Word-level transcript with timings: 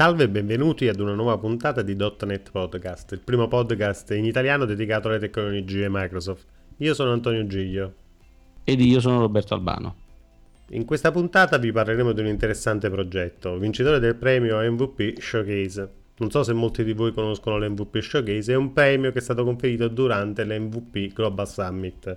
Salve 0.00 0.24
e 0.24 0.28
benvenuti 0.30 0.88
ad 0.88 0.98
una 0.98 1.12
nuova 1.12 1.36
puntata 1.36 1.82
di 1.82 1.94
.NET 1.94 2.50
Podcast, 2.50 3.12
il 3.12 3.20
primo 3.20 3.48
podcast 3.48 4.10
in 4.12 4.24
italiano 4.24 4.64
dedicato 4.64 5.08
alle 5.08 5.18
tecnologie 5.18 5.88
Microsoft. 5.90 6.46
Io 6.78 6.94
sono 6.94 7.12
Antonio 7.12 7.46
Giglio. 7.46 7.94
Ed 8.64 8.80
io 8.80 8.98
sono 9.00 9.20
Roberto 9.20 9.52
Albano. 9.52 9.96
In 10.70 10.86
questa 10.86 11.10
puntata 11.10 11.58
vi 11.58 11.70
parleremo 11.70 12.12
di 12.12 12.20
un 12.22 12.28
interessante 12.28 12.88
progetto, 12.88 13.58
vincitore 13.58 13.98
del 13.98 14.14
premio 14.14 14.58
MVP 14.72 15.20
Showcase. 15.20 15.90
Non 16.16 16.30
so 16.30 16.44
se 16.44 16.54
molti 16.54 16.82
di 16.82 16.94
voi 16.94 17.12
conoscono 17.12 17.58
l'MVP 17.58 17.98
Showcase, 17.98 18.54
è 18.54 18.56
un 18.56 18.72
premio 18.72 19.12
che 19.12 19.18
è 19.18 19.22
stato 19.22 19.44
conferito 19.44 19.88
durante 19.88 20.46
l'MVP 20.46 21.12
Global 21.12 21.46
Summit. 21.46 22.16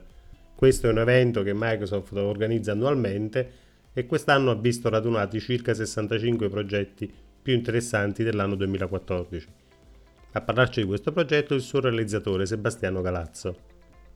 Questo 0.56 0.88
è 0.88 0.90
un 0.90 1.00
evento 1.00 1.44
che 1.44 1.52
Microsoft 1.54 2.14
organizza 2.14 2.72
annualmente 2.72 3.52
e 3.92 4.06
quest'anno 4.06 4.52
ha 4.52 4.56
visto 4.56 4.88
radunati 4.88 5.42
circa 5.42 5.74
65 5.74 6.48
progetti 6.48 7.14
più 7.44 7.54
interessanti 7.54 8.24
dell'anno 8.24 8.56
2014. 8.56 9.48
A 10.32 10.42
parlarci 10.42 10.80
di 10.80 10.88
questo 10.88 11.12
progetto 11.12 11.54
il 11.54 11.62
suo 11.62 11.82
realizzatore 11.82 12.48
Sebastiano 12.48 13.02
Galazzo. 13.02 13.72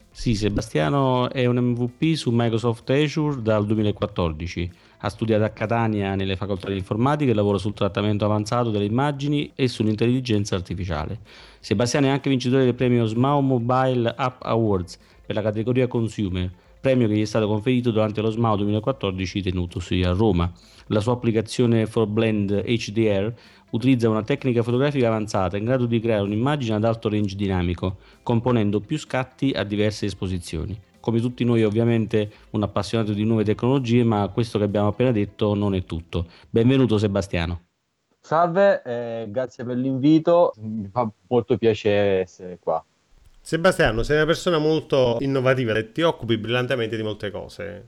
Sì, 0.09 0.33
Sebastiano 0.33 1.29
è 1.29 1.45
un 1.45 1.57
MVP 1.57 2.15
su 2.15 2.31
Microsoft 2.31 2.89
Azure 2.89 3.39
dal 3.41 3.67
2014. 3.67 4.71
Ha 4.99 5.09
studiato 5.09 5.43
a 5.43 5.49
Catania 5.49 6.15
nelle 6.15 6.35
facoltà 6.35 6.69
di 6.69 6.77
informatica 6.77 7.29
e 7.29 7.35
lavora 7.35 7.59
sul 7.59 7.75
trattamento 7.75 8.25
avanzato 8.25 8.71
delle 8.71 8.85
immagini 8.85 9.51
e 9.53 9.67
sull'intelligenza 9.67 10.55
artificiale. 10.55 11.19
Sebastiano 11.59 12.07
è 12.07 12.09
anche 12.09 12.31
vincitore 12.31 12.63
del 12.63 12.73
premio 12.73 13.05
SMAU 13.05 13.41
Mobile 13.41 14.11
App 14.17 14.41
Awards 14.41 14.97
per 15.23 15.35
la 15.35 15.43
categoria 15.43 15.85
Consumer 15.85 16.49
premio 16.79 17.07
che 17.07 17.15
gli 17.15 17.21
è 17.21 17.25
stato 17.25 17.47
conferito 17.47 17.91
durante 17.91 18.21
lo 18.21 18.29
SMAO 18.29 18.55
2014 18.57 19.41
tenutosi 19.41 20.01
a 20.01 20.11
Roma. 20.11 20.51
La 20.87 20.99
sua 20.99 21.13
applicazione 21.13 21.85
for 21.85 22.07
Blend 22.07 22.63
HDR 22.63 23.33
utilizza 23.71 24.09
una 24.09 24.23
tecnica 24.23 24.63
fotografica 24.63 25.07
avanzata 25.07 25.57
in 25.57 25.65
grado 25.65 25.85
di 25.85 25.99
creare 25.99 26.23
un'immagine 26.23 26.75
ad 26.75 26.83
alto 26.83 27.09
range 27.09 27.35
dinamico, 27.35 27.97
componendo 28.23 28.79
più 28.79 28.97
scatti 28.97 29.51
a 29.51 29.63
diverse 29.63 30.05
esposizioni. 30.05 30.79
Come 30.99 31.19
tutti 31.19 31.43
noi 31.43 31.63
ovviamente 31.63 32.31
un 32.51 32.63
appassionato 32.63 33.13
di 33.13 33.23
nuove 33.23 33.43
tecnologie, 33.43 34.03
ma 34.03 34.27
questo 34.29 34.57
che 34.57 34.65
abbiamo 34.65 34.87
appena 34.87 35.11
detto 35.11 35.53
non 35.53 35.73
è 35.73 35.83
tutto. 35.83 36.27
Benvenuto 36.49 36.97
Sebastiano. 36.97 37.61
Salve, 38.19 38.81
eh, 38.83 39.25
grazie 39.29 39.63
per 39.63 39.77
l'invito, 39.77 40.51
mi 40.57 40.89
fa 40.91 41.09
molto 41.27 41.57
piacere 41.57 42.21
essere 42.21 42.57
qua. 42.59 42.83
Sebastiano, 43.47 44.03
sei 44.03 44.17
una 44.17 44.25
persona 44.25 44.57
molto 44.57 45.19
innovativa 45.21 45.71
e 45.73 45.93
ti 45.93 46.01
occupi 46.01 46.37
brillantemente 46.37 46.97
di 46.97 47.01
molte 47.01 47.31
cose. 47.31 47.87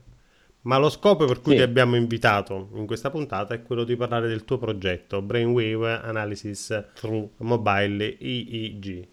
Ma 0.62 0.78
lo 0.78 0.88
scopo 0.88 1.26
per 1.26 1.42
cui 1.42 1.52
sì. 1.52 1.58
ti 1.58 1.62
abbiamo 1.62 1.96
invitato 1.96 2.70
in 2.76 2.86
questa 2.86 3.10
puntata 3.10 3.52
è 3.52 3.60
quello 3.60 3.84
di 3.84 3.94
parlare 3.94 4.26
del 4.26 4.46
tuo 4.46 4.56
progetto 4.56 5.20
Brainwave 5.20 6.00
Analysis 6.00 6.92
Through 6.94 7.32
Mobile 7.40 8.16
EEG. 8.18 9.06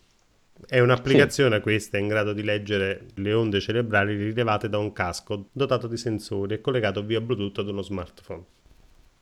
È 0.65 0.79
un'applicazione 0.79 1.57
sì. 1.57 1.61
questa 1.61 1.97
in 1.97 2.07
grado 2.07 2.31
di 2.31 2.43
leggere 2.43 3.07
le 3.15 3.33
onde 3.33 3.59
cerebrali 3.59 4.15
rilevate 4.15 4.69
da 4.69 4.77
un 4.77 4.93
casco 4.93 5.49
dotato 5.51 5.87
di 5.87 5.97
sensori 5.97 6.53
e 6.53 6.61
collegato 6.61 7.03
via 7.03 7.19
Bluetooth 7.19 7.57
ad 7.57 7.67
uno 7.67 7.81
smartphone. 7.81 8.45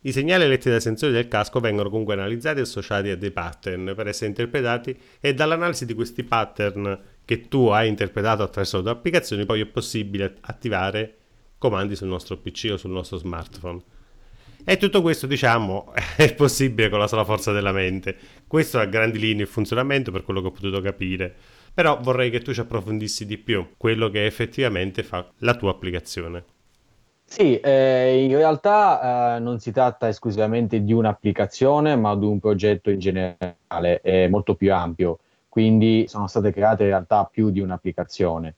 I 0.06 0.12
segnali 0.12 0.48
letti 0.48 0.70
dai 0.70 0.80
sensori 0.80 1.12
del 1.12 1.28
casco 1.28 1.60
vengono 1.60 1.90
comunque 1.90 2.14
analizzati 2.14 2.60
e 2.60 2.62
associati 2.62 3.10
a 3.10 3.18
dei 3.18 3.32
pattern 3.32 3.94
per 3.96 4.06
essere 4.06 4.28
interpretati 4.28 4.96
e 5.20 5.34
dall'analisi 5.34 5.88
di 5.88 5.96
questi 5.96 6.24
pattern 6.24 6.96
che 7.26 7.48
tu 7.48 7.68
hai 7.68 7.88
interpretato 7.88 8.44
attraverso 8.44 8.78
le 8.78 8.84
tue 8.84 8.92
applicazioni, 8.92 9.46
poi 9.46 9.62
è 9.62 9.66
possibile 9.66 10.36
attivare 10.42 11.18
comandi 11.58 11.96
sul 11.96 12.08
nostro 12.08 12.38
PC 12.38 12.70
o 12.72 12.78
sul 12.78 12.92
nostro 12.92 13.18
smartphone. 13.18 13.82
E 14.64 14.78
tutto 14.78 15.02
questo, 15.02 15.28
diciamo, 15.28 15.94
è 16.16 16.34
possibile 16.34 16.90
con 16.90 17.00
la 17.00 17.08
sola 17.08 17.24
forza 17.24 17.52
della 17.52 17.72
mente. 17.72 18.16
Questo 18.48 18.80
a 18.80 18.86
grandi 18.86 19.20
linee 19.20 19.44
il 19.44 19.48
funzionamento, 19.48 20.12
per 20.12 20.24
quello 20.24 20.42
che 20.42 20.48
ho 20.48 20.52
potuto 20.52 20.82
capire. 20.82 21.34
Però 21.74 22.00
vorrei 22.02 22.30
che 22.30 22.40
tu 22.40 22.54
ci 22.54 22.62
approfondissi 22.62 23.26
di 23.26 23.38
più 23.38 23.74
quello 23.76 24.10
che 24.10 24.26
effettivamente 24.26 25.04
fa 25.04 25.30
la 25.40 25.56
tua 25.56 25.72
applicazione. 25.72 26.46
Sì, 27.28 27.60
eh, 27.60 28.24
in 28.24 28.36
realtà 28.36 29.36
eh, 29.36 29.40
non 29.40 29.60
si 29.60 29.72
tratta 29.72 30.08
esclusivamente 30.08 30.84
di 30.84 30.94
un'applicazione, 30.94 31.96
ma 31.96 32.16
di 32.16 32.26
un 32.26 32.40
progetto 32.40 32.92
in 32.92 33.00
generale, 33.00 34.00
è 34.02 34.28
molto 34.28 34.56
più 34.56 34.72
ampio 34.74 35.20
quindi 35.56 36.04
sono 36.10 36.28
state 36.28 36.52
create 36.52 36.84
in 36.84 36.90
realtà 36.90 37.24
più 37.32 37.50
di 37.50 37.62
un'applicazione. 37.62 38.56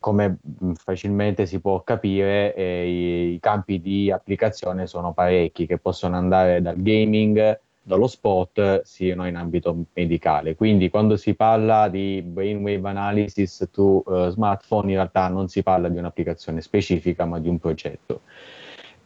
Come 0.00 0.38
facilmente 0.74 1.46
si 1.46 1.60
può 1.60 1.84
capire, 1.84 2.52
eh, 2.56 2.88
i, 2.88 3.34
i, 3.34 3.38
campi 3.38 3.80
di 3.80 4.10
applicazione 4.10 4.88
sono 4.88 5.12
parecchi, 5.12 5.64
che 5.64 5.78
possono 5.78 6.16
andare 6.16 6.60
dal 6.60 6.82
gaming, 6.82 7.56
dallo 7.80 8.08
sport, 8.08 8.80
sino 8.82 9.28
in 9.28 9.36
ambito 9.36 9.76
medicale. 9.92 10.56
Quindi 10.56 10.90
quando 10.90 11.16
si 11.16 11.34
parla 11.34 11.88
di 11.88 12.20
brainwave 12.20 12.88
analysis 12.88 13.68
to 13.70 14.02
uh, 14.04 14.28
smartphone, 14.30 14.88
in 14.88 14.96
realtà 14.96 15.28
non 15.28 15.46
si 15.46 15.62
parla 15.62 15.88
di 15.88 15.98
un'applicazione 15.98 16.60
specifica, 16.62 17.26
ma 17.26 17.38
di 17.38 17.48
un 17.48 17.60
progetto. 17.60 18.22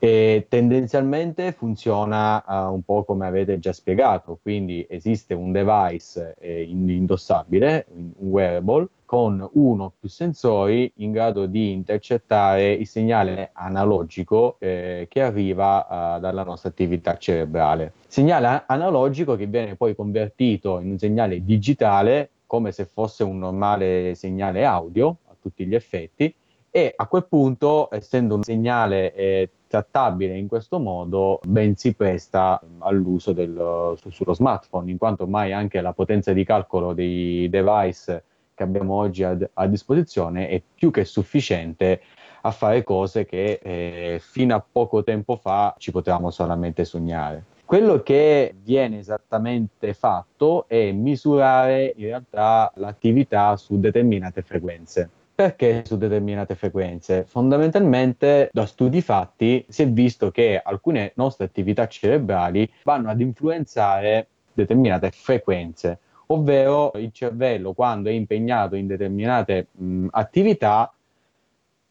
E 0.05 0.45
tendenzialmente 0.51 1.53
funziona 1.53 2.45
uh, 2.47 2.75
un 2.75 2.83
po' 2.83 3.05
come 3.05 3.27
avete 3.27 3.59
già 3.59 3.73
spiegato, 3.73 4.39
quindi 4.43 4.85
esiste 4.87 5.33
un 5.33 5.51
device 5.51 6.35
eh, 6.41 6.63
indossabile, 6.65 7.87
un 7.89 8.11
wearable, 8.19 8.89
con 9.07 9.49
uno 9.55 9.85
o 9.85 9.93
più 9.99 10.11
sensori 10.11 10.93
in 10.97 11.11
grado 11.11 11.47
di 11.47 11.73
intercettare 11.73 12.73
il 12.73 12.87
segnale 12.87 13.49
analogico 13.55 14.57
eh, 14.59 15.07
che 15.09 15.23
arriva 15.23 16.17
uh, 16.17 16.21
dalla 16.21 16.43
nostra 16.43 16.69
attività 16.69 17.17
cerebrale. 17.17 17.95
Segnale 18.07 18.65
analogico 18.67 19.37
che 19.37 19.47
viene 19.47 19.75
poi 19.75 19.95
convertito 19.95 20.81
in 20.81 20.91
un 20.91 20.99
segnale 20.99 21.43
digitale 21.43 22.29
come 22.45 22.73
se 22.73 22.85
fosse 22.85 23.25
un 23.25 23.39
normale 23.39 24.15
segnale 24.17 24.67
audio 24.67 25.17
a 25.29 25.35
tutti 25.41 25.65
gli 25.65 25.75
effetti 25.75 26.35
e 26.77 26.93
a 26.95 27.07
quel 27.07 27.25
punto, 27.25 27.89
essendo 27.91 28.35
un 28.35 28.43
segnale 28.43 29.15
eh, 29.15 29.49
trattabile 29.75 30.37
in 30.37 30.47
questo 30.47 30.79
modo, 30.79 31.41
ben 31.43 31.75
si 31.75 31.95
presta 31.95 32.61
all'uso 32.79 33.33
del, 33.33 33.95
su, 33.97 34.11
sullo 34.11 34.33
smartphone, 34.33 34.91
in 34.91 34.99
quanto 34.99 35.25
ormai 35.25 35.53
anche 35.53 35.81
la 35.81 35.93
potenza 35.93 36.33
di 36.33 36.45
calcolo 36.45 36.93
dei 36.93 37.49
device 37.49 38.23
che 38.55 38.63
abbiamo 38.63 38.95
oggi 38.95 39.25
a, 39.25 39.37
a 39.55 39.67
disposizione 39.67 40.49
è 40.49 40.63
più 40.75 40.93
che 40.93 41.05
sufficiente 41.05 42.03
a 42.43 42.53
fare 42.53 42.85
cose 42.85 43.25
che 43.25 43.59
eh, 43.61 44.21
fino 44.21 44.55
a 44.55 44.65
poco 44.71 45.03
tempo 45.03 45.37
fa 45.37 45.75
ci 45.79 45.91
potevamo 45.91 46.31
solamente 46.31 46.85
sognare. 46.85 47.43
Quello 47.65 48.03
che 48.03 48.55
viene 48.63 48.99
esattamente 48.99 49.95
fatto 49.95 50.67
è 50.69 50.93
misurare 50.93 51.95
in 51.97 52.05
realtà 52.05 52.71
l'attività 52.77 53.57
su 53.57 53.81
determinate 53.81 54.43
frequenze. 54.43 55.11
Perché 55.37 55.83
su 55.85 55.97
determinate 55.97 56.55
frequenze? 56.55 57.25
Fondamentalmente 57.25 58.51
da 58.53 58.67
studi 58.67 59.01
fatti 59.01 59.65
si 59.69 59.83
è 59.83 59.89
visto 59.89 60.31
che 60.31 60.61
alcune 60.63 61.11
nostre 61.17 61.47
attività 61.47 61.89
cerebrali 61.89 62.71
vanno 62.85 63.11
ad 63.11 63.21
influenzare 63.21 64.29
determinate 64.53 65.11
frequenze, 65.11 65.99
ovvero 66.27 66.93
il 66.95 67.11
cervello 67.11 67.73
quando 67.73 68.11
è 68.11 68.13
impegnato 68.13 68.77
in 68.77 68.87
determinate 68.87 69.67
mh, 69.73 70.07
attività 70.13 70.95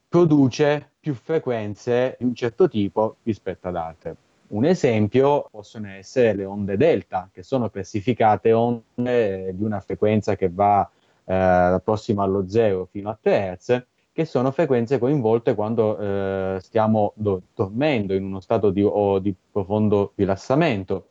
produce 0.08 0.92
più 1.02 1.14
frequenze 1.14 2.16
di 2.18 2.24
un 2.24 2.36
certo 2.36 2.70
tipo 2.70 3.18
rispetto 3.24 3.68
ad 3.68 3.76
altre. 3.76 4.16
Un 4.54 4.64
esempio 4.64 5.50
possono 5.52 5.90
essere 5.90 6.34
le 6.34 6.46
onde 6.46 6.78
delta, 6.78 7.28
che 7.34 7.44
sono 7.44 7.70
classificate 7.70 8.54
onde 8.54 9.54
di 9.54 9.64
una 9.64 9.82
frequenza 9.82 10.38
che 10.38 10.50
va 10.50 10.90
eh, 11.26 11.82
prossima 11.84 12.24
allo 12.24 12.48
zero 12.48 12.88
fino 12.92 13.10
a 13.10 13.18
3 13.20 13.58
Hz, 13.60 13.86
che 14.12 14.26
sono 14.26 14.52
frequenze 14.52 15.00
coinvolte 15.00 15.56
quando 15.56 15.98
eh, 15.98 16.58
stiamo 16.62 17.14
do- 17.16 17.42
dormendo 17.56 18.14
in 18.14 18.24
uno 18.24 18.40
stato 18.40 18.70
di, 18.70 18.88
di 19.22 19.36
profondo 19.52 20.14
rilassamento 20.16 21.08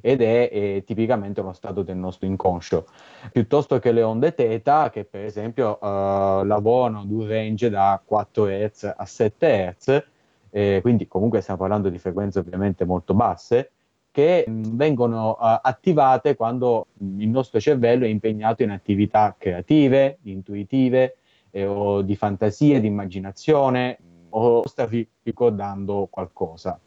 ed 0.00 0.20
è, 0.20 0.50
è, 0.50 0.84
tipicamente 0.84 1.40
uno 1.40 1.52
stato 1.52 1.82
del 1.82 1.96
nostro 1.96 2.26
inconscio, 2.26 2.86
piuttosto 3.32 3.78
che 3.78 3.92
le 3.92 4.02
onde 4.02 4.32
θ 4.32 4.90
che 4.90 5.04
per 5.04 5.24
esempio 5.24 5.78
uh, 5.80 6.44
lavorano 6.44 7.00
ad 7.00 7.10
un 7.10 7.26
range 7.26 7.70
da 7.70 8.00
4 8.04 8.46
Hz 8.46 8.94
a 8.96 9.04
7 9.06 9.76
Hz, 9.78 10.04
eh, 10.50 10.78
quindi 10.82 11.06
comunque 11.06 11.40
stiamo 11.40 11.60
parlando 11.60 11.88
di 11.88 11.98
frequenze 11.98 12.38
ovviamente 12.38 12.84
molto 12.84 13.14
basse, 13.14 13.72
che 14.10 14.44
mh, 14.46 14.76
vengono 14.76 15.30
uh, 15.30 15.58
attivate 15.62 16.36
quando 16.36 16.88
mh, 16.94 17.20
il 17.20 17.28
nostro 17.28 17.60
cervello 17.60 18.04
è 18.04 18.08
impegnato 18.08 18.62
in 18.62 18.70
attività 18.70 19.34
creative, 19.38 20.18
intuitive 20.22 21.16
eh, 21.50 21.66
o 21.66 22.02
di 22.02 22.16
fantasia, 22.16 22.80
di 22.80 22.86
immaginazione 22.86 23.98
o 24.30 24.66
sta 24.66 24.86
ri- 24.86 25.08
ricordando 25.22 26.08
qualcosa. 26.10 26.78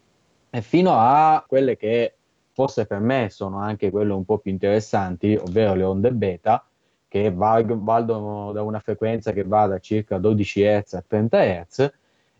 E 0.50 0.62
fino 0.62 0.92
a 0.94 1.44
quelle 1.46 1.76
che 1.76 2.14
forse 2.52 2.86
per 2.86 3.00
me 3.00 3.28
sono 3.30 3.58
anche 3.58 3.90
quelle 3.90 4.12
un 4.12 4.24
po' 4.24 4.38
più 4.38 4.52
interessanti, 4.52 5.34
ovvero 5.34 5.74
le 5.74 5.82
onde 5.82 6.12
beta, 6.12 6.64
che 7.08 7.32
valgono 7.32 8.52
da 8.52 8.62
una 8.62 8.78
frequenza 8.78 9.32
che 9.32 9.44
va 9.44 9.66
da 9.66 9.78
circa 9.78 10.18
12 10.18 10.62
Hz 10.62 10.94
a 10.94 11.04
30 11.06 11.64
Hz, 11.64 11.92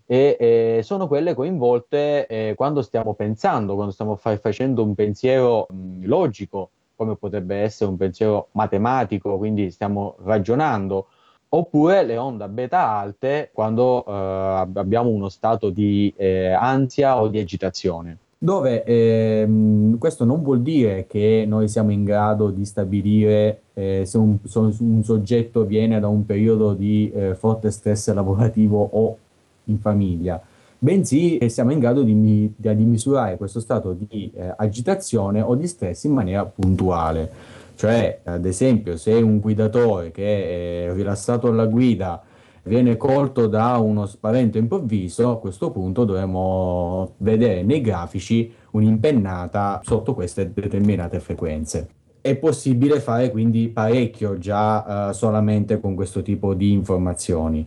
e 0.06 0.36
eh, 0.38 0.80
sono 0.82 1.06
quelle 1.06 1.34
coinvolte 1.34 2.26
eh, 2.26 2.54
quando 2.56 2.82
stiamo 2.82 3.14
pensando, 3.14 3.74
quando 3.74 3.92
stiamo 3.92 4.16
fa- 4.16 4.36
facendo 4.36 4.82
un 4.82 4.94
pensiero 4.94 5.66
mh, 5.70 6.06
logico, 6.06 6.70
come 6.96 7.16
potrebbe 7.16 7.56
essere 7.56 7.90
un 7.90 7.96
pensiero 7.96 8.48
matematico, 8.52 9.36
quindi 9.38 9.70
stiamo 9.70 10.16
ragionando, 10.24 11.06
oppure 11.48 12.04
le 12.04 12.16
onde 12.16 12.48
beta 12.48 12.88
alte 12.88 13.50
quando 13.52 14.04
eh, 14.06 14.12
abbiamo 14.12 15.08
uno 15.08 15.28
stato 15.28 15.70
di 15.70 16.12
eh, 16.16 16.50
ansia 16.50 17.20
o 17.20 17.28
di 17.28 17.38
agitazione. 17.38 18.18
Dove 18.36 18.84
ehm, 18.84 19.96
questo 19.96 20.26
non 20.26 20.42
vuol 20.42 20.60
dire 20.60 21.06
che 21.06 21.46
noi 21.48 21.66
siamo 21.66 21.92
in 21.92 22.04
grado 22.04 22.50
di 22.50 22.66
stabilire 22.66 23.62
eh, 23.72 24.02
se 24.04 24.18
un, 24.18 24.36
so, 24.44 24.70
un, 24.80 25.02
soggetto 25.02 25.64
viene 25.64 25.98
da 25.98 26.08
un 26.08 26.26
periodo 26.26 26.74
di 26.74 27.10
eh, 27.10 27.34
forte 27.36 27.70
stress 27.70 28.12
lavorativo 28.12 28.86
o 28.92 29.16
in 29.64 29.78
famiglia, 29.78 30.40
bensì 30.78 31.38
siamo 31.49 31.72
in 31.72 31.78
grado 31.78 32.02
di, 32.02 32.20
di, 32.20 32.52
di 32.56 32.84
misurare 32.84 33.37
questo 33.37 33.61
stato 33.61 33.93
di 33.93 34.31
eh, 34.34 34.52
agitazione 34.56 35.40
o 35.40 35.55
di 35.55 35.66
stress 35.66 36.05
in 36.05 36.12
maniera 36.12 36.44
puntuale. 36.44 37.31
Cioè, 37.76 38.20
ad 38.25 38.44
esempio, 38.44 38.96
se 38.96 39.12
un 39.14 39.40
guidatore 39.40 40.11
che 40.11 40.87
è 40.87 40.93
rilassato 40.94 41.49
alla 41.49 41.66
guida 41.66 42.22
viene 42.64 42.96
colto 42.96 43.46
da 43.46 43.78
uno 43.78 44.06
spavento 44.06 44.58
improvviso, 44.58 45.31
a 45.31 45.38
questo 45.38 45.70
punto 45.70 46.05
dovremo 46.05 47.14
vedere 47.19 47.62
nei 47.62 47.81
grafici 47.81 48.52
un'impennata 48.70 49.81
sotto 49.82 50.14
queste 50.14 50.52
determinate 50.52 51.20
frequenze. 51.20 51.88
È 52.20 52.37
possibile 52.37 53.00
fare 53.00 53.31
quindi 53.31 53.69
parecchio 53.69 54.38
già 54.38 55.11
eh, 55.11 55.12
solamente 55.12 55.78
con 55.78 55.94
questo 55.94 56.22
tipo 56.22 56.55
di 56.55 56.72
informazioni. 56.72 57.66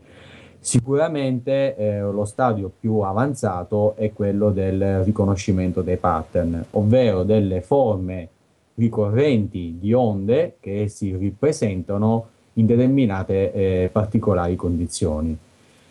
Sicuramente 0.59 1.75
eh, 1.75 2.01
lo 2.01 2.25
stadio 2.25 2.71
più 2.77 2.99
avanzato 2.99 3.95
è 3.95 4.11
quello 4.11 4.51
del 4.51 5.03
riconoscimento 5.03 5.81
dei 5.81 5.97
pattern, 5.97 6.63
ovvero 6.71 7.23
delle 7.23 7.61
forme 7.61 8.29
ricorrenti 8.75 9.77
di 9.79 9.93
onde 9.93 10.57
che 10.59 10.87
si 10.87 11.15
ripresentano 11.15 12.27
in 12.53 12.65
determinate 12.65 13.53
eh, 13.53 13.89
particolari 13.91 14.55
condizioni. 14.55 15.37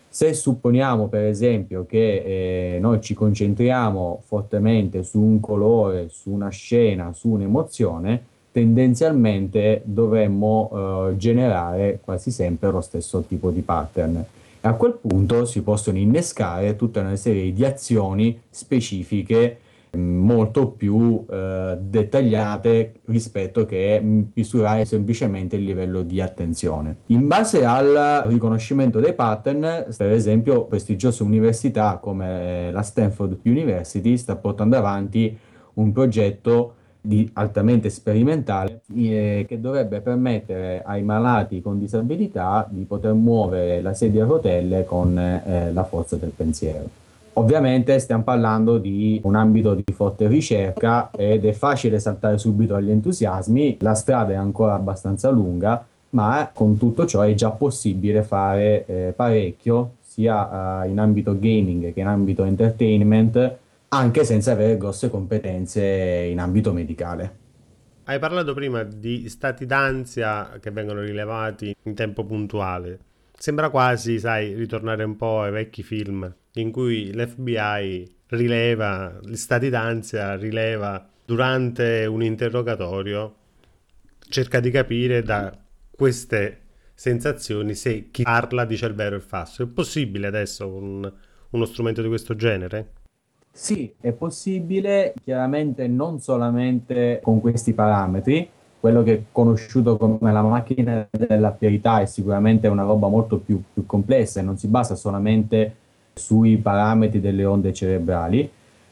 Se 0.08 0.32
supponiamo 0.32 1.08
per 1.08 1.24
esempio 1.24 1.84
che 1.86 2.76
eh, 2.76 2.78
noi 2.80 3.00
ci 3.02 3.14
concentriamo 3.14 4.22
fortemente 4.24 5.02
su 5.02 5.20
un 5.20 5.40
colore, 5.40 6.08
su 6.08 6.30
una 6.30 6.48
scena, 6.48 7.12
su 7.12 7.28
un'emozione, 7.30 8.22
tendenzialmente 8.50 9.82
dovremmo 9.84 11.10
eh, 11.10 11.16
generare 11.18 12.00
quasi 12.02 12.30
sempre 12.30 12.70
lo 12.70 12.80
stesso 12.80 13.20
tipo 13.22 13.50
di 13.50 13.60
pattern. 13.60 14.24
A 14.66 14.74
quel 14.74 14.98
punto 15.00 15.44
si 15.44 15.62
possono 15.62 15.96
innescare 15.96 16.74
tutta 16.74 17.00
una 17.00 17.14
serie 17.14 17.52
di 17.52 17.64
azioni 17.64 18.40
specifiche 18.50 19.58
molto 19.92 20.70
più 20.70 21.24
eh, 21.30 21.78
dettagliate 21.80 22.94
rispetto 23.04 23.64
che 23.64 24.02
misurare 24.02 24.84
semplicemente 24.84 25.54
il 25.54 25.62
livello 25.62 26.02
di 26.02 26.20
attenzione. 26.20 26.96
In 27.06 27.28
base 27.28 27.64
al 27.64 28.24
riconoscimento 28.26 28.98
dei 28.98 29.14
pattern, 29.14 29.86
per 29.96 30.10
esempio, 30.10 30.64
prestigiose 30.64 31.22
università 31.22 31.98
come 31.98 32.72
la 32.72 32.82
Stanford 32.82 33.38
University 33.44 34.16
sta 34.16 34.34
portando 34.34 34.76
avanti 34.76 35.38
un 35.74 35.92
progetto 35.92 36.74
di 37.06 37.30
altamente 37.34 37.88
sperimentale 37.88 38.80
eh, 38.94 39.44
che 39.46 39.60
dovrebbe 39.60 40.00
permettere 40.00 40.82
ai 40.84 41.02
malati 41.02 41.62
con 41.62 41.78
disabilità 41.78 42.66
di 42.68 42.82
poter 42.82 43.12
muovere 43.12 43.80
la 43.80 43.94
sedia 43.94 44.24
a 44.24 44.26
rotelle 44.26 44.84
con 44.84 45.16
eh, 45.16 45.72
la 45.72 45.84
forza 45.84 46.16
del 46.16 46.32
pensiero. 46.34 46.88
Ovviamente 47.34 47.98
stiamo 47.98 48.22
parlando 48.22 48.78
di 48.78 49.20
un 49.22 49.36
ambito 49.36 49.74
di 49.74 49.84
forte 49.92 50.26
ricerca 50.26 51.10
ed 51.14 51.44
è 51.44 51.52
facile 51.52 52.00
saltare 52.00 52.38
subito 52.38 52.74
agli 52.74 52.90
entusiasmi, 52.90 53.76
la 53.80 53.94
strada 53.94 54.32
è 54.32 54.36
ancora 54.36 54.74
abbastanza 54.74 55.28
lunga, 55.28 55.84
ma 56.10 56.50
con 56.52 56.78
tutto 56.78 57.04
ciò 57.04 57.20
è 57.20 57.34
già 57.34 57.50
possibile 57.50 58.22
fare 58.22 58.86
eh, 58.86 59.12
parecchio 59.14 59.92
sia 60.00 60.82
eh, 60.82 60.88
in 60.88 60.98
ambito 60.98 61.38
gaming 61.38 61.92
che 61.92 62.00
in 62.00 62.06
ambito 62.06 62.42
entertainment, 62.44 63.56
anche 63.88 64.24
senza 64.24 64.52
avere 64.52 64.76
grosse 64.76 65.10
competenze 65.10 65.82
in 65.82 66.38
ambito 66.38 66.72
medicale. 66.72 67.44
Hai 68.04 68.18
parlato 68.18 68.54
prima 68.54 68.82
di 68.84 69.28
stati 69.28 69.66
d'ansia 69.66 70.58
che 70.60 70.70
vengono 70.70 71.00
rilevati 71.00 71.74
in 71.82 71.94
tempo 71.94 72.24
puntuale. 72.24 73.00
Sembra 73.36 73.68
quasi, 73.68 74.18
sai, 74.18 74.54
ritornare 74.54 75.04
un 75.04 75.16
po' 75.16 75.42
ai 75.42 75.50
vecchi 75.50 75.82
film 75.82 76.32
in 76.54 76.70
cui 76.70 77.12
l'FBI 77.12 78.16
rileva 78.28 79.18
gli 79.22 79.36
stati 79.36 79.68
d'ansia, 79.68 80.36
rileva 80.36 81.06
durante 81.24 82.06
un 82.06 82.22
interrogatorio, 82.22 83.34
cerca 84.28 84.60
di 84.60 84.70
capire 84.70 85.22
da 85.22 85.56
queste 85.90 86.60
sensazioni 86.94 87.74
se 87.74 88.10
chi 88.10 88.22
parla 88.22 88.64
dice 88.64 88.86
il 88.86 88.94
vero 88.94 89.14
e 89.14 89.18
il 89.18 89.24
falso. 89.24 89.64
È 89.64 89.66
possibile 89.66 90.28
adesso 90.28 90.70
con 90.70 91.12
uno 91.50 91.64
strumento 91.64 92.02
di 92.02 92.08
questo 92.08 92.34
genere? 92.36 92.92
Sì, 93.58 93.90
è 94.02 94.12
possibile, 94.12 95.14
chiaramente 95.24 95.86
non 95.88 96.20
solamente 96.20 97.20
con 97.22 97.40
questi 97.40 97.72
parametri, 97.72 98.46
quello 98.78 99.02
che 99.02 99.12
è 99.14 99.22
conosciuto 99.32 99.96
come 99.96 100.30
la 100.30 100.42
macchina 100.42 101.08
della 101.10 101.52
priorità 101.52 102.00
è 102.00 102.04
sicuramente 102.04 102.68
una 102.68 102.82
roba 102.82 103.08
molto 103.08 103.38
più, 103.38 103.62
più 103.72 103.86
complessa 103.86 104.40
e 104.40 104.42
non 104.42 104.58
si 104.58 104.66
basa 104.68 104.94
solamente 104.94 105.74
sui 106.12 106.58
parametri 106.58 107.18
delle 107.18 107.46
onde 107.46 107.72
cerebrali, 107.72 108.48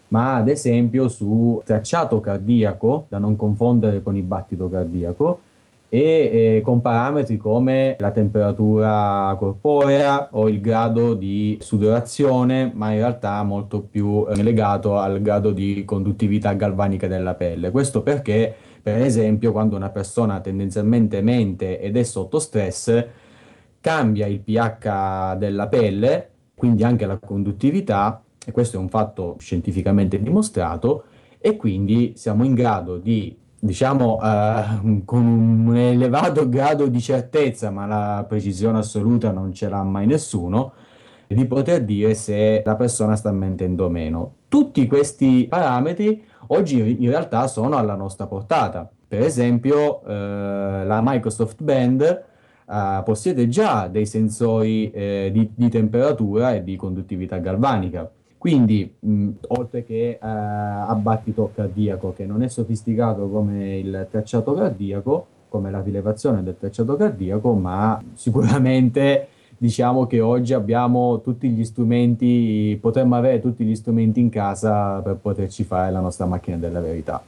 ma 0.08 0.37
ad 0.37 0.49
esempio 0.49 1.08
su 1.08 1.61
tracciato 1.62 2.20
cardiaco, 2.20 3.05
da 3.11 3.19
non 3.19 3.37
confondere 3.37 4.02
con 4.02 4.16
il 4.16 4.22
battito 4.22 4.70
cardiaco, 4.70 5.40
e 5.94 6.56
eh, 6.56 6.61
con 6.61 6.81
parametri 6.81 7.37
come 7.37 7.95
la 8.00 8.11
temperatura 8.11 9.33
corporea 9.38 10.30
o 10.33 10.49
il 10.49 10.61
grado 10.61 11.14
di 11.14 11.57
sudorazione, 11.61 12.73
ma 12.75 12.90
in 12.90 12.99
realtà 12.99 13.40
molto 13.45 13.80
più 13.80 14.26
eh, 14.28 14.42
legato 14.42 14.99
al 14.99 15.23
grado 15.23 15.52
di 15.52 15.85
conduttività 15.85 16.52
galvanica 16.54 17.07
della 17.07 17.35
pelle. 17.35 17.71
Questo 17.71 18.02
perché 18.02 18.52
per 18.83 19.00
esempio, 19.02 19.52
quando 19.52 19.76
una 19.76 19.90
persona 19.90 20.40
tendenzialmente 20.40 21.23
mente 21.23 21.80
ed 21.80 21.97
è 21.97 22.02
sotto 22.02 22.40
stress, 22.40 23.07
cambia 23.80 24.26
il 24.26 24.40
pH 24.40 25.37
della 25.38 25.68
pelle, 25.68 26.30
quindi 26.57 26.83
anche 26.83 27.07
la 27.07 27.18
conduttività, 27.18 28.21
e 28.45 28.50
questo 28.50 28.78
è 28.78 28.80
un 28.80 28.88
fatto 28.88 29.37
scientificamente 29.38 30.21
dimostrato, 30.21 31.04
e 31.38 31.57
quindi 31.57 32.14
siamo 32.16 32.45
in 32.45 32.52
grado 32.52 32.99
di, 32.99 33.35
diciamo, 33.64 34.21
eh, 34.23 35.02
con 35.06 35.25
un 35.25 35.75
elevato 35.75 36.49
grado 36.49 36.87
di 36.87 37.00
certezza, 37.00 37.71
ma 37.71 37.87
la 37.87 38.25
precisione 38.28 38.78
assoluta 38.78 39.33
non 39.33 39.54
ce 39.54 39.68
l'ha 39.68 39.83
mai 39.83 40.06
nessuno, 40.06 40.73
di 41.26 41.47
poter 41.47 41.83
dire 41.83 42.14
se 42.14 42.62
la 42.64 42.76
persona 42.76 43.16
sta 43.16 43.33
mentendo 43.33 43.87
o 43.87 43.88
meno. 43.88 44.35
Tutti 44.49 44.87
questi 44.87 45.47
parametri 45.49 46.23
oggi 46.49 47.02
in 47.02 47.09
realtà 47.09 47.47
sono 47.47 47.76
alla 47.76 47.94
nostra 47.94 48.26
portata. 48.26 48.88
Per 49.09 49.23
esempio, 49.23 50.04
eh, 50.04 50.85
la 50.85 51.00
Microsoft 51.02 51.62
Band 51.62 52.02
eh, 52.02 53.02
possiede 53.02 53.49
già 53.49 53.88
dei 53.88 54.04
sensori 54.04 54.90
eh, 54.90 55.30
di, 55.33 55.50
di, 55.54 55.71
temperatura 55.71 56.54
e 56.54 56.62
di 56.62 56.76
conduttività 56.76 57.38
galvanica. 57.38 58.11
Quindi, 58.44 58.94
mh, 58.98 59.30
oltre 59.56 59.86
che 59.86 60.10
eh, 60.10 60.18
a 60.20 60.94
battito 60.96 61.50
cardiaco, 61.54 62.12
che 62.12 62.26
non 62.26 62.42
è 62.42 62.48
sofisticato 62.48 63.26
come 63.30 63.78
il 63.78 64.06
tracciato 64.10 64.52
cardiaco, 64.52 65.26
come 65.48 65.70
la 65.70 65.80
rilevazione 65.80 66.42
del 66.42 66.58
tracciato 66.58 66.94
cardiaco, 66.94 67.54
ma 67.54 67.98
sicuramente 68.12 69.28
diciamo 69.56 70.06
che 70.06 70.20
oggi 70.20 70.52
abbiamo 70.52 71.22
tutti 71.22 71.48
gli 71.48 71.64
strumenti, 71.64 72.76
potremmo 72.78 73.16
avere 73.16 73.40
tutti 73.40 73.64
gli 73.64 73.74
strumenti 73.74 74.20
in 74.20 74.28
casa 74.28 75.00
per 75.00 75.16
poterci 75.16 75.64
fare 75.64 75.90
la 75.90 76.00
nostra 76.00 76.26
macchina 76.26 76.58
della 76.58 76.80
verità. 76.80 77.22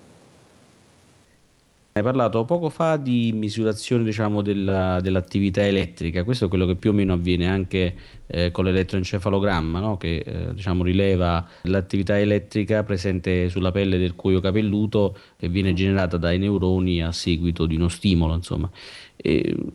Hai 1.97 2.03
parlato 2.03 2.45
poco 2.45 2.69
fa 2.69 2.99
di 2.99 3.33
misurazione 3.33 4.05
diciamo, 4.05 4.43
della, 4.43 5.01
dell'attività 5.01 5.65
elettrica, 5.65 6.25
questo 6.25 6.45
è 6.45 6.49
quello 6.49 6.67
che 6.67 6.75
più 6.75 6.91
o 6.91 6.93
meno 6.93 7.15
avviene 7.15 7.49
anche 7.49 7.95
eh, 8.27 8.51
con 8.51 8.67
l'elettroencefalogramma, 8.67 9.81
no? 9.81 9.97
che 9.97 10.19
eh, 10.19 10.53
diciamo, 10.53 10.83
rileva 10.83 11.49
l'attività 11.63 12.19
elettrica 12.21 12.83
presente 12.83 13.49
sulla 13.49 13.73
pelle 13.73 13.97
del 13.97 14.15
cuoio 14.15 14.41
capelluto 14.41 15.17
che 15.39 15.49
viene 15.49 15.73
generata 15.73 16.19
dai 16.19 16.37
neuroni 16.37 17.03
a 17.03 17.13
seguito 17.13 17.65
di 17.65 17.77
uno 17.77 17.89
stimolo. 17.89 18.43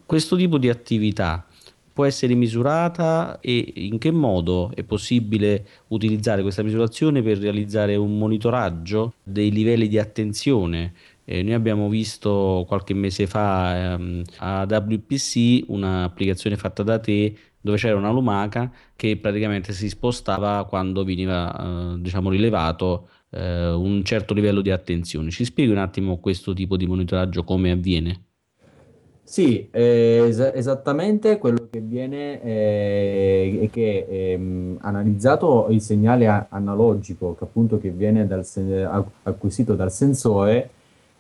Questo 0.05 0.35
tipo 0.35 0.59
di 0.59 0.69
attività 0.69 1.47
può 1.93 2.05
essere 2.05 2.35
misurata 2.35 3.39
e 3.41 3.73
in 3.75 3.97
che 3.97 4.11
modo 4.11 4.71
è 4.73 4.83
possibile 4.83 5.65
utilizzare 5.87 6.41
questa 6.41 6.63
misurazione 6.63 7.21
per 7.21 7.37
realizzare 7.37 7.95
un 7.95 8.17
monitoraggio 8.17 9.13
dei 9.23 9.51
livelli 9.51 9.87
di 9.87 9.99
attenzione. 9.99 10.93
Eh, 11.31 11.43
noi 11.43 11.53
abbiamo 11.53 11.87
visto 11.87 12.65
qualche 12.67 12.93
mese 12.93 13.25
fa 13.25 13.93
ehm, 13.93 14.21
a 14.39 14.65
WPC 14.67 15.63
un'applicazione 15.69 16.57
fatta 16.57 16.83
da 16.83 16.99
te 16.99 17.33
dove 17.61 17.77
c'era 17.77 17.95
una 17.95 18.11
lumaca 18.11 18.69
che 18.97 19.15
praticamente 19.15 19.71
si 19.71 19.87
spostava 19.87 20.65
quando 20.65 21.05
veniva 21.05 21.93
eh, 21.93 22.01
diciamo 22.01 22.29
rilevato 22.29 23.07
eh, 23.29 23.69
un 23.71 24.03
certo 24.03 24.33
livello 24.33 24.59
di 24.59 24.71
attenzione. 24.71 25.29
Ci 25.29 25.45
spieghi 25.45 25.71
un 25.71 25.77
attimo 25.77 26.17
questo 26.19 26.51
tipo 26.53 26.75
di 26.75 26.85
monitoraggio 26.85 27.45
come 27.45 27.71
avviene? 27.71 28.25
Sì, 29.23 29.69
eh, 29.71 30.25
es- 30.27 30.51
esattamente 30.53 31.37
quello 31.37 31.67
che 31.69 31.77
avviene 31.77 32.41
eh, 32.41 33.59
è 33.61 33.69
che 33.69 34.05
ehm, 34.09 34.77
analizzato 34.81 35.67
il 35.69 35.79
segnale 35.79 36.27
a- 36.27 36.47
analogico 36.49 37.35
che 37.35 37.45
appunto 37.45 37.79
che 37.79 37.91
viene 37.91 38.27
dal 38.27 38.43
se- 38.45 38.83
acquisito 39.23 39.75
dal 39.75 39.91
sensore, 39.91 40.69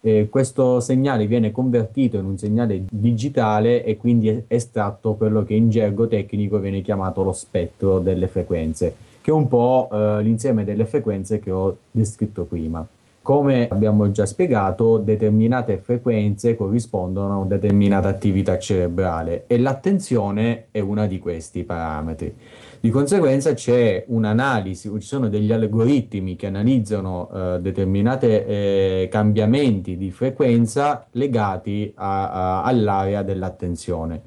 eh, 0.01 0.27
questo 0.29 0.79
segnale 0.79 1.27
viene 1.27 1.51
convertito 1.51 2.17
in 2.17 2.25
un 2.25 2.37
segnale 2.37 2.83
digitale 2.89 3.83
e 3.83 3.97
quindi 3.97 4.43
estratto 4.47 5.13
quello 5.13 5.43
che 5.43 5.53
in 5.53 5.69
gergo 5.69 6.07
tecnico 6.07 6.57
viene 6.57 6.81
chiamato 6.81 7.23
lo 7.23 7.33
spettro 7.33 7.99
delle 7.99 8.27
frequenze, 8.27 8.95
che 9.21 9.31
è 9.31 9.33
un 9.33 9.47
po' 9.47 9.89
eh, 9.91 10.21
l'insieme 10.23 10.63
delle 10.63 10.85
frequenze 10.85 11.39
che 11.39 11.51
ho 11.51 11.77
descritto 11.91 12.43
prima. 12.43 12.85
Come 13.23 13.67
abbiamo 13.67 14.09
già 14.09 14.25
spiegato, 14.25 14.97
determinate 14.97 15.77
frequenze 15.77 16.55
corrispondono 16.55 17.33
a 17.33 17.37
una 17.37 17.49
determinata 17.49 18.07
attività 18.07 18.57
cerebrale 18.57 19.43
e 19.45 19.59
l'attenzione 19.59 20.65
è 20.71 20.79
uno 20.79 21.05
di 21.05 21.19
questi 21.19 21.63
parametri. 21.63 22.35
Di 22.83 22.89
conseguenza 22.89 23.53
c'è 23.53 24.05
un'analisi, 24.07 24.89
ci 24.99 25.05
sono 25.05 25.29
degli 25.29 25.51
algoritmi 25.51 26.35
che 26.35 26.47
analizzano 26.47 27.29
eh, 27.31 27.59
determinati 27.61 28.25
eh, 28.25 29.07
cambiamenti 29.11 29.97
di 29.97 30.09
frequenza 30.09 31.05
legati 31.11 31.93
a, 31.93 32.31
a, 32.31 32.63
all'area 32.63 33.21
dell'attenzione. 33.21 34.23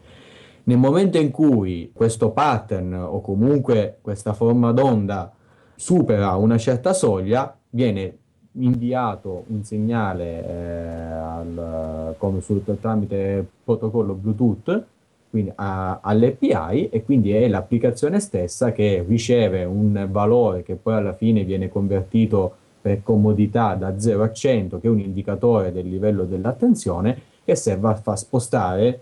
Nel 0.62 0.78
momento 0.78 1.18
in 1.18 1.32
cui 1.32 1.90
questo 1.92 2.30
pattern 2.30 2.94
o 2.94 3.20
comunque 3.20 3.98
questa 4.00 4.34
forma 4.34 4.70
d'onda 4.70 5.32
supera 5.74 6.36
una 6.36 6.56
certa 6.56 6.92
soglia, 6.92 7.58
viene 7.70 8.18
inviato 8.52 9.46
un 9.48 9.64
segnale 9.64 10.46
eh, 10.46 11.12
al, 11.12 12.14
come 12.18 12.40
sul, 12.40 12.62
tramite 12.80 13.44
protocollo 13.64 14.14
Bluetooth 14.14 14.92
quindi 15.34 15.50
a, 15.56 15.98
all'API 16.00 16.90
e 16.90 17.02
quindi 17.04 17.32
è 17.32 17.48
l'applicazione 17.48 18.20
stessa 18.20 18.70
che 18.70 19.04
riceve 19.04 19.64
un 19.64 20.06
valore 20.08 20.62
che 20.62 20.76
poi 20.76 20.94
alla 20.94 21.12
fine 21.12 21.42
viene 21.42 21.68
convertito 21.68 22.54
per 22.80 23.02
comodità 23.02 23.74
da 23.74 23.98
0 23.98 24.22
a 24.22 24.30
100 24.30 24.78
che 24.78 24.86
è 24.86 24.90
un 24.90 25.00
indicatore 25.00 25.72
del 25.72 25.88
livello 25.88 26.22
dell'attenzione 26.22 27.20
che 27.44 27.56
serve 27.56 27.88
a 27.88 27.96
far 27.96 28.16
spostare 28.16 29.00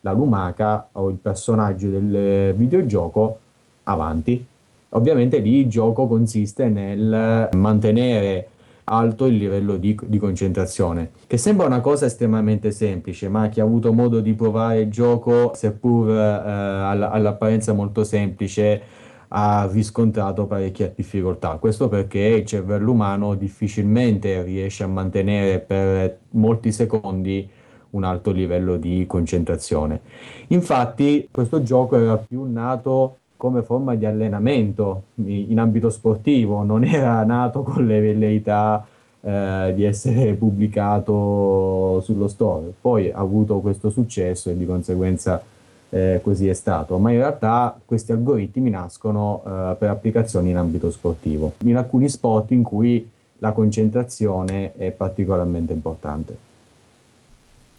la 0.00 0.12
lumaca 0.12 0.88
o 0.92 1.10
il 1.10 1.16
personaggio 1.16 1.90
del 1.90 2.54
videogioco 2.54 3.38
avanti. 3.82 4.46
Ovviamente 4.90 5.40
lì 5.40 5.56
il 5.56 5.68
gioco 5.68 6.06
consiste 6.06 6.70
nel 6.70 7.50
mantenere 7.52 8.48
alto 8.88 9.26
il 9.26 9.36
livello 9.36 9.76
di, 9.76 9.98
di, 10.04 10.18
concentrazione, 10.18 11.10
che 11.26 11.38
sembra 11.38 11.66
una 11.66 11.80
cosa 11.80 12.06
estremamente 12.06 12.70
semplice, 12.70 13.28
ma 13.28 13.48
chi 13.48 13.60
ha 13.60 13.64
avuto 13.64 13.92
modo 13.92 14.20
di 14.20 14.34
provare 14.34 14.80
il 14.80 14.90
gioco, 14.90 15.52
seppur 15.54 16.10
eh, 16.10 16.14
all'apparenza 16.14 17.72
molto 17.72 18.04
semplice, 18.04 18.82
ha 19.28 19.68
riscontrato 19.70 20.46
parecchie 20.46 20.92
difficoltà. 20.94 21.56
Questo 21.56 21.88
perché 21.88 22.20
il 22.20 22.46
cervello 22.46 22.92
umano 22.92 23.34
difficilmente 23.34 24.42
riesce 24.42 24.84
a 24.84 24.88
mantenere 24.88 25.58
per 25.58 26.18
molti 26.30 26.70
secondi 26.70 27.48
un 27.90 28.04
alto 28.04 28.30
livello 28.30 28.76
di 28.76 29.04
concentrazione. 29.06 30.00
Infatti 30.48 31.28
questo 31.30 31.62
gioco 31.62 31.96
era 31.96 32.16
più 32.16 32.44
nato 32.44 33.18
come 33.36 33.62
forma 33.62 33.94
di 33.94 34.06
allenamento 34.06 35.04
in 35.24 35.58
ambito 35.58 35.90
sportivo, 35.90 36.62
non 36.62 36.84
era 36.84 37.22
nato 37.24 37.62
con 37.62 37.86
le 37.86 38.00
velleità 38.00 38.86
eh, 39.20 39.72
di 39.74 39.84
essere 39.84 40.34
pubblicato 40.34 42.00
sullo 42.02 42.28
store. 42.28 42.72
Poi 42.80 43.10
ha 43.10 43.18
avuto 43.18 43.60
questo 43.60 43.90
successo 43.90 44.50
e 44.50 44.56
di 44.56 44.64
conseguenza 44.64 45.42
eh, 45.90 46.20
così 46.22 46.48
è 46.48 46.52
stato, 46.52 46.98
ma 46.98 47.10
in 47.12 47.18
realtà 47.18 47.78
questi 47.84 48.12
algoritmi 48.12 48.70
nascono 48.70 49.42
eh, 49.44 49.76
per 49.78 49.90
applicazioni 49.90 50.50
in 50.50 50.56
ambito 50.56 50.90
sportivo, 50.90 51.52
in 51.64 51.76
alcuni 51.76 52.08
sport 52.08 52.50
in 52.50 52.62
cui 52.62 53.08
la 53.38 53.52
concentrazione 53.52 54.74
è 54.76 54.90
particolarmente 54.90 55.72
importante. 55.72 56.36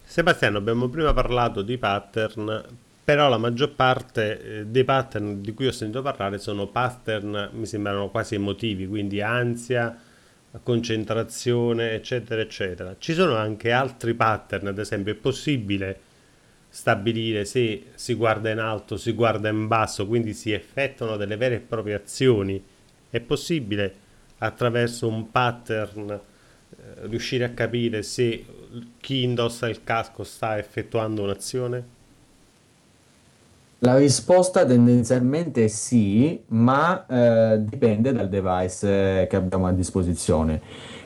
Sebastiano, 0.04 0.58
abbiamo 0.58 0.88
prima 0.88 1.14
parlato 1.14 1.62
di 1.62 1.78
pattern, 1.78 2.64
però 3.08 3.30
la 3.30 3.38
maggior 3.38 3.74
parte 3.74 4.42
eh, 4.42 4.66
dei 4.66 4.84
pattern 4.84 5.42
di 5.42 5.54
cui 5.54 5.66
ho 5.66 5.72
sentito 5.72 6.02
parlare 6.02 6.40
sono 6.40 6.68
pattern, 6.68 7.52
mi 7.54 7.66
sembrano 7.66 8.10
quasi 8.10 8.36
emotivi, 8.36 8.86
quindi 8.86 9.22
ansia, 9.22 9.98
concentrazione, 10.62 11.94
eccetera, 11.94 12.42
eccetera. 12.42 12.98
Ci 13.00 13.14
sono 13.14 13.38
anche 13.38 13.72
altri 13.72 14.14
pattern, 14.14 14.68
ad 14.68 14.78
esempio 14.78 15.14
è 15.14 15.16
possibile 15.16 16.00
stabilire 16.68 17.46
se 17.46 17.92
si 17.96 18.14
guarda 18.14 18.50
in 18.50 18.60
alto, 18.60 18.98
si 18.98 19.14
guarda 19.14 19.48
in 19.48 19.68
basso, 19.68 20.06
quindi 20.06 20.34
si 20.34 20.52
effettuano 20.52 21.16
delle 21.16 21.38
vere 21.38 21.56
e 21.56 21.60
proprie 21.60 21.94
azioni. 21.94 22.62
È 23.10 23.22
possibile 23.22 23.96
attraverso 24.40 25.08
un 25.08 25.32
pattern 25.32 26.10
eh, 26.10 27.08
riuscire 27.08 27.46
a 27.46 27.52
capire 27.52 28.04
se 28.04 28.46
chi 29.00 29.24
indossa 29.24 29.70
il 29.70 29.86
casco 29.86 30.26
sta 30.26 30.58
effettuando 30.58 31.24
un'azione? 31.24 31.96
La 33.82 33.96
risposta 33.96 34.66
tendenzialmente 34.66 35.66
è 35.66 35.68
sì, 35.68 36.42
ma 36.48 37.06
eh, 37.06 37.64
dipende 37.64 38.12
dal 38.12 38.28
device 38.28 39.22
eh, 39.22 39.28
che 39.28 39.36
abbiamo 39.36 39.68
a 39.68 39.72
disposizione. 39.72 40.60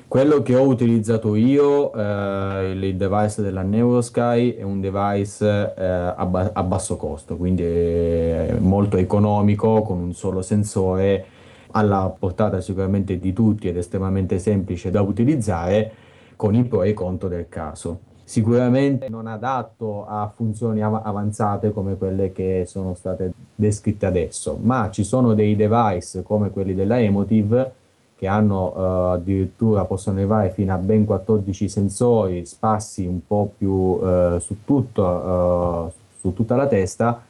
Quello 0.07 0.41
che 0.41 0.55
ho 0.55 0.65
utilizzato 0.65 1.35
io, 1.35 1.93
eh, 1.93 2.71
il 2.71 2.95
device 2.95 3.41
della 3.41 3.61
Neurosky, 3.61 4.55
è 4.55 4.63
un 4.63 4.79
device 4.79 5.73
eh, 5.77 5.85
a, 5.85 6.25
ba- 6.25 6.51
a, 6.53 6.63
basso 6.63 6.95
costo, 6.95 7.35
quindi 7.35 7.63
è 7.63 8.55
molto 8.57 8.95
economico, 8.95 9.81
con 9.81 9.99
un 9.99 10.13
solo 10.13 10.41
sensore, 10.41 11.25
alla 11.71 12.13
portata 12.17 12.61
sicuramente 12.61 13.19
di 13.19 13.33
tutti 13.33 13.67
ed 13.67 13.75
estremamente 13.75 14.39
semplice 14.39 14.91
da 14.91 15.01
utilizzare, 15.01 15.91
con 16.37 16.55
i 16.55 16.63
pro 16.63 16.83
e 16.83 16.89
i 16.89 16.93
contro 16.93 17.27
del 17.27 17.49
caso 17.49 18.10
sicuramente 18.31 19.09
non 19.09 19.27
adatto 19.27 20.05
a 20.07 20.31
funzioni 20.33 20.81
av- 20.81 21.01
avanzate 21.03 21.73
come 21.73 21.97
quelle 21.97 22.31
che 22.31 22.63
sono 22.65 22.93
state 22.93 23.33
descritte 23.53 24.05
adesso, 24.05 24.57
ma 24.61 24.89
ci 24.89 25.03
sono 25.03 25.33
dei 25.33 25.57
device 25.57 26.23
come 26.23 26.49
quelli 26.49 26.73
della 26.73 26.97
Emotive 26.97 27.73
che 28.15 28.27
hanno 28.27 28.71
uh, 28.73 29.13
addirittura 29.15 29.83
possono 29.83 30.17
arrivare 30.17 30.51
fino 30.51 30.73
a 30.73 30.77
ben 30.77 31.03
14 31.03 31.67
sensori 31.67 32.45
sparsi 32.45 33.05
un 33.05 33.19
po' 33.27 33.51
più 33.57 33.69
uh, 33.69 34.39
su, 34.39 34.63
tutto, 34.63 35.03
uh, 35.03 35.91
su 36.17 36.31
tutta 36.31 36.55
la 36.55 36.67
testa 36.67 37.21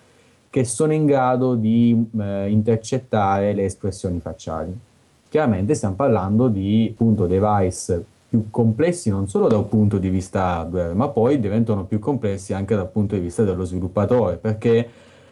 che 0.51 0.65
sono 0.65 0.93
in 0.93 1.05
grado 1.05 1.55
di 1.55 2.10
intercettare 2.12 3.53
le 3.53 3.63
espressioni 3.63 4.20
facciali. 4.20 4.77
Chiaramente 5.29 5.74
stiamo 5.74 5.96
parlando 5.96 6.50
di 6.50 6.89
appunto 6.91 7.25
device 7.25 8.05
più 8.31 8.50
complessi 8.50 9.09
non 9.09 9.27
solo 9.27 9.50
da 9.50 9.57
un 9.57 9.67
punto 9.67 9.97
di 9.97 10.07
vista 10.07 10.59
hardware, 10.59 10.93
ma 10.93 11.09
poi 11.09 11.38
diventano 11.38 11.83
più 11.83 12.00
complessi 12.00 12.53
anche 12.53 12.75
dal 12.75 12.89
punto 12.89 13.15
di 13.15 13.19
vista 13.19 13.43
dello 13.43 13.65
sviluppatore, 13.65 14.38
perché 14.38 14.88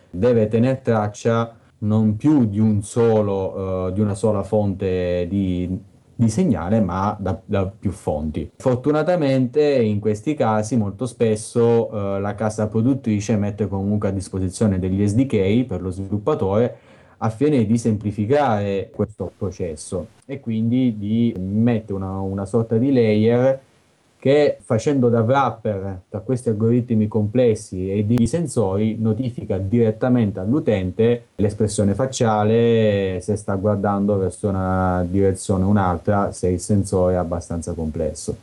deve 0.09 0.49
tenere 0.49 0.81
traccia 0.81 1.55
non 1.77 2.17
più 2.17 2.43
di, 2.43 2.59
un 2.59 2.83
solo, 2.83 3.85
uh, 3.87 3.91
di 3.93 4.01
una 4.01 4.15
sola 4.15 4.43
fonte 4.43 5.27
di, 5.29 5.79
di 6.13 6.29
segnale, 6.29 6.81
ma 6.81 7.15
da, 7.17 7.39
da, 7.45 7.67
più 7.67 7.91
fonti. 7.91 8.51
Fortunatamente 8.57 9.61
in 9.61 10.01
questi 10.01 10.33
casi 10.33 10.75
molto 10.75 11.05
spesso 11.05 11.87
uh, 11.89 12.19
la 12.19 12.35
casa 12.35 12.67
produttrice 12.67 13.37
mette 13.37 13.69
comunque 13.69 14.09
a 14.09 14.11
disposizione 14.11 14.77
degli 14.77 15.07
SDK 15.07 15.63
per 15.65 15.81
lo 15.81 15.89
sviluppatore 15.89 16.77
a 17.21 17.29
fine 17.29 17.65
di 17.65 17.77
semplificare 17.77 18.89
questo 18.93 19.31
processo 19.37 20.07
e 20.25 20.39
quindi 20.39 20.95
di 20.97 21.33
mettere 21.37 21.93
una, 21.93 22.19
una 22.19 22.45
sorta 22.45 22.77
di 22.77 22.91
layer 22.91 23.59
che 24.19 24.57
facendo 24.61 25.07
da 25.07 25.21
wrapper 25.21 26.01
tra 26.09 26.19
questi 26.19 26.49
algoritmi 26.49 27.07
complessi 27.07 27.89
e 27.89 28.05
di 28.05 28.27
sensori 28.27 28.97
notifica 28.99 29.57
direttamente 29.57 30.41
all'utente 30.41 31.27
l'espressione 31.35 31.93
facciale 31.93 33.19
se 33.21 33.37
sta 33.37 33.55
guardando 33.55 34.17
verso 34.17 34.49
una 34.49 35.05
direzione 35.09 35.63
o 35.63 35.69
un'altra 35.69 36.33
se 36.33 36.49
il 36.49 36.59
sensore 36.59 37.13
è 37.13 37.17
abbastanza 37.17 37.73
complesso. 37.73 38.35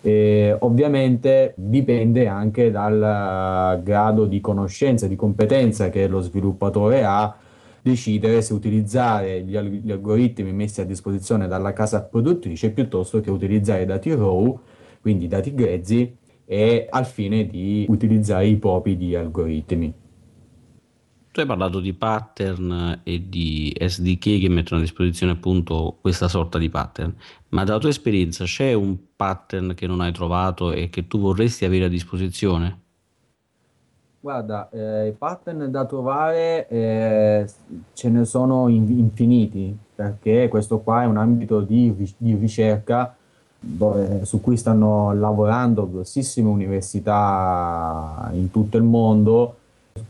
E 0.00 0.54
ovviamente 0.60 1.54
dipende 1.56 2.28
anche 2.28 2.70
dal 2.70 3.80
grado 3.82 4.26
di 4.26 4.40
conoscenza, 4.40 5.06
di 5.06 5.16
competenza 5.16 5.88
che 5.88 6.06
lo 6.06 6.20
sviluppatore 6.20 7.02
ha 7.04 7.34
decidere 7.82 8.42
se 8.42 8.52
utilizzare 8.54 9.42
gli, 9.42 9.58
gli, 9.58 9.90
algoritmi 9.90 10.52
messi 10.52 10.80
a 10.80 10.84
disposizione 10.84 11.46
dalla 11.46 11.72
casa 11.72 12.02
produttrice 12.02 12.70
piuttosto 12.70 13.20
che 13.20 13.30
utilizzare 13.30 13.84
dati 13.84 14.14
raw, 14.14 14.58
quindi 15.00 15.28
dati 15.28 15.54
grezzi, 15.54 16.16
e 16.50 16.86
al 16.88 17.04
fine 17.04 17.46
di 17.46 17.84
utilizzare 17.88 18.46
i 18.46 18.56
propri 18.56 19.14
algoritmi. 19.14 19.92
tu 21.30 21.40
hai 21.40 21.46
parlato 21.46 21.78
di 21.78 21.92
pattern 21.92 23.02
e 23.04 23.28
di 23.28 23.74
SDK 23.78 24.40
che 24.40 24.48
mettono 24.48 24.80
a 24.80 24.82
disposizione 24.82 25.32
appunto 25.32 25.98
questa 26.00 26.26
sorta 26.26 26.56
di 26.56 26.70
pattern, 26.70 27.14
ma 27.50 27.64
dalla 27.64 27.78
tua 27.78 27.90
esperienza 27.90 28.44
c'è 28.44 28.72
un 28.72 28.96
pattern 29.14 29.74
che 29.74 29.86
non 29.86 30.00
hai 30.00 30.12
trovato 30.12 30.72
e 30.72 30.88
che 30.88 31.06
tu 31.06 31.18
vorresti 31.18 31.66
avere 31.66 31.84
a 31.84 31.88
disposizione? 31.88 32.86
Guarda, 34.20 34.68
eh, 34.70 35.08
i 35.08 35.12
pattern 35.12 35.70
da 35.70 35.84
trovare 35.84 36.66
eh, 36.68 37.46
ce 37.92 38.08
ne 38.08 38.24
sono 38.24 38.66
in- 38.66 38.98
infiniti, 38.98 39.76
perché 39.94 40.48
questo 40.48 40.80
qua 40.80 41.02
è 41.02 41.06
un 41.06 41.18
ambito 41.18 41.60
di, 41.60 41.94
di 42.16 42.34
ricerca 42.34 43.14
dove, 43.60 44.24
su 44.24 44.40
cui 44.40 44.56
stanno 44.56 45.12
lavorando 45.14 45.88
grossissime 45.88 46.48
università 46.48 48.28
in 48.32 48.50
tutto 48.50 48.76
il 48.76 48.82
mondo, 48.82 49.54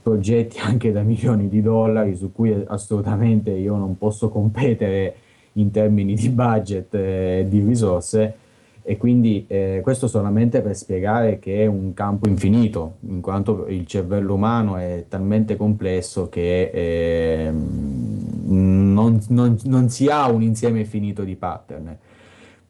progetti 0.03 0.59
anche 0.65 0.91
da 0.91 1.03
milioni 1.03 1.50
di 1.50 1.61
dollari 1.61 2.17
su 2.17 2.33
cui 2.33 2.65
assolutamente 2.67 3.50
io 3.50 3.77
non 3.77 3.99
posso 3.99 4.31
competere 4.31 5.17
in 5.53 5.71
termini 5.71 6.15
di 6.15 6.31
budget 6.31 6.95
e 6.95 7.47
di 7.47 7.61
risorse 7.61 8.37
e 8.88 8.97
quindi 8.97 9.45
eh, 9.49 9.80
questo 9.83 10.09
solamente 10.09 10.62
per 10.62 10.75
spiegare 10.75 11.38
che 11.38 11.64
è 11.64 11.66
un 11.66 11.92
campo 11.92 12.26
infinito, 12.26 12.95
in 13.00 13.21
quanto 13.21 13.66
il 13.66 13.87
cervello 13.87 14.33
umano 14.33 14.78
è 14.78 15.04
talmente 15.11 15.57
complesso 15.57 16.30
che 16.30 16.71
eh, 16.73 17.50
non, 17.52 19.21
non, 19.28 19.59
non, 19.64 19.90
si 19.90 20.07
ha 20.07 20.30
un 20.30 20.40
insieme 20.40 20.87
finito 20.87 21.23
di 21.23 21.37
pattern. 21.37 21.99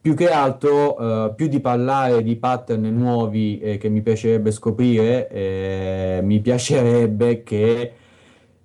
Più 0.01 0.13
che 0.13 0.29
altro, 0.29 0.97
eh, 1.29 1.33
più 1.35 1.47
di 1.47 1.61
parlare 1.61 2.21
di 2.21 2.35
pattern 2.35 2.93
nuovi 2.93 3.57
eh, 3.59 3.77
che 3.77 3.87
mi 3.87 4.01
piacerebbe 4.01 4.51
scoprire, 4.51 5.29
eh, 5.29 6.19
mi 6.21 6.41
piacerebbe 6.41 7.43
che 7.43 7.93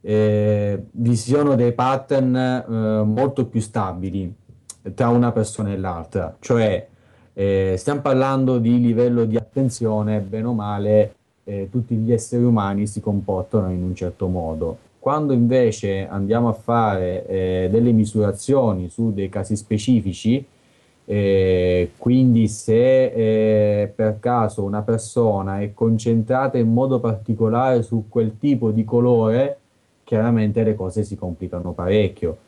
eh, 0.01 0.83
vi 0.91 1.15
siano 1.15 1.55
dei 1.55 1.73
pattern 1.73 3.05
molto 3.07 3.47
più 3.47 3.61
stabili 3.61 4.35
tra 4.93 5.09
una 5.09 5.31
persona 5.31 5.71
e 5.71 5.79
l'altra, 5.79 6.37
cioè 6.41 6.89
eh, 7.35 7.75
stiamo 7.77 8.01
parlando 8.01 8.59
di 8.59 8.81
livello 8.81 9.25
di 9.25 9.37
attenzione, 9.37 10.21
bene 10.21 10.47
o 10.47 10.53
male, 10.53 11.15
eh, 11.45 11.69
tutti 11.71 11.97
gli 11.97 12.13
esseri 12.13 12.45
umani 12.45 12.87
si 12.87 13.01
comportano 13.01 13.71
in 13.71 13.83
un 13.83 13.95
certo 13.95 14.29
modo. 14.29 14.79
Quando 14.99 15.33
invece 15.33 16.09
andiamo 16.09 16.49
a 16.49 16.53
fare 16.53 17.27
eh, 17.27 17.69
delle 17.71 17.93
misurazioni 17.93 18.89
su 18.89 19.13
dei 19.13 19.29
casi 19.29 19.57
specifici, 19.57 20.43
eh, 21.07 21.91
quindi 21.99 22.49
se 22.49 23.05
eh, 23.83 23.93
per 23.95 24.19
caso 24.21 24.63
una 24.63 24.81
persona 24.81 25.61
è 25.61 25.75
concentrata 25.75 26.57
in 26.57 26.73
modo 26.73 27.01
particolare 27.01 27.83
su 27.83 28.07
quel 28.09 28.39
tipo 28.39 28.71
di 28.71 28.85
colore, 28.85 29.59
chiaramente 30.05 30.63
le 30.63 30.75
cose 30.75 31.03
si 31.03 31.17
complicano 31.17 31.73
parecchio 31.73 32.39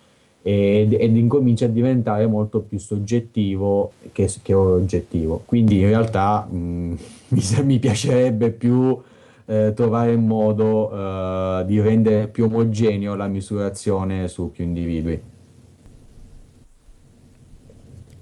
ed, 0.49 0.93
ed 0.93 1.17
incomincia 1.17 1.65
a 1.65 1.69
diventare 1.69 2.25
molto 2.29 2.61
più 2.61 2.79
soggettivo 2.79 3.95
che, 4.13 4.33
che 4.43 4.55
oggettivo. 4.55 5.43
Quindi 5.45 5.81
in 5.81 5.89
realtà 5.89 6.47
mh, 6.49 6.57
mm, 6.57 6.95
mi, 7.35 7.43
mi, 7.65 7.79
piacerebbe 7.81 8.53
più 8.53 8.97
eh, 9.45 9.73
trovare 9.75 10.13
il 10.13 10.21
modo 10.21 10.93
eh, 10.93 11.65
di 11.67 11.81
rendere 11.81 12.29
più 12.29 12.45
omogeneo 12.45 13.17
la 13.17 13.27
misurazione 13.27 14.29
su 14.29 14.53
più 14.53 14.63
individui. 14.63 15.21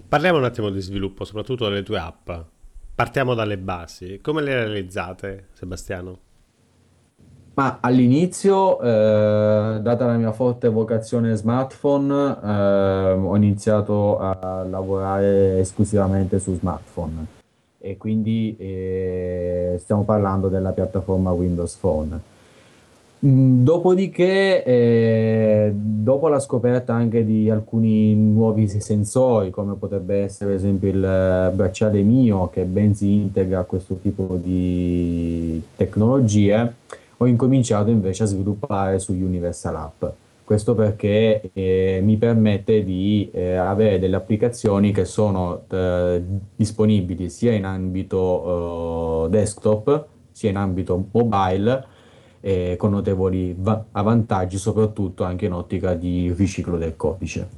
Parliamo 0.08 0.38
un 0.38 0.44
attimo 0.44 0.70
di 0.70 0.80
sviluppo, 0.80 1.24
soprattutto 1.24 1.68
delle 1.68 1.82
tue 1.82 1.98
app. 1.98 2.30
Partiamo 2.94 3.34
dalle 3.34 3.58
basi. 3.58 4.20
Come 4.22 4.40
le 4.40 4.54
realizzate, 4.54 5.48
Sebastiano? 5.52 6.20
Ma 7.54 7.78
all'inizio, 7.80 8.80
eh, 8.80 9.78
data 9.80 10.06
la 10.06 10.16
mia 10.16 10.32
forte 10.32 10.68
vocazione 10.68 11.36
smartphone, 11.36 12.36
eh, 12.42 13.12
ho 13.12 13.36
iniziato 13.36 14.18
a 14.18 14.64
lavorare 14.68 15.60
esclusivamente 15.60 16.40
su 16.40 16.56
smartphone 16.56 17.26
e 17.78 17.96
quindi 17.96 18.56
eh, 18.58 19.76
stiamo 19.78 20.02
parlando 20.02 20.48
della 20.48 20.70
piattaforma 20.72 21.30
Windows 21.30 21.76
Phone. 21.76 22.20
Mm, 23.24 23.62
dopodiché, 23.62 24.64
eh, 24.64 25.72
dopo 25.74 26.28
la 26.28 26.40
scoperta 26.40 26.92
anche 26.92 27.24
di 27.24 27.48
alcuni 27.50 28.16
nuovi 28.16 28.68
sensori, 28.68 29.50
come 29.50 29.74
potrebbe 29.74 30.22
essere 30.22 30.50
ad 30.50 30.56
esempio 30.56 30.88
il 30.88 31.52
bracciale 31.54 32.02
mio, 32.02 32.48
che 32.48 32.64
ben 32.64 32.94
si 32.94 33.12
integra 33.12 33.60
a 33.60 33.64
questo 33.64 33.94
tipo 33.94 34.38
di 34.42 35.62
tecnologie, 35.76 36.74
ho 37.16 37.26
incominciato 37.26 37.90
invece 37.90 38.24
a 38.24 38.26
sviluppare 38.26 38.98
su 38.98 39.12
Universal 39.12 39.76
App. 39.76 40.04
Questo 40.44 40.74
perché 40.74 41.50
eh, 41.54 42.00
mi 42.02 42.18
permette 42.18 42.84
di 42.84 43.30
eh, 43.32 43.54
avere 43.54 43.98
delle 43.98 44.16
applicazioni 44.16 44.92
che 44.92 45.06
sono 45.06 45.64
eh, 45.70 46.22
disponibili 46.54 47.30
sia 47.30 47.52
in 47.52 47.64
ambito 47.64 49.24
eh, 49.24 49.30
desktop 49.30 50.06
sia 50.30 50.50
in 50.50 50.56
ambito 50.56 51.06
mobile 51.12 51.92
con 52.76 52.90
notevoli 52.90 53.56
va- 53.58 53.82
vantaggi 53.90 54.58
soprattutto 54.58 55.24
anche 55.24 55.46
in 55.46 55.54
ottica 55.54 55.94
di 55.94 56.30
riciclo 56.36 56.76
del 56.76 56.94
codice. 56.94 57.48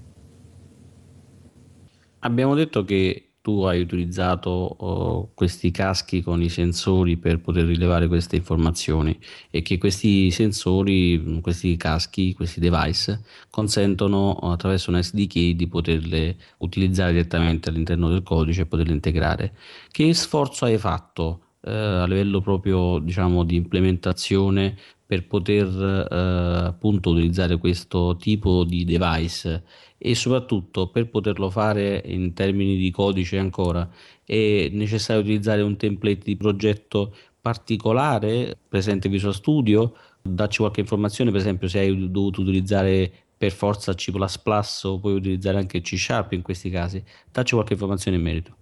Abbiamo 2.21 2.55
detto 2.55 2.85
che 2.85 3.26
tu 3.47 3.63
hai 3.63 3.81
utilizzato 3.81 4.51
oh, 4.51 5.31
questi 5.33 5.71
caschi 5.71 6.21
con 6.21 6.43
i 6.43 6.49
sensori 6.49 7.17
per 7.17 7.39
poter 7.39 7.65
rilevare 7.65 8.09
queste 8.09 8.35
informazioni 8.35 9.17
e 9.53 9.63
che 9.63 9.79
questi 9.79 10.33
sensori, 10.33 11.39
questi 11.41 11.77
caschi, 11.77 12.35
questi 12.35 12.59
device 12.59 13.23
consentono 13.49 14.33
attraverso 14.33 14.91
un 14.91 15.01
SDK 15.01 15.51
di 15.51 15.69
poterle 15.69 16.37
utilizzare 16.59 17.13
direttamente 17.13 17.69
all'interno 17.69 18.09
del 18.09 18.25
codice 18.25 18.63
e 18.63 18.67
poterle 18.67 18.95
integrare. 18.95 19.55
Che 19.93 20.13
sforzo 20.13 20.65
hai 20.65 20.77
fatto 20.77 21.43
eh, 21.61 21.71
a 21.71 22.07
livello 22.07 22.41
proprio 22.41 22.99
diciamo 22.99 23.45
di 23.45 23.55
implementazione 23.55 24.77
per 25.07 25.27
poter 25.27 25.67
eh, 26.11 26.67
appunto 26.67 27.11
utilizzare 27.11 27.59
questo 27.59 28.17
tipo 28.17 28.65
di 28.65 28.85
device 28.85 29.65
e 29.97 30.15
soprattutto 30.15 30.89
per 30.89 31.09
poterlo 31.09 31.49
fare 31.49 32.03
in 32.07 32.35
termini 32.35 32.77
di 32.77 32.91
codice 32.91 33.39
ancora. 33.39 33.89
È 34.25 34.69
necessario 34.73 35.23
utilizzare 35.23 35.63
un 35.63 35.77
template 35.77 36.21
di 36.25 36.37
progetto 36.37 37.15
particolare 37.41 38.59
presente 38.69 39.07
in 39.07 39.13
Visual 39.13 39.35
Studio. 39.35 39.95
Darci 40.21 40.59
qualche 40.59 40.81
informazione 40.81 41.31
per 41.31 41.41
esempio 41.41 41.69
se 41.69 41.79
hai 41.79 42.11
dovuto 42.11 42.41
utilizzare 42.41 43.11
per 43.39 43.53
forza 43.53 43.95
C++ 43.95 44.11
o 44.13 44.99
puoi 44.99 45.15
utilizzare 45.15 45.59
anche 45.59 45.81
C 45.83 45.97
Sharp 45.97 46.33
in 46.33 46.43
questi 46.43 46.69
casi. 46.71 47.03
Dacci 47.31 47.55
qualche 47.55 47.75
informazione 47.75 48.17
in 48.17 48.23
merito 48.25 48.57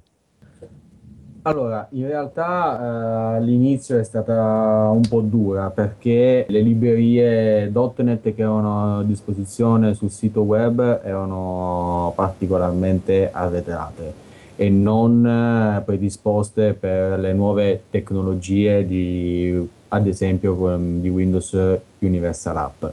allora, 1.47 1.87
in 1.91 2.07
realtà 2.07 3.37
eh, 3.37 3.43
l'inizio 3.43 3.99
è 3.99 4.05
stata 4.05 4.89
un 4.91 5.03
po' 5.07 5.21
dura 5.21 5.69
perché 5.69 6.47
le 6.49 6.61
librerie 6.61 7.71
.NET 7.71 8.35
che 8.35 8.41
erano 8.41 8.99
a 8.99 9.03
disposizione 9.03 9.95
sul 9.95 10.11
sito 10.11 10.41
web 10.41 11.01
erano 11.03 12.13
particolarmente 12.17 13.31
arretrate 13.31 14.23
e 14.57 14.71
non 14.71 15.27
eh, 15.27 15.83
predisposte 15.85 16.73
per 16.73 17.19
le 17.19 17.33
nuove 17.35 17.85
tecnologie 17.91 18.87
di, 18.87 19.69
ad 19.89 20.07
esempio 20.07 20.79
di 20.79 21.09
Windows 21.09 21.57
Universal 21.99 22.57
App. 22.57 22.85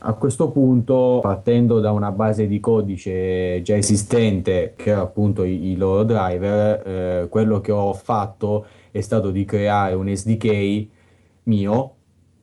A 0.00 0.12
questo 0.14 0.50
punto, 0.50 1.18
partendo 1.20 1.80
da 1.80 1.90
una 1.90 2.12
base 2.12 2.46
di 2.46 2.60
codice 2.60 3.60
già 3.62 3.76
esistente, 3.76 4.74
che 4.76 4.90
era 4.90 5.00
appunto 5.00 5.42
i, 5.42 5.70
i 5.70 5.76
loro 5.76 6.04
driver, 6.04 6.86
eh, 6.86 7.28
quello 7.28 7.60
che 7.60 7.72
ho 7.72 7.92
fatto 7.94 8.66
è 8.92 9.00
stato 9.00 9.32
di 9.32 9.44
creare 9.44 9.94
un 9.94 10.14
SDK 10.14 10.86
mio, 11.44 11.94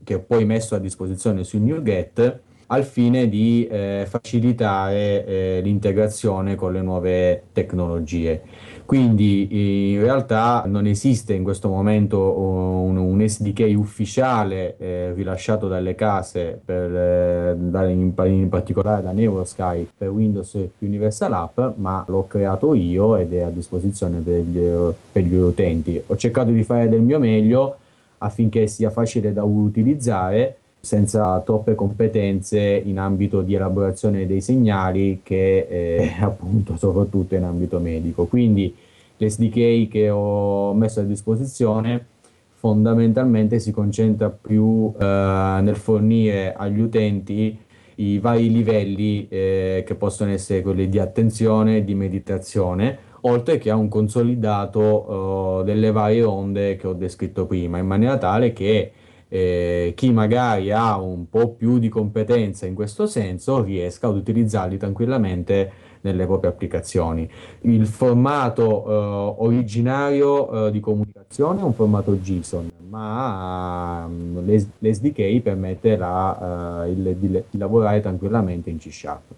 che 0.03 0.15
ho 0.15 0.19
poi 0.19 0.43
messo 0.43 0.75
a 0.75 0.79
disposizione 0.79 1.45
su 1.45 1.57
NewGet, 1.57 2.41
al 2.67 2.83
fine 2.83 3.29
di 3.29 3.67
eh, 3.67 4.05
facilitare 4.07 5.25
eh, 5.25 5.61
l'integrazione 5.63 6.55
con 6.55 6.73
le 6.73 6.81
nuove 6.81 7.43
tecnologie. 7.51 8.41
Quindi 8.85 9.93
in 9.93 9.99
realtà 9.99 10.63
non 10.67 10.85
esiste 10.85 11.33
in 11.33 11.43
questo 11.43 11.69
momento 11.69 12.37
un, 12.37 12.97
un 12.97 13.27
SDK 13.27 13.73
ufficiale 13.75 14.77
eh, 14.77 15.11
rilasciato 15.13 15.67
dalle 15.67 15.95
case, 15.95 16.59
per, 16.63 16.93
eh, 16.93 17.89
in, 17.89 18.13
in, 18.15 18.49
particolare 18.49 19.01
da 19.01 19.11
Neurosky 19.11 19.89
per 19.97 20.09
Windows 20.09 20.55
Universal 20.77 21.33
App, 21.33 21.59
ma 21.77 22.05
l'ho 22.07 22.27
creato 22.27 22.75
io 22.75 23.15
ed 23.15 23.33
è 23.33 23.41
a 23.41 23.49
disposizione 23.49 24.19
per 24.19 24.41
gli, 24.41 24.93
per 25.11 25.23
gli 25.23 25.35
utenti. 25.35 25.99
Ho 26.05 26.15
cercato 26.15 26.51
di 26.51 26.63
fare 26.63 26.87
del 26.87 27.01
mio 27.01 27.17
meglio 27.17 27.77
affinché 28.19 28.67
sia 28.67 28.91
facile 28.91 29.33
da 29.33 29.43
utilizzare 29.43 30.57
senza 30.85 31.39
troppe 31.41 31.73
competenze 31.73 32.61
in 32.61 32.99
ambito 32.99 33.41
di 33.41 33.55
elaborazione 33.55 34.27
dei 34.27 34.39
segnali 34.39 35.21
che 35.23 35.67
eh, 35.67 36.13
appunto 36.21 36.77
soprattutto 36.77 37.35
in 37.35 37.43
ambito 37.43 37.79
medico. 37.79 38.25
Quindi 38.25 38.73
l'SDK 39.17 39.87
che 39.89 40.09
ho 40.09 40.73
messo 40.73 40.99
a 40.99 41.03
disposizione 41.03 42.05
fondamentalmente 42.53 43.59
si 43.59 43.71
concentra 43.71 44.29
più 44.29 44.93
eh, 44.97 45.59
nel 45.61 45.75
fornire 45.75 46.53
agli 46.53 46.79
utenti 46.79 47.57
i 47.95 48.19
vari 48.19 48.51
livelli 48.51 49.27
eh, 49.29 49.83
che 49.85 49.95
possono 49.95 50.31
essere 50.31 50.61
quelli 50.61 50.89
di 50.89 50.99
attenzione 50.99 51.77
e 51.77 51.83
di 51.83 51.95
meditazione, 51.95 52.97
oltre 53.21 53.57
che 53.57 53.69
a 53.69 53.75
un 53.75 53.87
consolidato 53.87 55.61
eh, 55.61 55.63
delle 55.63 55.91
varie 55.91 56.23
onde 56.23 56.75
che 56.75 56.87
ho 56.87 56.93
descritto 56.93 57.45
prima, 57.45 57.77
in 57.77 57.87
maniera 57.87 58.17
tale 58.17 58.53
che 58.53 58.91
eh, 59.35 59.93
chi 59.95 60.11
magari 60.13 60.71
ha 60.71 60.97
un 60.97 61.27
po' 61.29 61.49
più 61.49 61.77
di 61.77 61.89
competenza 61.89 62.65
in 62.65 62.73
questo 62.73 63.05
senso 63.05 63.61
riesca 63.61 64.07
ad 64.07 64.15
utilizzarli 64.15 64.77
tranquillamente 64.77 65.83
nelle 66.01 66.25
proprie 66.25 66.51
applicazioni. 66.51 67.29
Il 67.61 67.85
formato 67.85 68.85
eh, 68.87 69.43
originario 69.43 70.67
eh, 70.67 70.71
di 70.71 70.79
comunicazione 70.79 71.59
è 71.59 71.63
un 71.63 71.73
formato 71.73 72.15
JSON, 72.15 72.71
ma 72.87 74.05
um, 74.05 74.45
l'SDK 74.79 75.41
permette 75.41 75.97
la, 75.97 76.83
uh, 76.85 76.89
il, 76.89 77.15
di, 77.17 77.27
di, 77.27 77.57
lavorare 77.57 77.99
tranquillamente 77.99 78.69
in 78.69 78.77
C 78.77 78.89
Sharp. 78.89 79.33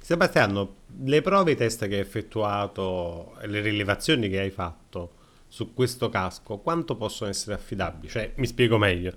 Sebastiano, 0.00 0.68
le 1.02 1.20
prove, 1.22 1.52
i 1.52 1.56
test 1.56 1.88
che 1.88 1.94
hai 1.94 2.00
effettuato, 2.00 3.32
le 3.46 3.60
rilevazioni 3.60 4.28
che 4.28 4.38
hai 4.38 4.50
fatto 4.50 5.18
su 5.50 5.74
questo 5.74 6.08
casco, 6.08 6.58
quanto 6.58 6.94
possono 6.94 7.28
essere 7.28 7.56
affidabili? 7.56 8.08
Cioè, 8.08 8.32
mi 8.36 8.46
spiego 8.46 8.78
meglio. 8.78 9.12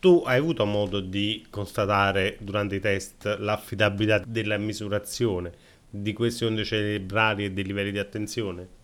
Tu 0.00 0.22
hai 0.24 0.38
avuto 0.38 0.64
modo 0.64 1.00
di 1.00 1.46
constatare 1.50 2.38
durante 2.40 2.76
i 2.76 2.80
test 2.80 3.36
l'affidabilità 3.38 4.22
della 4.26 4.56
misurazione 4.56 5.52
di 5.90 6.14
queste 6.14 6.46
onde 6.46 6.64
cerebrali 6.64 7.44
e 7.44 7.52
dei 7.52 7.64
livelli 7.64 7.92
di 7.92 7.98
attenzione? 7.98 8.76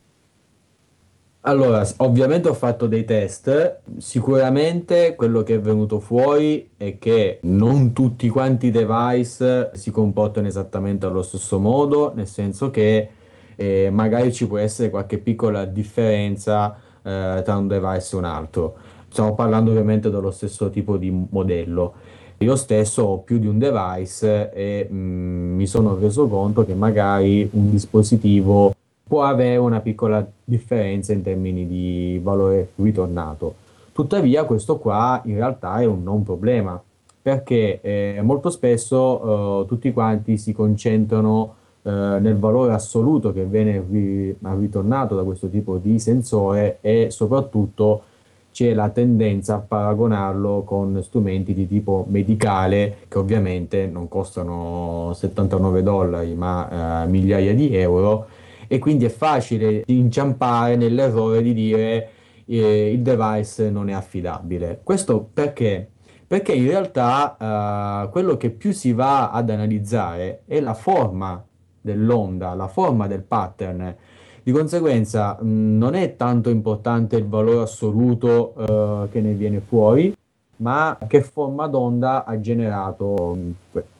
Allora, 1.46 1.86
ovviamente 1.98 2.48
ho 2.48 2.54
fatto 2.54 2.86
dei 2.86 3.04
test, 3.04 3.80
sicuramente 3.98 5.14
quello 5.14 5.42
che 5.42 5.54
è 5.54 5.60
venuto 5.60 6.00
fuori 6.00 6.70
è 6.76 6.98
che 6.98 7.38
non 7.42 7.92
tutti 7.92 8.28
quanti 8.28 8.66
i 8.66 8.70
device 8.70 9.70
si 9.74 9.90
comportano 9.90 10.46
esattamente 10.46 11.06
allo 11.06 11.22
stesso 11.22 11.58
modo, 11.58 12.12
nel 12.14 12.26
senso 12.26 12.70
che 12.70 13.08
eh, 13.56 13.90
magari 13.90 14.32
ci 14.32 14.46
può 14.46 14.58
essere 14.58 14.90
qualche 14.90 15.18
piccola 15.18 15.64
differenza 15.64 16.76
eh, 17.02 17.42
tra 17.44 17.56
un 17.56 17.68
device 17.68 18.14
e 18.14 18.18
un 18.18 18.24
altro. 18.24 18.74
Stiamo 19.08 19.34
parlando 19.34 19.70
ovviamente 19.70 20.10
dello 20.10 20.30
stesso 20.30 20.70
tipo 20.70 20.96
di 20.96 21.26
modello. 21.30 21.94
Io 22.38 22.56
stesso 22.56 23.02
ho 23.04 23.18
più 23.18 23.38
di 23.38 23.46
un 23.46 23.58
device 23.58 24.52
e 24.52 24.88
mh, 24.90 24.96
mm, 24.96 25.54
mi 25.56 25.66
sono 25.66 25.96
reso 25.96 26.26
conto 26.26 26.64
che 26.64 26.74
magari 26.74 27.48
un 27.52 27.70
dispositivo 27.70 28.74
può 29.06 29.22
avere 29.22 29.56
una 29.56 29.80
piccola 29.80 30.26
differenza 30.42 31.12
in 31.12 31.22
termini 31.22 31.66
di 31.66 32.20
valore 32.22 32.70
ritornato. 32.76 33.54
Tuttavia 33.92 34.44
questo 34.44 34.78
qua 34.78 35.22
in 35.26 35.36
realtà 35.36 35.80
è 35.80 35.84
un 35.84 36.02
non 36.02 36.24
problema 36.24 36.82
perché 37.22 37.80
eh, 37.80 38.20
molto 38.22 38.50
spesso 38.50 39.62
eh, 39.62 39.66
tutti 39.66 39.92
quanti 39.92 40.36
si 40.36 40.52
concentrano 40.52 41.54
eh, 41.86 41.90
nel 41.90 42.38
valore 42.38 42.72
assoluto 42.72 43.30
che 43.30 43.44
viene 43.44 43.84
ri- 43.86 44.34
ritornato 44.40 45.14
da 45.14 45.22
questo 45.22 45.48
tipo 45.50 45.76
di 45.76 45.98
sensore 45.98 46.78
e 46.80 47.10
soprattutto 47.10 48.04
c'è 48.52 48.72
la 48.72 48.88
tendenza 48.88 49.56
a 49.56 49.58
paragonarlo 49.58 50.62
con 50.62 51.02
strumenti 51.02 51.52
di 51.52 51.68
tipo 51.68 52.06
medicale 52.08 52.98
che 53.06 53.18
ovviamente 53.18 53.86
non 53.86 54.08
costano 54.08 55.12
79 55.12 55.82
dollari 55.82 56.34
ma 56.34 57.02
eh, 57.02 57.06
migliaia 57.06 57.52
di 57.52 57.76
euro 57.76 58.28
e 58.66 58.78
quindi 58.78 59.04
è 59.04 59.10
facile 59.10 59.82
inciampare 59.86 60.76
nell'errore 60.76 61.42
di 61.42 61.52
dire 61.52 62.08
eh, 62.46 62.92
il 62.92 63.00
device 63.00 63.68
non 63.70 63.90
è 63.90 63.92
affidabile. 63.92 64.80
Questo 64.82 65.28
perché? 65.34 65.90
Perché 66.26 66.54
in 66.54 66.66
realtà 66.66 68.06
eh, 68.06 68.08
quello 68.10 68.38
che 68.38 68.48
più 68.48 68.72
si 68.72 68.92
va 68.92 69.30
ad 69.30 69.50
analizzare 69.50 70.44
è 70.46 70.60
la 70.60 70.74
forma 70.74 71.44
dell'onda, 71.84 72.54
la 72.54 72.68
forma 72.68 73.06
del 73.06 73.20
pattern. 73.20 73.94
Di 74.42 74.52
conseguenza 74.52 75.36
mh, 75.38 75.76
non 75.76 75.94
è 75.94 76.16
tanto 76.16 76.48
importante 76.48 77.16
il 77.16 77.26
valore 77.26 77.62
assoluto 77.62 78.54
eh, 78.56 79.08
che 79.10 79.20
ne 79.20 79.34
viene 79.34 79.60
fuori, 79.60 80.14
ma 80.56 80.96
che 81.06 81.22
forma 81.22 81.66
d'onda 81.66 82.24
ha 82.24 82.40
generato 82.40 83.36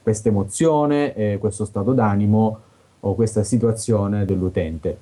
questa 0.03 0.29
emozione, 0.31 1.15
eh, 1.15 1.39
questo 1.39 1.65
stato 1.65 1.93
d'animo 1.93 2.59
o 3.01 3.15
questa 3.15 3.43
situazione 3.43 4.25
dell'utente. 4.25 4.97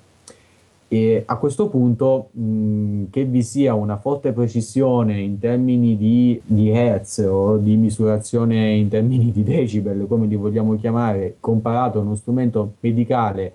E 0.93 1.23
a 1.25 1.39
questo 1.39 1.71
punto 1.71 2.29
mh, 2.33 3.05
che 3.09 3.25
vi 3.25 3.43
sia 3.43 3.73
una 3.73 3.97
forte 3.97 4.33
precisione 4.33 5.19
in 5.21 5.39
termini 5.39 5.97
di, 5.97 6.39
di 6.45 6.69
hertz 6.69 7.27
o 7.27 7.57
di 7.57 7.77
misurazione 7.77 8.73
in 8.73 8.89
termini 8.89 9.33
di 9.33 9.43
decibel, 9.43 10.05
come 10.07 10.27
li 10.27 10.37
vogliamo 10.37 10.77
chiamare, 10.77 11.37
comparato 11.41 11.99
a 11.99 12.03
uno 12.03 12.15
strumento 12.15 12.75
medicale, 12.81 13.55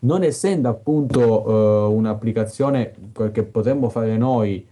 non 0.00 0.22
essendo 0.22 0.68
appunto 0.68 1.46
eh, 1.46 1.94
un'applicazione 1.94 2.92
che 3.32 3.42
potremmo 3.44 3.88
fare 3.88 4.18
noi 4.18 4.62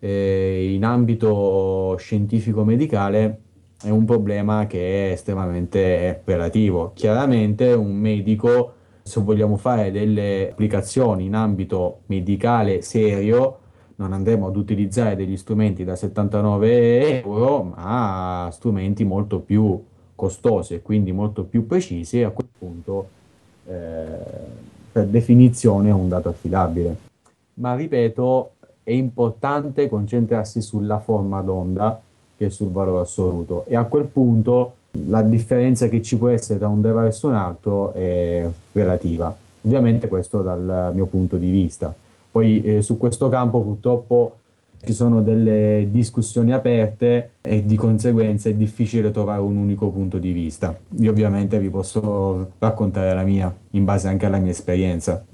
eh, 0.00 0.74
in 0.74 0.84
ambito 0.84 1.96
scientifico-medicale, 1.98 3.38
è 3.82 3.88
un 3.88 4.04
problema 4.04 4.66
che 4.66 5.08
è 5.08 5.12
estremamente 5.12 6.20
relativo. 6.26 6.90
Chiaramente 6.92 7.72
un 7.72 7.94
medico, 7.94 8.74
se 9.08 9.20
vogliamo 9.20 9.56
fare 9.56 9.90
delle 9.90 10.50
applicazioni 10.50 11.24
in 11.24 11.34
ambito 11.34 12.00
medicale 12.06 12.82
serio, 12.82 13.58
non 13.96 14.12
andremo 14.12 14.46
ad 14.46 14.56
utilizzare 14.56 15.16
degli 15.16 15.36
strumenti 15.36 15.82
da 15.82 15.96
79 15.96 17.22
euro, 17.22 17.62
ma 17.62 18.48
strumenti 18.52 19.04
molto 19.04 19.40
più 19.40 19.82
costosi 20.14 20.74
e 20.74 20.82
quindi 20.82 21.10
molto 21.12 21.44
più 21.44 21.66
precisi 21.66 22.20
e 22.20 22.24
a 22.24 22.30
quel 22.30 22.48
punto 22.56 23.08
eh, 23.66 24.18
per 24.92 25.06
definizione 25.06 25.88
è 25.88 25.92
un 25.92 26.08
dato 26.08 26.28
affidabile. 26.28 26.96
Ma 27.54 27.74
ripeto, 27.74 28.50
è 28.82 28.92
importante 28.92 29.88
concentrarsi 29.88 30.60
sulla 30.60 30.98
forma 30.98 31.40
d'onda 31.40 32.00
che 32.36 32.50
sul 32.50 32.70
valore 32.70 33.00
assoluto 33.00 33.64
e 33.66 33.74
a 33.74 33.84
quel 33.84 34.04
punto 34.04 34.74
la 35.06 35.22
differenza 35.22 35.88
che 35.88 36.02
ci 36.02 36.16
può 36.16 36.28
essere 36.28 36.58
tra 36.58 36.68
un 36.68 36.80
device 36.80 37.26
e 37.26 37.28
un 37.28 37.34
altro 37.34 37.92
è 37.92 38.48
relativa. 38.72 39.34
Ovviamente 39.62 40.08
questo 40.08 40.42
dal 40.42 40.92
mio 40.94 41.06
punto 41.06 41.36
di 41.36 41.50
vista. 41.50 41.94
Poi 42.30 42.62
eh, 42.62 42.82
su 42.82 42.96
questo 42.96 43.28
campo 43.28 43.60
purtroppo 43.60 44.36
ci 44.84 44.92
sono 44.92 45.22
delle 45.22 45.88
discussioni 45.90 46.52
aperte 46.52 47.32
e 47.40 47.64
di 47.64 47.76
conseguenza 47.76 48.48
è 48.48 48.54
difficile 48.54 49.10
trovare 49.10 49.40
un 49.40 49.56
unico 49.56 49.88
punto 49.90 50.18
di 50.18 50.32
vista. 50.32 50.76
Io 50.98 51.10
ovviamente 51.10 51.58
vi 51.58 51.68
posso 51.68 52.52
raccontare 52.58 53.12
la 53.12 53.24
mia 53.24 53.54
in 53.70 53.84
base 53.84 54.08
anche 54.08 54.26
alla 54.26 54.38
mia 54.38 54.52
esperienza. 54.52 55.24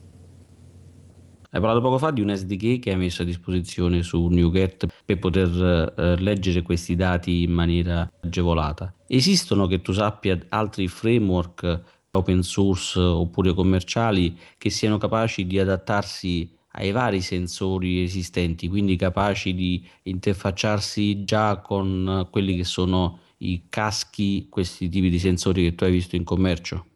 Hai 1.54 1.60
parlato 1.60 1.82
poco 1.82 1.98
fa 1.98 2.10
di 2.10 2.20
un 2.20 2.34
SDK 2.34 2.80
che 2.80 2.90
hai 2.90 2.96
messo 2.96 3.22
a 3.22 3.24
disposizione 3.24 4.02
su 4.02 4.26
NuGet 4.26 4.88
per 5.04 5.20
poter 5.20 5.94
eh, 5.96 6.16
leggere 6.20 6.62
questi 6.62 6.96
dati 6.96 7.44
in 7.44 7.52
maniera 7.52 8.10
agevolata. 8.22 8.92
Esistono, 9.06 9.68
che 9.68 9.80
tu 9.80 9.92
sappia, 9.92 10.36
altri 10.48 10.88
framework 10.88 11.82
open 12.10 12.42
source 12.42 12.98
oppure 12.98 13.54
commerciali 13.54 14.36
che 14.58 14.68
siano 14.68 14.98
capaci 14.98 15.46
di 15.46 15.60
adattarsi 15.60 16.50
ai 16.72 16.90
vari 16.90 17.20
sensori 17.20 18.02
esistenti, 18.02 18.66
quindi 18.66 18.96
capaci 18.96 19.54
di 19.54 19.86
interfacciarsi 20.02 21.22
già 21.22 21.58
con 21.58 22.26
quelli 22.32 22.56
che 22.56 22.64
sono 22.64 23.20
i 23.38 23.66
caschi, 23.68 24.48
questi 24.50 24.88
tipi 24.88 25.08
di 25.08 25.20
sensori 25.20 25.62
che 25.62 25.76
tu 25.76 25.84
hai 25.84 25.92
visto 25.92 26.16
in 26.16 26.24
commercio? 26.24 26.86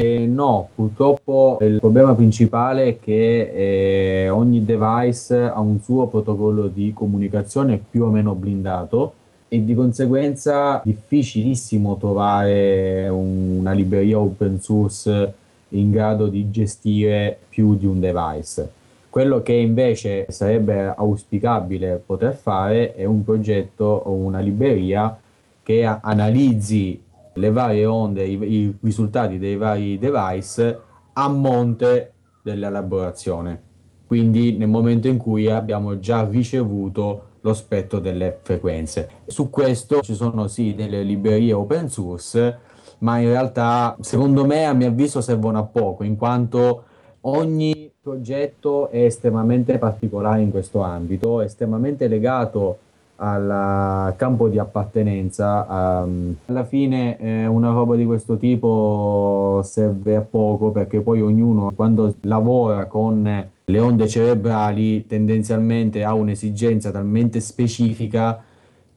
Eh, 0.00 0.26
no, 0.26 0.68
purtroppo 0.76 1.58
il 1.60 1.80
problema 1.80 2.14
principale 2.14 2.86
è 2.86 2.98
che 3.00 4.22
eh, 4.22 4.28
ogni 4.28 4.64
device 4.64 5.42
ha 5.42 5.58
un 5.58 5.80
suo 5.80 6.06
protocollo 6.06 6.68
di 6.68 6.92
comunicazione 6.94 7.82
più 7.90 8.04
o 8.04 8.06
meno 8.06 8.36
blindato 8.36 9.14
e 9.48 9.64
di 9.64 9.74
conseguenza 9.74 10.80
difficilissimo 10.84 11.96
trovare 11.96 13.08
un, 13.08 13.56
una 13.58 13.72
libreria 13.72 14.20
open 14.20 14.60
source 14.60 15.34
in 15.70 15.90
grado 15.90 16.28
di 16.28 16.48
gestire 16.48 17.36
più 17.48 17.74
di 17.74 17.86
un 17.86 17.98
device. 17.98 18.70
Quello 19.10 19.42
che 19.42 19.54
invece 19.54 20.26
sarebbe 20.28 20.94
auspicabile 20.96 22.00
poter 22.06 22.36
fare 22.36 22.94
è 22.94 23.04
un 23.04 23.24
progetto 23.24 23.84
o 23.84 24.12
una 24.12 24.38
libreria 24.38 25.18
che 25.60 25.84
analizzi 25.84 27.06
le 27.38 27.50
varie 27.50 27.86
onde, 27.86 28.24
i, 28.24 28.38
i 28.42 28.76
risultati 28.80 29.38
dei 29.38 29.56
vari 29.56 29.98
device 29.98 30.80
a 31.12 31.28
monte 31.28 32.12
dell'elaborazione. 32.42 33.62
Quindi 34.06 34.56
nel 34.56 34.68
momento 34.68 35.08
in 35.08 35.18
cui 35.18 35.50
abbiamo 35.50 35.98
già 35.98 36.26
ricevuto 36.28 37.22
lo 37.40 37.54
spettro 37.54 37.98
delle 37.98 38.38
frequenze. 38.42 39.08
Su 39.26 39.50
questo 39.50 40.00
ci 40.00 40.14
sono 40.14 40.48
sì 40.48 40.74
delle 40.74 41.02
librerie 41.02 41.52
open 41.52 41.88
source, 41.88 42.58
ma 42.98 43.18
in 43.18 43.28
realtà 43.28 43.96
secondo 44.00 44.44
me 44.44 44.64
a 44.64 44.72
mio 44.72 44.88
avviso 44.88 45.20
servono 45.20 45.58
a 45.58 45.64
poco, 45.64 46.04
in 46.04 46.16
quanto 46.16 46.84
ogni 47.22 47.90
progetto 48.00 48.88
è 48.88 49.04
estremamente 49.04 49.78
particolare 49.78 50.40
in 50.40 50.50
questo 50.50 50.80
ambito, 50.80 51.40
estremamente 51.42 52.08
legato 52.08 52.78
al 53.20 54.14
campo 54.16 54.48
di 54.48 54.58
appartenenza. 54.58 55.66
Um, 56.04 56.36
alla 56.46 56.64
fine 56.64 57.18
eh, 57.18 57.46
una 57.46 57.70
roba 57.70 57.96
di 57.96 58.04
questo 58.04 58.36
tipo 58.36 59.60
serve 59.64 60.16
a 60.16 60.20
poco 60.20 60.70
perché 60.70 61.00
poi 61.00 61.20
ognuno 61.20 61.72
quando 61.74 62.14
lavora 62.22 62.86
con 62.86 63.46
le 63.64 63.78
onde 63.78 64.08
cerebrali 64.08 65.06
tendenzialmente 65.06 66.04
ha 66.04 66.14
un'esigenza 66.14 66.90
talmente 66.90 67.40
specifica 67.40 68.42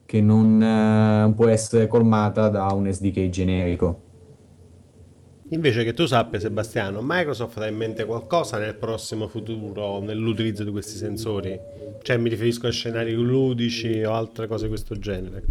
che 0.04 0.20
non 0.20 0.62
eh, 0.62 1.32
può 1.34 1.46
essere 1.48 1.86
colmata 1.86 2.48
da 2.48 2.66
un 2.72 2.90
SDK 2.90 3.28
generico. 3.28 4.10
Invece 5.52 5.84
che 5.84 5.92
tu 5.92 6.06
sappia, 6.06 6.40
Sebastiano, 6.40 7.00
Microsoft 7.02 7.58
ha 7.58 7.66
in 7.66 7.76
mente 7.76 8.06
qualcosa 8.06 8.56
nel 8.56 8.74
prossimo 8.74 9.28
futuro 9.28 10.00
nell'utilizzo 10.00 10.64
di 10.64 10.70
questi 10.70 10.96
sensori? 10.96 11.58
Cioè 12.00 12.16
mi 12.16 12.30
riferisco 12.30 12.68
a 12.68 12.70
scenari 12.70 13.12
ludici 13.12 14.02
o 14.02 14.14
altre 14.14 14.46
cose 14.46 14.62
di 14.62 14.70
questo 14.70 14.98
genere. 14.98 15.42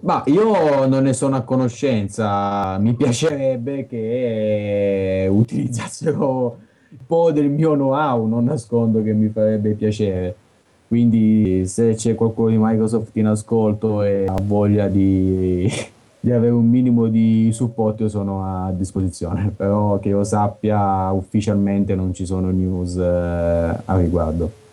Ma 0.00 0.24
io 0.26 0.86
non 0.86 1.04
ne 1.04 1.12
sono 1.12 1.36
a 1.36 1.42
conoscenza, 1.42 2.78
mi 2.78 2.94
piacerebbe 2.94 3.86
che 3.86 5.28
utilizzassero 5.30 6.58
un 6.90 7.06
po' 7.06 7.30
del 7.30 7.48
mio 7.48 7.74
know-how, 7.74 8.26
non 8.26 8.42
nascondo 8.44 9.04
che 9.04 9.12
mi 9.12 9.28
farebbe 9.28 9.74
piacere. 9.74 10.34
Quindi 10.88 11.64
se 11.66 11.94
c'è 11.94 12.16
qualcuno 12.16 12.48
di 12.48 12.58
Microsoft 12.58 13.14
in 13.16 13.26
ascolto 13.26 14.02
e 14.02 14.24
ha 14.26 14.40
voglia 14.42 14.88
di 14.88 15.94
di 16.20 16.32
avere 16.32 16.52
un 16.52 16.68
minimo 16.68 17.06
di 17.08 17.50
supporto 17.52 18.08
sono 18.08 18.42
a 18.44 18.72
disposizione, 18.72 19.52
però 19.56 19.98
che 19.98 20.08
io 20.08 20.24
sappia 20.24 21.10
ufficialmente 21.10 21.94
non 21.94 22.14
ci 22.14 22.26
sono 22.26 22.50
news 22.50 22.96
eh, 22.96 23.02
a 23.84 23.96
riguardo. 23.98 24.64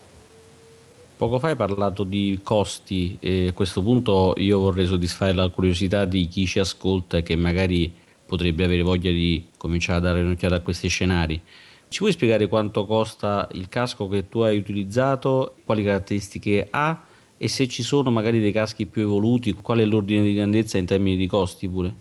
Poco 1.16 1.40
fa 1.40 1.50
hai 1.50 1.56
parlato 1.56 2.04
di 2.04 2.40
costi 2.44 3.18
e 3.20 3.48
a 3.48 3.54
questo 3.54 3.82
punto 3.82 4.34
io 4.38 4.60
vorrei 4.60 4.86
soddisfare 4.86 5.32
la 5.32 5.48
curiosità 5.50 6.06
di 6.06 6.28
chi 6.28 6.46
ci 6.46 6.60
ascolta 6.60 7.18
e 7.18 7.24
che 7.24 7.36
magari 7.36 7.94
potrebbe 8.26 8.64
avere 8.64 8.82
voglia 8.82 9.12
di 9.12 9.46
cominciare 9.56 10.00
a 10.00 10.02
dare 10.02 10.22
un'occhiata 10.22 10.56
a 10.56 10.62
questi 10.62 10.88
scenari. 10.88 11.40
Ci 11.88 12.00
puoi 12.00 12.12
spiegare 12.12 12.48
quanto 12.48 12.86
costa 12.88 13.48
il 13.52 13.70
casco 13.70 14.08
che 14.08 14.28
tu 14.28 14.40
hai 14.40 14.58
utilizzato, 14.58 15.56
quali 15.64 15.84
caratteristiche 15.84 16.68
ha? 16.72 17.00
E 17.44 17.50
se 17.50 17.68
ci 17.68 17.84
sono 17.84 18.10
magari 18.10 18.40
dei 18.40 18.54
caschi 18.54 18.86
più 18.86 19.02
evoluti, 19.02 19.54
qual 19.54 19.80
è 19.80 19.86
l'ordine 19.86 20.22
di 20.22 20.34
grandezza 20.34 20.78
in 20.78 20.86
termini 20.86 21.18
di 21.18 21.28
costi 21.28 21.68
pure? 21.68 21.94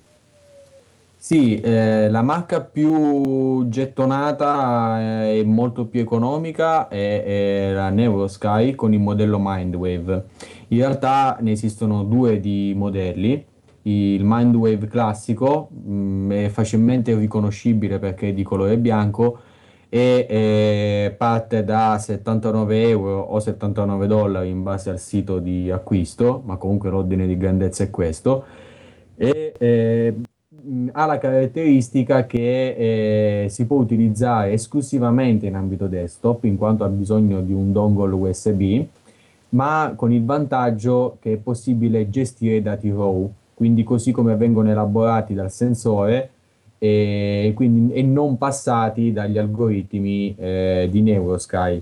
Sì, 1.17 1.59
eh, 1.61 2.09
la 2.09 2.23
marca 2.23 2.61
più 2.61 3.67
gettonata 3.69 5.33
e 5.33 5.43
molto 5.45 5.87
più 5.87 5.99
economica 5.99 6.87
è, 6.87 7.25
è, 7.25 7.73
la 7.73 7.91
Neurosky 7.91 8.77
con 8.77 8.93
il 8.93 9.01
modello 9.01 9.39
Mindwave. 9.41 10.27
In 10.69 10.79
realtà 10.79 11.39
ne 11.41 11.51
esistono 11.51 12.05
due 12.05 12.39
di 12.39 12.73
modelli. 12.77 13.45
Il 13.83 14.23
Mindwave 14.23 14.87
classico 14.87 15.71
mh, 15.73 15.93
mm, 15.93 16.31
è 16.31 16.49
facilmente 16.51 17.17
riconoscibile 17.17 17.99
perché 17.99 18.29
è 18.29 18.33
di 18.33 18.45
colore 18.45 18.79
bianco 18.79 19.41
e 19.95 20.27
eh, 20.27 21.15
parte 21.19 21.65
da 21.65 21.99
79 21.99 22.89
euro 22.89 23.21
o 23.21 23.39
79 23.39 24.07
dollari 24.07 24.49
in 24.49 24.63
base 24.63 24.89
al 24.89 24.99
sito 24.99 25.39
di 25.39 25.71
acquisto, 25.71 26.41
ma 26.47 26.57
comunque 26.57 26.89
l'ordine 26.89 27.27
di 27.27 27.37
grandezza 27.37 27.85
è 27.85 27.91
questo, 27.91 28.43
e 29.15 29.53
eh, 29.59 30.15
ha 30.93 31.05
la 31.05 31.19
caratteristica 31.19 32.25
che 32.25 33.43
eh, 33.45 33.49
si 33.51 33.67
può 33.67 33.77
utilizzare 33.77 34.53
esclusivamente 34.53 35.45
in 35.45 35.57
ambito 35.57 35.89
desktop 35.89 36.45
in 36.45 36.57
quanto 36.57 36.85
ha 36.85 36.89
bisogno 36.89 37.43
di 37.43 37.53
un 37.53 37.71
dongle 37.71 38.15
USB, 38.15 38.87
ma 39.51 39.93
con 39.95 40.11
il 40.11 40.25
vantaggio 40.25 41.19
che 41.21 41.35
è 41.35 41.37
possibile 41.37 42.09
gestire 42.09 42.57
i 42.57 42.63
dati 42.63 42.89
RAW, 42.89 43.31
quindi 43.53 43.83
così 43.85 44.11
come 44.11 44.37
vengono 44.37 44.71
elaborati 44.71 45.35
dal 45.35 45.51
sensore 45.51 46.31
e, 46.83 47.53
quindi, 47.55 47.95
e 47.95 48.03
non 48.03 48.37
passati 48.39 49.13
dagli 49.13 49.39
algoritmi 49.39 50.35
eh, 50.37 50.89
di 50.91 51.01
Neurosky. 51.01 51.81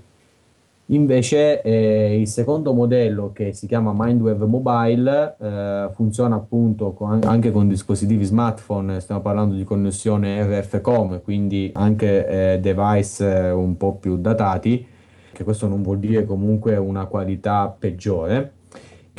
Invece 0.89 1.63
eh, 1.63 2.21
il 2.21 2.27
secondo 2.27 2.75
modello 2.75 3.31
che 3.33 3.55
si 3.55 3.67
chiama 3.67 3.95
Mindwave 3.97 4.45
Mobile 4.45 5.37
eh, 5.41 5.89
funziona 5.95 6.35
appunto 6.35 6.93
con, 6.93 7.21
anche 7.25 7.51
con 7.51 7.67
dispositivi 7.67 8.25
smartphone, 8.25 9.01
stiamo 9.01 9.23
parlando 9.23 9.55
di 9.55 9.65
connessione 9.65 10.43
RF-COM, 10.43 11.23
quindi 11.23 11.71
anche 11.73 12.27
eh, 12.55 12.61
device 12.61 13.47
eh, 13.47 13.51
un 13.53 13.79
po' 13.79 13.95
più 13.95 14.19
datati, 14.19 14.87
che 15.33 15.45
questo 15.45 15.67
non 15.67 15.81
vuol 15.81 15.99
dire 15.99 16.27
comunque 16.27 16.77
una 16.77 17.07
qualità 17.07 17.75
peggiore 17.79 18.59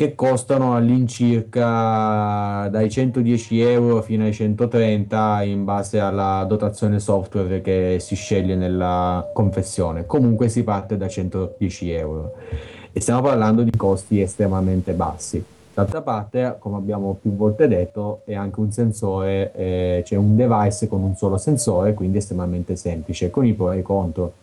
che 0.02 0.16
costano 0.16 0.76
all'incirca 0.76 2.68
dai 2.72 2.90
110 2.90 3.62
euro 3.62 4.02
fino 4.02 4.24
ai 4.24 4.34
130 4.34 5.44
in 5.44 5.64
base 5.64 6.00
alla 6.00 6.44
dotazione 6.48 7.00
software 7.00 7.62
che 7.62 7.98
si 8.00 8.16
sceglie 8.16 8.56
nella 8.56 9.30
confezione. 9.32 10.08
Comunque 10.08 10.50
si 10.50 10.64
parte 10.64 10.98
da 10.98 11.08
110 11.08 11.92
euro 11.92 12.34
e 12.92 13.00
stiamo 13.00 13.22
parlando 13.22 13.62
di 13.62 13.70
costi 13.78 14.20
estremamente 14.20 14.94
bassi. 14.94 15.46
D'altra 15.72 16.02
parte, 16.02 16.56
come 16.58 16.78
abbiamo 16.78 17.20
più 17.22 17.36
volte 17.36 17.68
detto, 17.68 18.22
è 18.26 18.34
anche 18.34 18.60
un 18.60 18.72
sensore, 18.72 19.52
eh, 19.54 19.98
c'è 19.98 20.16
cioè 20.16 20.18
un 20.18 20.36
device 20.36 20.88
con 20.88 21.04
un 21.04 21.16
solo 21.16 21.38
sensore, 21.38 21.94
quindi 21.94 22.18
estremamente 22.18 22.76
semplice, 22.76 23.30
con 23.30 23.46
i 23.46 23.54
pro 23.54 23.72
e 23.72 23.78
i 23.78 23.82
contro. 23.84 24.34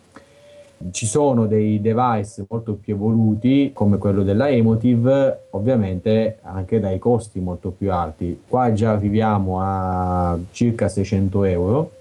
Ci 0.91 1.05
sono 1.05 1.45
dei 1.45 1.81
device 1.81 2.45
molto 2.47 2.75
più 2.75 2.93
evoluti 2.93 3.71
come 3.73 3.97
quello 3.97 4.23
della 4.23 4.49
Emotive, 4.49 5.47
ovviamente 5.51 6.39
anche 6.41 6.79
dai 6.79 6.99
costi 6.99 7.39
molto 7.39 7.71
più 7.71 7.91
alti. 7.91 8.43
Qua 8.47 8.71
già 8.71 8.91
arriviamo 8.91 9.59
a 9.61 10.39
circa 10.51 10.87
600 10.87 11.43
euro 11.43 11.91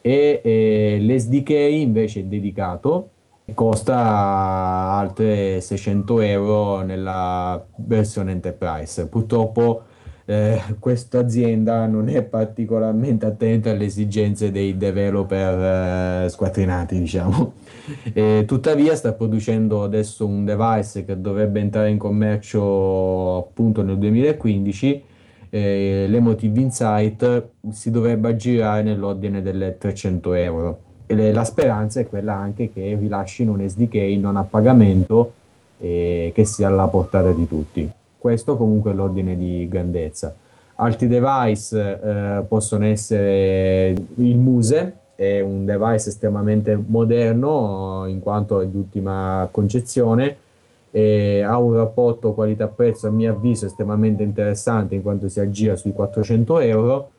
e, 0.00 0.40
e 0.42 0.98
l'SDK 1.00 1.50
invece 1.50 2.20
è 2.20 2.24
dedicato 2.24 3.10
costa 3.54 3.96
altre 3.96 5.60
600 5.60 6.20
euro 6.20 6.80
nella 6.82 7.64
versione 7.76 8.32
Enterprise. 8.32 9.06
Purtroppo 9.06 9.84
eh, 10.30 10.60
questa 10.78 11.20
azienda 11.20 11.86
non 11.86 12.10
è 12.10 12.22
particolarmente 12.22 13.24
attenta 13.24 13.70
alle 13.70 13.86
esigenze 13.86 14.50
dei 14.50 14.76
developer 14.76 16.24
eh, 16.24 16.28
squattrinati, 16.28 16.98
diciamo. 16.98 17.54
E, 18.12 18.44
tuttavia 18.46 18.94
sta 18.94 19.14
producendo 19.14 19.82
adesso 19.82 20.26
un 20.26 20.44
device 20.44 21.06
che 21.06 21.18
dovrebbe 21.18 21.60
entrare 21.60 21.88
in 21.88 21.96
commercio 21.96 23.38
appunto 23.38 23.80
nel 23.80 23.96
2015 23.96 25.02
eh, 25.48 26.04
l'Emotive 26.06 26.60
Insight 26.60 27.48
si 27.72 27.90
dovrebbe 27.90 28.28
aggirare 28.28 28.82
nell'ordine 28.82 29.40
delle 29.40 29.78
300 29.78 30.34
euro. 30.34 30.78
E 31.06 31.32
la 31.32 31.44
speranza 31.44 32.00
è 32.00 32.06
quella 32.06 32.34
anche 32.34 32.70
che 32.70 32.94
rilascino 33.00 33.52
un 33.52 33.66
SDK 33.66 33.94
non 34.20 34.36
a 34.36 34.42
pagamento 34.42 35.32
e 35.78 36.32
che 36.34 36.44
sia 36.44 36.68
alla 36.68 36.86
portata 36.86 37.32
di 37.32 37.48
tutti 37.48 37.90
questo 38.18 38.56
comunque 38.56 38.90
è 38.90 38.94
l'ordine 38.94 39.36
di 39.36 39.66
grandezza. 39.68 40.34
Altri 40.76 41.08
device 41.08 42.00
eh, 42.00 42.42
possono 42.46 42.84
essere 42.84 43.94
il 44.14 44.38
Muse, 44.38 44.96
è 45.14 45.40
un 45.40 45.64
device 45.64 46.10
estremamente 46.10 46.80
moderno 46.86 48.04
in 48.06 48.20
quanto 48.20 48.60
è 48.60 48.66
di 48.66 48.76
ultima 48.76 49.48
concezione 49.50 50.36
ha 51.42 51.58
un 51.58 51.74
rapporto 51.74 52.32
qualità-prezzo 52.32 53.08
a 53.08 53.10
mio 53.10 53.32
avviso 53.32 53.66
estremamente 53.66 54.22
interessante 54.22 54.94
in 54.94 55.02
quanto 55.02 55.28
si 55.28 55.40
aggira 55.40 55.76
sui 55.76 55.92
400 55.92 56.58
euro. 56.60 57.10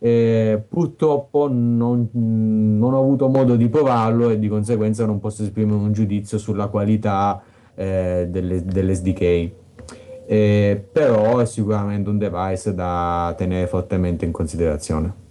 Eh, 0.00 0.62
purtroppo 0.68 1.48
non, 1.50 2.08
non, 2.12 2.94
ho 2.94 3.00
avuto 3.00 3.26
modo 3.26 3.56
di 3.56 3.68
provarlo 3.68 4.30
e 4.30 4.38
di 4.38 4.46
conseguenza 4.46 5.04
non 5.04 5.18
posso 5.18 5.42
esprimere 5.42 5.76
un 5.76 5.92
giudizio 5.92 6.38
sulla 6.38 6.68
qualità 6.68 7.42
eh, 7.74 8.28
delle, 8.30 8.64
dell'SDK 8.64 9.50
eh, 10.30 10.84
però 10.92 11.38
è 11.38 11.46
sicuramente 11.46 12.10
un 12.10 12.18
device 12.18 12.74
da 12.74 13.34
tenere 13.34 13.66
fortemente 13.66 14.26
in 14.26 14.32
considerazione. 14.32 15.26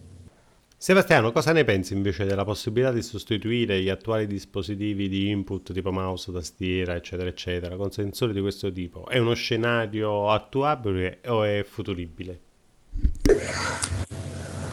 Sebastiano, 0.76 1.32
cosa 1.32 1.52
ne 1.52 1.64
pensi 1.64 1.94
invece 1.94 2.26
della 2.26 2.44
possibilità 2.44 2.92
di 2.92 3.04
sostituire 3.04 3.80
gli 3.80 3.90
attuali 3.90 4.26
dispositivi 4.26 5.08
di 5.08 5.30
input 5.30 5.72
tipo 5.72 5.92
mouse, 5.92 6.32
tastiera, 6.32 6.96
eccetera, 6.96 7.30
eccetera, 7.30 7.76
con 7.76 7.92
sensori 7.92 8.34
di 8.34 8.42
questo 8.42 8.72
tipo? 8.72 9.08
È 9.08 9.20
uno 9.20 9.36
scenario 9.36 10.32
attuabile 10.32 11.20
o 11.28 11.44
è 11.44 11.64
futuribile? 11.64 12.40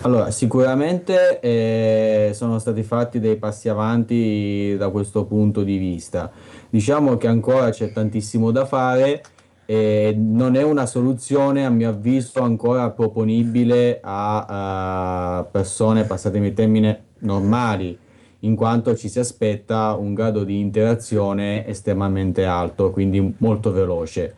Allora, 0.02 0.30
sicuramente 0.30 1.40
eh, 1.40 2.30
sono 2.32 2.58
stati 2.58 2.82
fatti 2.82 3.20
dei 3.20 3.36
passi 3.36 3.68
avanti 3.68 4.74
da 4.78 4.88
questo 4.88 5.26
punto 5.26 5.62
di 5.62 5.76
vista. 5.76 6.30
Diciamo 6.70 7.18
che 7.18 7.26
ancora 7.26 7.70
c'è 7.70 7.92
tantissimo 7.92 8.50
da 8.50 8.64
fare 8.64 9.22
eh, 9.66 10.14
non 10.16 10.56
è 10.56 10.62
una 10.62 10.86
soluzione 10.86 11.64
a 11.64 11.70
mio 11.70 11.88
avviso 11.88 12.40
ancora 12.42 12.90
proponibile 12.90 14.00
a, 14.02 15.38
a 15.38 15.44
persone, 15.44 16.04
passatemi 16.04 16.48
il 16.48 16.54
termine, 16.54 17.02
normali, 17.20 17.98
in 18.40 18.54
quanto 18.56 18.94
ci 18.94 19.08
si 19.08 19.18
aspetta 19.18 19.94
un 19.94 20.12
grado 20.12 20.44
di 20.44 20.58
interazione 20.60 21.66
estremamente 21.66 22.44
alto, 22.44 22.90
quindi 22.90 23.34
molto 23.38 23.72
veloce. 23.72 24.34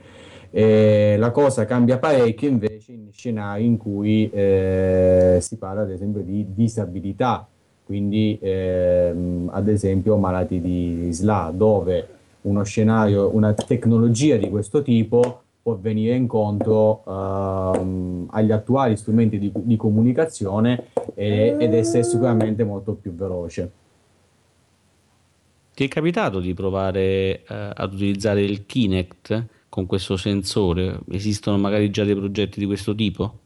Eh, 0.50 1.16
la 1.18 1.32
cosa 1.32 1.64
cambia 1.64 1.98
parecchio 1.98 2.48
invece 2.48 2.92
in 2.92 3.08
scenari 3.12 3.66
in 3.66 3.76
cui 3.76 4.30
eh, 4.30 5.38
si 5.40 5.56
parla 5.58 5.82
ad 5.82 5.90
esempio 5.90 6.22
di 6.22 6.46
disabilità, 6.54 7.46
quindi 7.84 8.38
ehm, 8.40 9.50
ad 9.52 9.68
esempio 9.68 10.16
malati 10.16 10.60
di 10.60 11.08
SLA, 11.12 11.52
dove 11.54 12.08
uno 12.46 12.62
scenario, 12.62 13.35
una 13.35 13.52
tecnologia 13.52 14.37
di 14.37 14.48
questo 14.48 14.82
tipo 14.82 15.42
può 15.62 15.76
venire 15.80 16.14
incontro 16.14 17.02
ehm, 17.06 18.28
agli 18.30 18.52
attuali 18.52 18.96
strumenti 18.96 19.38
di, 19.38 19.50
di 19.52 19.76
comunicazione 19.76 20.87
e, 21.14 21.56
ed 21.59 21.74
essere 21.74 22.04
sicuramente 22.04 22.62
molto 22.62 22.94
più 22.94 23.12
veloce. 23.14 23.70
Ti 25.74 25.85
è 25.85 25.88
capitato 25.88 26.38
di 26.38 26.54
provare 26.54 26.98
eh, 27.00 27.44
ad 27.48 27.92
utilizzare 27.92 28.42
il 28.42 28.64
Kinect 28.64 29.46
con 29.68 29.87
questo 29.87 30.16
sensore? 30.16 31.00
Esistono 31.11 31.59
magari 31.59 31.90
già 31.90 32.04
dei 32.04 32.14
progetti 32.14 32.61
di 32.61 32.66
questo 32.66 32.94
tipo? 32.94 33.38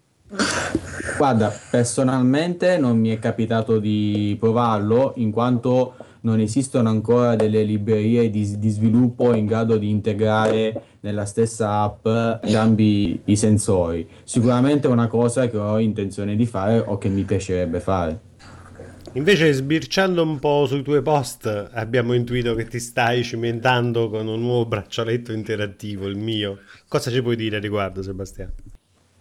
Guarda, 1.16 1.52
personalmente 1.70 2.78
non 2.78 2.98
mi 2.98 3.08
è 3.08 3.18
capitato 3.18 3.78
di 3.78 4.36
provarlo 4.38 5.14
in 5.16 5.30
quanto 5.30 5.94
non 6.22 6.40
esistono 6.40 6.88
ancora 6.88 7.37
delle 7.37 7.62
librerie 7.62 8.30
di, 8.30 8.59
di 8.59 8.68
sviluppo 8.68 9.35
in 9.35 9.46
grado 9.46 9.76
di 9.76 9.90
integrare 9.90 10.83
nella 11.00 11.24
stessa 11.24 11.80
app 11.83 12.06
entrambi 12.61 13.20
i 13.24 13.37
sensori. 13.37 14.06
Sicuramente 14.24 14.88
è 14.88 14.90
una 14.90 15.09
cosa 15.09 15.48
che 15.48 15.56
ho 15.56 15.78
intenzione 15.78 16.37
di 16.37 16.46
fare 16.46 16.78
o 16.78 16.98
che 16.98 17.09
mi 17.09 17.24
piacerebbe 17.24 17.80
fare. 17.80 18.20
Invece, 19.14 19.52
sbirciando 19.52 20.22
un 20.22 20.38
po' 20.38 20.66
sui 20.66 20.83
tuoi 20.83 21.02
post, 21.02 21.70
abbiamo 21.72 22.12
intuito 22.12 22.54
che 22.54 22.66
ti 22.66 22.78
stai 22.78 23.24
cimentando 23.24 24.09
con 24.09 24.28
un 24.28 24.40
nuovo 24.40 24.66
braccialetto 24.66 25.33
interattivo, 25.33 26.06
il 26.06 26.16
mio. 26.16 26.59
Cosa 26.87 27.11
ci 27.11 27.20
puoi 27.20 27.35
dire 27.35 27.56
a 27.56 27.61
riguardo, 27.61 28.02
Sebastiano? 28.02 28.52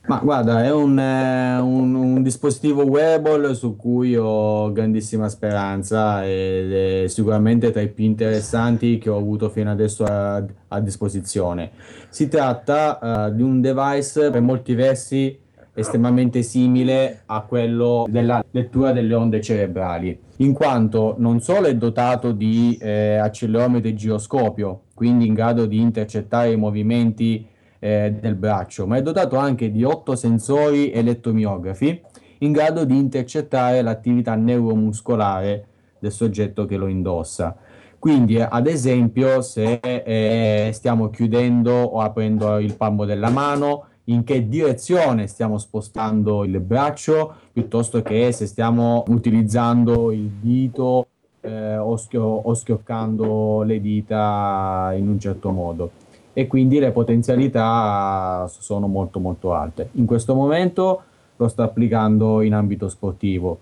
Ma 0.10 0.22
guarda, 0.24 0.64
è 0.64 0.74
un, 0.74 0.98
eh, 0.98 1.60
un, 1.60 1.94
un, 1.94 2.24
dispositivo 2.24 2.82
wearable 2.82 3.54
su 3.54 3.76
cui 3.76 4.16
ho 4.18 4.72
grandissima 4.72 5.30
speranza 5.30 6.26
ed 6.26 6.74
è 6.74 7.08
sicuramente 7.08 7.70
tra 7.70 7.82
i 7.82 7.90
più 7.90 8.06
interessanti 8.06 8.98
che 8.98 9.12
ho 9.12 9.18
avuto 9.18 9.50
fino 9.50 9.70
adesso 9.70 10.06
a, 10.06 10.44
a 10.70 10.80
disposizione. 10.80 11.70
Si 12.10 12.28
tratta 12.28 13.28
uh, 13.30 13.36
di 13.36 13.44
un 13.44 13.62
device 13.62 14.32
per 14.32 14.42
molti 14.42 14.74
versi 14.74 15.38
estremamente 15.76 16.42
simile 16.42 17.22
a 17.28 17.42
quello 17.42 18.08
della 18.10 18.44
lettura 18.50 18.92
delle 18.92 19.14
onde 19.14 19.42
cerebrali, 19.42 20.20
in 20.38 20.54
quanto 20.54 21.14
non 21.20 21.40
solo 21.40 21.68
è 21.68 21.76
dotato 21.76 22.32
di 22.32 22.76
eh, 22.82 23.18
accelerometro 23.18 23.88
e 23.88 23.94
giroscopio, 23.94 24.82
quindi 24.96 25.28
in 25.28 25.36
grado 25.36 25.68
di 25.68 25.80
intercettare 25.80 26.52
i 26.52 26.58
movimenti 26.58 27.46
eh, 27.80 28.16
del 28.20 28.36
braccio, 28.36 28.86
ma 28.86 28.98
è 28.98 29.02
dotato 29.02 29.38
anche 29.38 29.72
di 29.72 29.84
otto 29.84 30.16
sensori 30.16 30.92
elettromiografi 30.92 32.02
in 32.40 32.52
grado 32.52 32.86
di 32.86 32.98
intercettare 32.98 33.82
l'attività 33.82 34.36
neuromuscolare 34.36 35.66
del 36.00 36.12
soggetto 36.12 36.66
che 36.66 36.78
lo 36.78 36.88
indossa. 36.88 37.56
Quindi, 37.98 38.40
ad 38.40 38.68
esempio, 38.68 39.42
se 39.42 39.80
eh, 39.82 40.70
stiamo 40.72 41.10
chiudendo 41.10 41.72
o 41.72 42.00
aprendo 42.00 42.58
il 42.60 42.76
palmo 42.76 43.04
della 43.04 43.30
mano, 43.30 43.88
in 44.06 44.24
che 44.24 44.48
direzione 44.48 45.28
stiamo 45.28 45.58
spostando 45.58 46.44
il 46.44 46.60
braccio 46.62 47.34
piuttosto 47.52 48.02
che 48.02 48.32
se 48.32 48.48
stiamo 48.48 49.04
utilizzando 49.08 50.12
il 50.12 50.30
dito 50.42 51.08
eh, 51.42 51.78
o, 51.78 51.96
schio- 51.98 52.24
o 52.24 52.54
schioccando 52.54 53.62
le 53.64 53.80
dita 53.80 54.94
in 54.96 55.08
un 55.10 55.20
certo 55.20 55.52
modo 55.52 55.92
e 56.34 56.48
quindi 56.48 56.80
le 56.80 56.92
potenzialità 56.92 58.46
sono 58.50 58.88
molto 58.88 59.20
molto 59.20 59.54
alte. 59.54 59.90
In 59.94 60.06
questo 60.06 60.36
momento 60.36 61.02
lo 61.36 61.48
sto 61.48 61.64
applicando 61.64 62.42
in 62.42 62.54
ambito 62.54 62.90
sportivo 62.90 63.60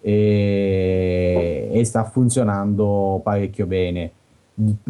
e, 0.00 1.68
e 1.72 1.84
sta 1.84 2.04
funzionando 2.04 3.20
parecchio 3.22 3.66
bene. 3.66 4.12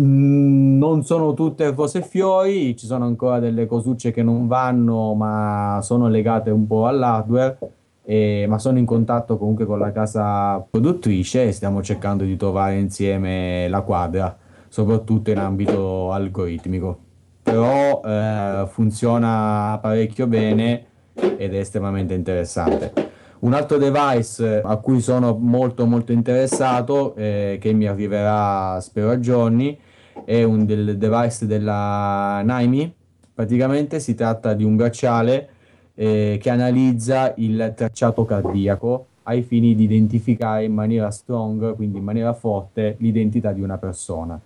Mm, 0.01 0.79
non 0.79 1.05
sono 1.05 1.35
tutte 1.35 1.75
cose 1.75 2.03
fiori, 2.03 2.77
ci 2.77 2.87
sono 2.87 3.05
ancora 3.05 3.39
delle 3.39 3.67
cosucce 3.67 4.13
che 4.13 4.23
non 4.23 4.47
vanno, 4.47 5.15
ma 5.15 5.81
sono 5.83 6.09
legate 6.09 6.51
un 6.51 6.67
po' 6.67 6.87
all'hardware. 6.87 7.59
Eh, 8.05 8.47
ma 8.49 8.59
sono 8.59 8.79
in 8.79 8.87
contatto 8.87 9.37
comunque 9.37 9.67
con 9.67 9.79
la 9.79 9.93
casa 9.93 10.59
produttrice 10.61 11.49
e 11.49 11.53
stiamo 11.53 11.83
cercando 11.83 12.25
di 12.25 12.39
trovare 12.39 12.79
insieme 12.79 13.69
la 13.69 13.83
quadra, 13.83 14.35
soprattutto 14.69 15.31
in 15.31 15.37
ambito 15.37 16.11
algoritmico. 16.11 17.08
Però 17.49 18.03
eh, 18.05 18.67
funziona 18.69 19.79
parecchio 19.81 20.27
bene 20.27 20.85
ed 21.15 21.55
è 21.55 21.59
estremamente 21.59 22.13
interessante. 22.13 22.93
Un 23.39 23.55
altro 23.55 23.79
device 23.79 24.61
a 24.63 24.77
cui 24.77 25.01
sono 25.01 25.35
molto 25.41 25.87
molto 25.87 26.13
interessato, 26.13 27.15
eh, 27.15 27.57
che 27.59 27.73
mi 27.73 27.87
arriverà 27.87 28.79
spero 28.81 29.11
a 29.11 29.19
giorni, 29.19 29.79
è 30.27 30.43
un 30.43 30.67
del 30.67 30.99
device 30.99 31.47
della 31.47 32.43
Naimi. 32.45 32.95
Praticamente 33.33 33.99
si 33.99 34.15
tratta 34.15 34.53
di 34.53 34.65
un 34.65 34.77
bracciale 34.77 35.49
eh, 35.95 36.39
che 36.39 36.51
analizza 36.51 37.33
il 37.37 37.73
tracciato 37.75 38.27
cardiaco 38.27 39.07
ai 39.23 39.41
fini 39.41 39.75
di 39.75 39.85
identificare 39.85 40.65
in 40.65 40.75
maniera 40.75 41.11
strong, 41.11 41.75
quindi 41.77 41.97
in 41.97 42.05
maniera 42.05 42.35
forte, 42.35 42.97
l'identità 42.99 43.53
di 43.53 43.63
una 43.63 43.79
persona. 43.79 44.39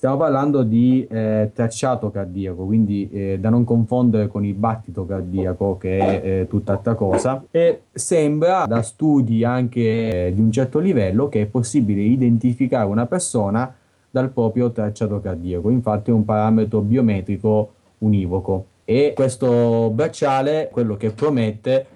Stiamo 0.00 0.16
parlando 0.16 0.62
di 0.62 1.06
eh, 1.10 1.50
tracciato 1.52 2.10
cardiaco, 2.10 2.64
quindi 2.64 3.10
eh, 3.12 3.38
da 3.38 3.50
non 3.50 3.64
confondere 3.64 4.28
con 4.28 4.46
il 4.46 4.54
battito 4.54 5.04
cardiaco 5.04 5.76
che 5.76 5.98
è 5.98 6.26
eh, 6.26 6.46
tutt'altra 6.48 6.94
cosa. 6.94 7.44
E 7.50 7.82
sembra 7.92 8.64
da 8.64 8.80
studi 8.80 9.44
anche 9.44 10.28
eh, 10.28 10.32
di 10.34 10.40
un 10.40 10.50
certo 10.50 10.78
livello 10.78 11.28
che 11.28 11.42
è 11.42 11.44
possibile 11.44 12.00
identificare 12.00 12.86
una 12.86 13.04
persona 13.04 13.74
dal 14.10 14.30
proprio 14.30 14.72
tracciato 14.72 15.20
cardiaco, 15.20 15.68
infatti 15.68 16.08
è 16.08 16.14
un 16.14 16.24
parametro 16.24 16.80
biometrico 16.80 17.72
univoco. 17.98 18.64
E 18.86 19.12
questo 19.14 19.90
bracciale 19.90 20.70
quello 20.72 20.96
che 20.96 21.10
promette 21.10 21.86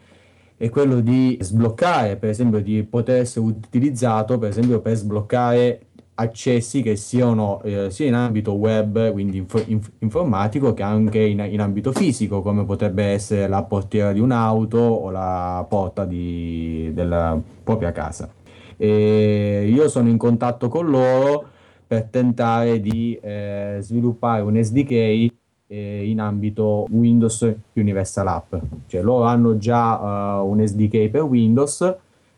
è 0.59 0.69
quello 0.69 1.01
di 1.01 1.39
sbloccare, 1.41 2.17
per 2.17 2.29
esempio 2.29 2.61
di 2.61 2.83
poter 2.83 3.21
essere 3.21 3.47
utilizzato 3.47 4.37
per 4.37 4.51
esempio 4.51 4.81
per 4.81 4.95
sbloccare 4.95 5.81
accessi 6.17 6.83
che 6.83 6.97
siano 6.97 7.61
eh, 7.63 7.91
sia 7.91 8.07
in 8.07 8.15
ambito 8.15 8.53
web, 8.53 9.11
quindi 9.13 9.39
inf- 9.39 9.65
inf- 9.67 9.91
informatico, 9.99 10.73
che 10.73 10.83
anche 10.83 11.21
in, 11.21 11.45
in, 11.51 11.61
ambito 11.61 11.93
fisico, 11.93 12.41
come 12.41 12.65
potrebbe 12.65 13.05
essere 13.05 13.49
la 13.49 13.63
portiera 13.65 14.13
di 14.13 14.21
un'auto 14.21 14.79
o 14.79 15.11
la 15.11 15.65
porta 15.69 16.05
di, 16.05 16.91
della 16.93 17.41
propria 17.63 17.93
casa. 17.93 18.31
E 18.77 19.69
io 19.73 19.89
sono 19.89 20.09
in 20.09 20.17
contatto 20.17 20.69
con 20.69 20.89
loro 20.89 21.49
per 21.87 22.05
tentare 22.05 22.81
di 22.81 23.19
eh, 23.21 23.79
sviluppare 23.81 24.43
un 24.43 24.63
SDK 24.63 25.33
eh, 25.67 26.09
in 26.09 26.21
ambito 26.21 26.87
Windows 26.91 27.53
Universal 27.73 28.29
App. 28.29 28.55
Cioè 28.87 29.03
loro 29.03 29.25
hanno 29.25 29.57
già 29.59 30.41
uh, 30.41 30.49
un 30.49 30.65
SDK 30.65 31.09
per 31.09 31.23
Windows 31.23 31.97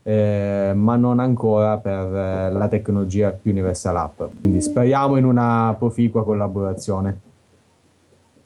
eh, 0.09 0.71
ma 0.73 0.95
non 0.95 1.19
ancora 1.19 1.79
per 1.79 2.15
eh, 2.15 2.53
la 2.53 2.69
tecnologia 2.69 3.37
Universal 3.43 3.97
App. 3.97 4.23
Quindi 4.41 4.61
speriamo 4.61 5.17
in 5.17 5.25
una 5.25 5.75
proficua 5.77 6.23
collaborazione. 6.23 7.21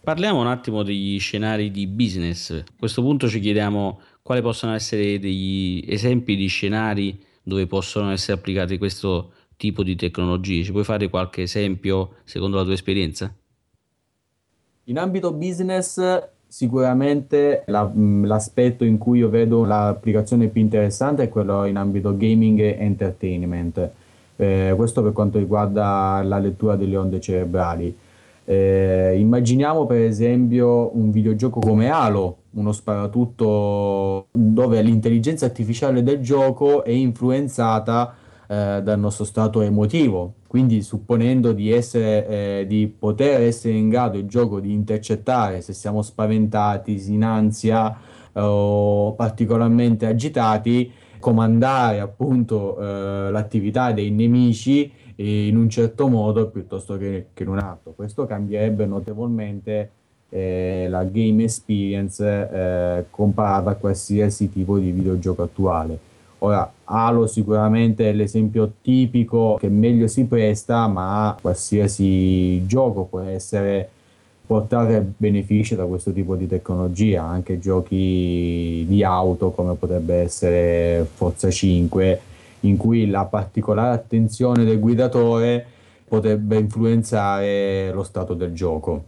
Parliamo 0.02 0.40
un 0.40 0.46
attimo 0.46 0.82
degli 0.82 1.20
scenari 1.20 1.70
di 1.70 1.86
business. 1.86 2.50
A 2.52 2.64
questo 2.78 3.02
punto 3.02 3.28
ci 3.28 3.40
chiediamo 3.40 4.00
quali 4.22 4.40
possono 4.40 4.72
essere 4.72 5.18
degli 5.18 5.84
esempi 5.86 6.34
di 6.34 6.46
scenari 6.46 7.22
dove 7.42 7.66
possono 7.66 8.10
essere 8.10 8.38
applicate 8.38 8.78
questo 8.78 9.32
tipo 9.58 9.82
di 9.82 9.96
tecnologie. 9.96 10.64
Ci 10.64 10.72
puoi 10.72 10.84
fare 10.84 11.10
qualche 11.10 11.42
esempio 11.42 12.14
secondo 12.24 12.56
la 12.56 12.64
tua 12.64 12.72
esperienza? 12.72 13.30
In 14.84 14.98
ambito 14.98 15.30
business 15.34 16.00
Sicuramente 16.50 17.62
la, 17.66 17.88
l'aspetto 17.94 18.84
in 18.84 18.98
cui 18.98 19.20
io 19.20 19.28
vedo 19.28 19.64
l'applicazione 19.64 20.48
più 20.48 20.60
interessante 20.60 21.22
è 21.22 21.28
quello 21.28 21.64
in 21.64 21.76
ambito 21.76 22.16
gaming 22.16 22.58
e 22.58 22.76
entertainment. 22.76 23.90
Eh, 24.34 24.72
questo 24.74 25.00
per 25.00 25.12
quanto 25.12 25.38
riguarda 25.38 26.20
la 26.24 26.38
lettura 26.38 26.74
delle 26.74 26.96
onde 26.96 27.20
cerebrali. 27.20 27.96
Eh, 28.44 29.16
immaginiamo 29.16 29.86
per 29.86 30.00
esempio 30.00 30.90
un 30.96 31.12
videogioco 31.12 31.60
come 31.60 31.88
Halo, 31.88 32.38
uno 32.54 32.72
sparatutto 32.72 34.26
dove 34.32 34.82
l'intelligenza 34.82 35.44
artificiale 35.44 36.02
del 36.02 36.20
gioco 36.20 36.82
è 36.82 36.90
influenzata 36.90 38.12
eh, 38.50 38.80
dal 38.82 38.98
nostro 38.98 39.24
stato 39.24 39.60
emotivo. 39.60 40.34
Quindi 40.48 40.82
supponendo 40.82 41.52
di, 41.52 41.70
essere, 41.70 42.26
eh, 42.26 42.66
di 42.66 42.88
poter 42.88 43.42
essere 43.42 43.74
in 43.74 43.88
grado 43.88 44.18
il 44.18 44.26
gioco 44.26 44.58
di 44.58 44.72
intercettare 44.72 45.60
se 45.60 45.72
siamo 45.72 46.02
spaventati, 46.02 47.00
in 47.12 47.22
ansia 47.22 47.96
o 48.32 49.12
particolarmente 49.12 50.06
agitati, 50.06 50.90
comandare 51.20 52.00
appunto 52.00 52.76
eh, 52.76 53.30
l'attività 53.30 53.92
dei 53.92 54.10
nemici 54.10 54.90
in 55.14 55.56
un 55.56 55.68
certo 55.68 56.08
modo 56.08 56.48
piuttosto 56.48 56.96
che, 56.96 57.26
che 57.32 57.44
in 57.44 57.50
un 57.50 57.58
altro. 57.58 57.92
Questo 57.92 58.26
cambierebbe 58.26 58.84
notevolmente 58.84 59.90
eh, 60.28 60.86
la 60.88 61.04
game 61.04 61.44
experience 61.44 62.24
eh, 62.24 63.04
comparata 63.10 63.70
a 63.70 63.74
qualsiasi 63.76 64.50
tipo 64.50 64.76
di 64.76 64.90
videogioco 64.90 65.44
attuale. 65.44 66.09
Ora, 66.42 66.72
Halo 66.84 67.26
sicuramente 67.26 68.08
è 68.08 68.12
l'esempio 68.12 68.72
tipico 68.80 69.56
che 69.60 69.68
meglio 69.68 70.06
si 70.06 70.24
presta, 70.24 70.86
ma 70.86 71.36
qualsiasi 71.40 72.66
gioco 72.66 73.04
può 73.04 73.20
essere 73.20 73.88
portare 74.46 75.00
benefici 75.16 75.76
da 75.76 75.84
questo 75.84 76.12
tipo 76.12 76.36
di 76.36 76.48
tecnologia, 76.48 77.22
anche 77.24 77.58
giochi 77.58 78.84
di 78.88 79.04
auto 79.04 79.50
come 79.50 79.74
potrebbe 79.74 80.14
essere 80.16 81.06
Forza 81.14 81.50
5, 81.50 82.20
in 82.60 82.76
cui 82.78 83.06
la 83.08 83.26
particolare 83.26 83.94
attenzione 83.94 84.64
del 84.64 84.80
guidatore 84.80 85.64
potrebbe 86.08 86.56
influenzare 86.56 87.92
lo 87.92 88.02
stato 88.02 88.32
del 88.32 88.54
gioco. 88.54 89.04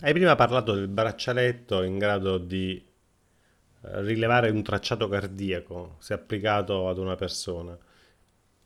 Hai 0.00 0.12
prima 0.12 0.36
parlato 0.36 0.72
del 0.72 0.88
braccialetto 0.88 1.82
in 1.82 1.98
grado 1.98 2.38
di 2.38 2.80
rilevare 4.02 4.50
un 4.50 4.62
tracciato 4.62 5.08
cardiaco 5.08 5.96
se 5.98 6.14
applicato 6.14 6.88
ad 6.88 6.98
una 6.98 7.14
persona. 7.14 7.76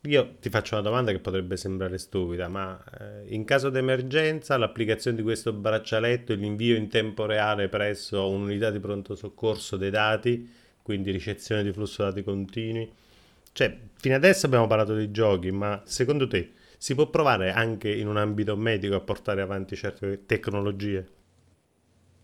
Io 0.03 0.37
ti 0.41 0.49
faccio 0.49 0.75
una 0.75 0.85
domanda 0.85 1.11
che 1.11 1.19
potrebbe 1.19 1.57
sembrare 1.57 1.99
stupida, 1.99 2.47
ma 2.49 2.83
eh, 3.01 3.35
in 3.35 3.45
caso 3.45 3.69
di 3.69 3.79
emergenza 3.79 4.57
l'applicazione 4.57 5.16
di 5.16 5.23
questo 5.25 5.53
braccialetto 5.53 6.33
e 6.33 6.37
l'invio 6.37 6.77
in 6.77 6.89
tempo 6.89 7.27
reale 7.27 7.69
presso 7.69 8.29
un'unità 8.29 8.71
di 8.71 8.79
pronto 8.79 9.16
soccorso 9.16 9.77
dei 9.77 9.91
dati, 9.91 10.49
quindi 10.83 11.11
ricezione 11.11 11.64
di 11.64 11.73
flusso 11.73 12.05
dati 12.05 12.23
continui, 12.23 12.91
cioè 13.53 13.77
fino 13.97 14.14
adesso 14.14 14.47
abbiamo 14.47 14.69
parlato 14.69 14.95
di 14.95 15.11
giochi, 15.11 15.51
ma 15.51 15.83
secondo 15.85 16.29
te 16.29 16.53
si 16.79 16.95
può 16.95 17.11
provare 17.11 17.51
anche 17.51 17.93
in 17.93 18.07
un 18.07 18.16
ambito 18.16 18.57
medico 18.57 18.95
a 18.95 19.01
portare 19.01 19.41
avanti 19.43 19.75
certe 19.75 20.25
tecnologie? 20.27 21.18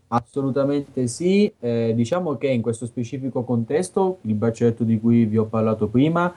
Assolutamente 0.07 1.07
sì, 1.07 1.51
eh, 1.59 1.93
diciamo 1.95 2.35
che 2.37 2.47
in 2.47 2.61
questo 2.61 2.85
specifico 2.85 3.43
contesto 3.43 4.19
il 4.21 4.35
braccialetto 4.35 4.83
di 4.83 4.99
cui 4.99 5.25
vi 5.25 5.37
ho 5.37 5.45
parlato 5.45 5.87
prima 5.87 6.31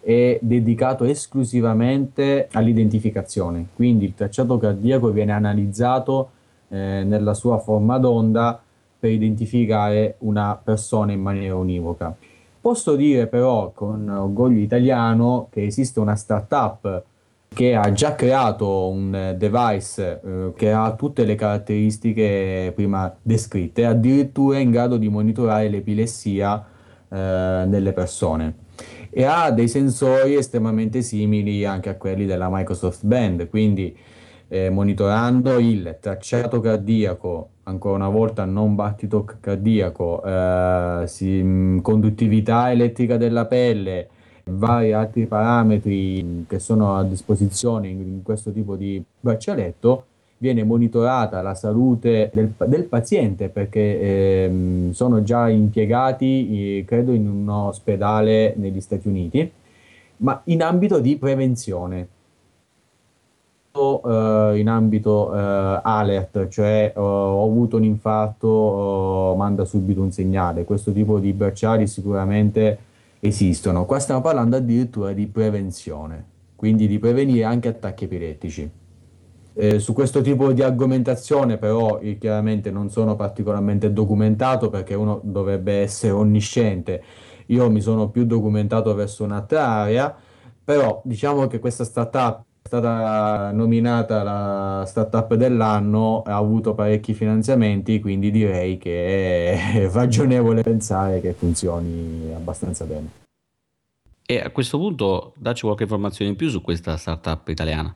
è 0.00 0.38
dedicato 0.40 1.04
esclusivamente 1.04 2.48
all'identificazione, 2.52 3.66
quindi 3.74 4.06
il 4.06 4.14
tracciato 4.14 4.56
cardiaco 4.56 5.10
viene 5.10 5.32
analizzato 5.32 6.30
eh, 6.68 7.02
nella 7.04 7.34
sua 7.34 7.58
forma 7.58 7.98
d'onda 7.98 8.60
per 8.98 9.10
identificare 9.10 10.14
una 10.20 10.58
persona 10.62 11.12
in 11.12 11.20
maniera 11.20 11.54
univoca. 11.56 12.16
Posso 12.60 12.96
dire 12.96 13.26
però 13.26 13.70
con 13.74 14.08
orgoglio 14.08 14.60
italiano 14.60 15.48
che 15.50 15.64
esiste 15.64 16.00
una 16.00 16.16
startup 16.16 17.02
che 17.52 17.74
ha 17.74 17.90
già 17.92 18.14
creato 18.14 18.88
un 18.88 19.34
device 19.36 20.20
eh, 20.24 20.52
che 20.54 20.70
ha 20.70 20.94
tutte 20.94 21.24
le 21.24 21.34
caratteristiche 21.34 22.72
prima 22.74 23.12
descritte, 23.20 23.84
addirittura 23.84 24.58
in 24.58 24.70
grado 24.70 24.96
di 24.96 25.08
monitorare 25.08 25.68
l'epilessia 25.68 26.64
eh, 27.08 27.64
nelle 27.66 27.92
persone. 27.92 28.54
E 29.10 29.24
ha 29.24 29.50
dei 29.50 29.66
sensori 29.66 30.36
estremamente 30.36 31.02
simili 31.02 31.64
anche 31.64 31.88
a 31.88 31.96
quelli 31.96 32.24
della 32.24 32.48
Microsoft 32.48 33.04
Band, 33.04 33.48
quindi 33.48 33.96
eh, 34.46 34.70
monitorando 34.70 35.58
il 35.58 35.98
tracciato 36.00 36.60
cardiaco, 36.60 37.48
ancora 37.64 37.96
una 37.96 38.08
volta 38.08 38.44
non 38.44 38.76
battito 38.76 39.26
cardiaco, 39.40 40.22
eh, 40.22 41.02
si, 41.06 41.80
conduttività 41.82 42.70
elettrica 42.70 43.16
della 43.16 43.46
pelle, 43.46 44.08
vari 44.44 44.92
altri 44.92 45.26
parametri 45.26 46.44
che 46.48 46.58
sono 46.58 46.96
a 46.96 47.04
disposizione 47.04 47.88
in 47.88 48.20
questo 48.22 48.52
tipo 48.52 48.76
di 48.76 49.02
braccialetto, 49.20 50.04
viene 50.40 50.64
monitorata 50.64 51.42
la 51.42 51.54
salute 51.54 52.30
del, 52.32 52.54
del 52.66 52.84
paziente 52.84 53.50
perché 53.50 54.44
ehm, 54.44 54.90
sono 54.92 55.22
già 55.22 55.48
impiegati, 55.50 56.78
eh, 56.78 56.84
credo, 56.86 57.12
in 57.12 57.28
un 57.28 57.48
ospedale 57.48 58.54
negli 58.56 58.80
Stati 58.80 59.06
Uniti, 59.06 59.50
ma 60.18 60.40
in 60.44 60.62
ambito 60.62 60.98
di 60.98 61.16
prevenzione. 61.16 62.08
Uh, 63.72 64.56
in 64.56 64.66
ambito 64.68 65.28
uh, 65.28 65.78
alert, 65.82 66.48
cioè 66.48 66.92
ho 66.96 67.44
avuto 67.44 67.76
un 67.76 67.84
infarto, 67.84 69.34
manda 69.36 69.64
subito 69.64 70.00
un 70.00 70.10
segnale. 70.10 70.64
Questo 70.64 70.90
tipo 70.90 71.20
di 71.20 71.32
bracciali 71.32 71.86
sicuramente 71.86 72.78
esistono. 73.20 73.84
Qua 73.84 73.98
stiamo 73.98 74.20
parlando 74.20 74.56
addirittura 74.56 75.12
di 75.12 75.26
prevenzione, 75.26 76.24
quindi 76.56 76.86
di 76.86 76.98
prevenire 76.98 77.44
anche 77.44 77.68
attacchi 77.68 78.04
epilettici. 78.04 78.70
Eh, 79.52 79.78
su 79.78 79.92
questo 79.92 80.20
tipo 80.22 80.52
di 80.52 80.62
argomentazione 80.62 81.58
però 81.58 82.00
io 82.00 82.16
chiaramente 82.18 82.70
non 82.70 82.88
sono 82.88 83.16
particolarmente 83.16 83.92
documentato 83.92 84.70
perché 84.70 84.94
uno 84.94 85.20
dovrebbe 85.22 85.80
essere 85.80 86.12
onnisciente. 86.12 87.02
Io 87.46 87.68
mi 87.70 87.80
sono 87.80 88.10
più 88.10 88.24
documentato 88.24 88.94
verso 88.94 89.24
un'altra 89.24 89.66
area, 89.66 90.16
però 90.64 91.00
diciamo 91.04 91.46
che 91.48 91.58
questa 91.58 91.84
startup 91.84 92.44
stata 92.62 93.50
nominata 93.52 94.22
la 94.22 94.84
startup 94.86 95.34
dell'anno, 95.34 96.22
ha 96.22 96.36
avuto 96.36 96.74
parecchi 96.74 97.14
finanziamenti, 97.14 98.00
quindi 98.00 98.30
direi 98.30 98.78
che 98.78 99.52
è 99.52 99.90
ragionevole 99.92 100.62
pensare 100.62 101.20
che 101.20 101.32
funzioni 101.32 102.32
abbastanza 102.34 102.84
bene. 102.84 103.10
E 104.24 104.40
a 104.40 104.50
questo 104.50 104.78
punto 104.78 105.32
dacci 105.36 105.62
qualche 105.62 105.82
informazione 105.82 106.30
in 106.30 106.36
più 106.36 106.48
su 106.48 106.62
questa 106.62 106.96
startup 106.96 107.48
italiana. 107.48 107.94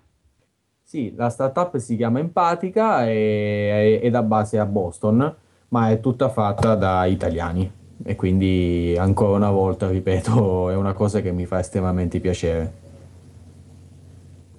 Sì, 0.82 1.14
la 1.16 1.28
startup 1.28 1.76
si 1.76 1.96
chiama 1.96 2.18
Empatica 2.18 3.08
e 3.08 4.00
è 4.02 4.10
da 4.10 4.22
base 4.22 4.58
a 4.58 4.66
Boston, 4.66 5.34
ma 5.68 5.90
è 5.90 6.00
tutta 6.00 6.28
fatta 6.28 6.74
da 6.74 7.04
italiani 7.06 7.82
e 8.02 8.16
quindi 8.16 8.94
ancora 8.98 9.36
una 9.36 9.50
volta, 9.50 9.88
ripeto, 9.88 10.70
è 10.70 10.76
una 10.76 10.92
cosa 10.92 11.20
che 11.20 11.32
mi 11.32 11.46
fa 11.46 11.60
estremamente 11.60 12.20
piacere. 12.20 12.82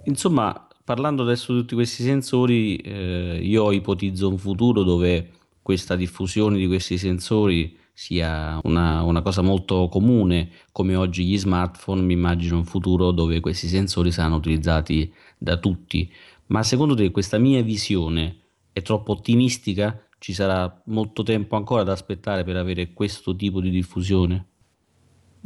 Insomma, 0.05 0.67
parlando 0.83 1.23
adesso 1.23 1.53
di 1.53 1.59
tutti 1.59 1.75
questi 1.75 2.03
sensori, 2.03 2.77
eh, 2.77 3.39
io 3.41 3.71
ipotizzo 3.71 4.29
un 4.29 4.37
futuro 4.37 4.83
dove 4.83 5.31
questa 5.61 5.95
diffusione 5.95 6.57
di 6.57 6.67
questi 6.67 6.97
sensori 6.97 7.75
sia 7.91 8.59
una, 8.63 9.01
una, 9.03 9.21
cosa 9.21 9.41
molto 9.41 9.87
comune 9.87 10.49
come 10.71 10.95
oggi 10.95 11.23
gli 11.25 11.37
smartphone, 11.37 12.01
mi 12.01 12.13
immagino 12.13 12.57
un 12.57 12.65
futuro 12.65 13.11
dove 13.11 13.39
questi 13.39 13.67
sensori 13.67 14.11
saranno 14.11 14.35
utilizzati 14.35 15.11
da 15.37 15.57
tutti. 15.57 16.11
Ma 16.47 16.61
secondo 16.61 16.93
te 16.93 17.09
questa 17.09 17.39
mia 17.39 17.63
visione 17.63 18.41
è 18.73 18.81
troppo 18.81 19.13
ottimistica? 19.13 19.99
Ci 20.19 20.33
sarà 20.33 20.81
molto 20.85 21.23
tempo 21.23 21.55
ancora 21.55 21.83
da 21.83 21.93
aspettare 21.93 22.43
per 22.43 22.57
avere 22.57 22.93
questo 22.93 23.35
tipo 23.35 23.59
di 23.61 23.69
diffusione? 23.69 24.45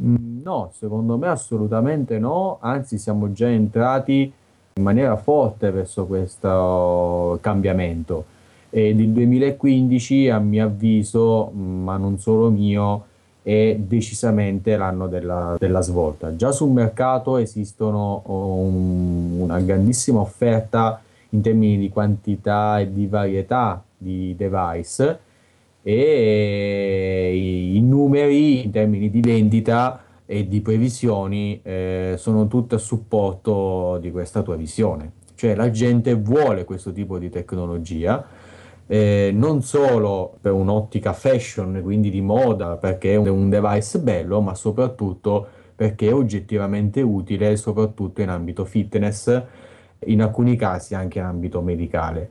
Mm, 0.02 0.42
no, 0.42 0.70
secondo 0.74 1.16
me 1.16 1.28
assolutamente 1.28 2.18
no, 2.18 2.58
anzi 2.60 2.98
siamo 2.98 3.32
già 3.32 3.48
entrati 3.48 4.32
in 4.80 4.82
maniera 4.82 5.16
forte 5.16 5.70
verso 5.70 6.06
questo 6.06 7.38
cambiamento 7.40 8.24
ed 8.70 8.98
il 8.98 9.10
2015 9.10 10.28
a 10.28 10.38
mio 10.38 10.64
avviso, 10.64 11.50
ma 11.50 11.96
non 11.96 12.18
solo 12.18 12.50
mio, 12.50 13.04
è 13.42 13.76
decisamente 13.76 14.76
l'anno 14.76 15.08
della, 15.08 15.56
della 15.58 15.80
svolta. 15.80 16.36
Già 16.36 16.52
sul 16.52 16.70
mercato 16.70 17.36
esistono 17.36 18.22
un, 18.26 19.40
una 19.40 19.58
grandissima 19.60 20.20
offerta 20.20 21.02
in 21.30 21.40
termini 21.40 21.78
di 21.78 21.88
quantità 21.88 22.78
e 22.78 22.92
di 22.92 23.06
varietà 23.06 23.82
di 23.96 24.34
device 24.36 25.18
e 25.82 27.72
i, 27.74 27.80
numeri 27.80 28.64
in 28.64 28.70
termini 28.70 29.10
di 29.10 29.20
vendita 29.20 30.00
e 30.30 30.46
di 30.46 30.60
previsioni 30.60 31.60
eh, 31.64 32.14
sono 32.16 32.46
tutte 32.46 32.76
a 32.76 32.78
supporto 32.78 33.98
di 34.00 34.12
questa 34.12 34.42
tua 34.42 34.54
visione. 34.54 35.14
Cioè 35.34 35.56
la 35.56 35.72
gente 35.72 36.14
vuole 36.14 36.64
questo 36.64 36.92
tipo 36.92 37.18
di 37.18 37.28
tecnologia 37.30 38.24
eh, 38.86 39.32
non 39.34 39.62
solo 39.62 40.36
per 40.40 40.52
un'ottica 40.52 41.14
fashion, 41.14 41.80
quindi 41.82 42.10
di 42.10 42.20
moda, 42.20 42.76
perché 42.76 43.14
è 43.14 43.16
un 43.16 43.48
device 43.48 43.98
bello, 43.98 44.40
ma 44.40 44.54
soprattutto 44.54 45.48
perché 45.74 46.10
è 46.10 46.14
oggettivamente 46.14 47.00
utile, 47.00 47.56
soprattutto 47.56 48.20
in 48.20 48.28
ambito 48.28 48.64
fitness, 48.64 49.42
in 50.04 50.22
alcuni 50.22 50.54
casi 50.54 50.94
anche 50.94 51.18
in 51.18 51.24
ambito 51.24 51.60
medicale. 51.60 52.30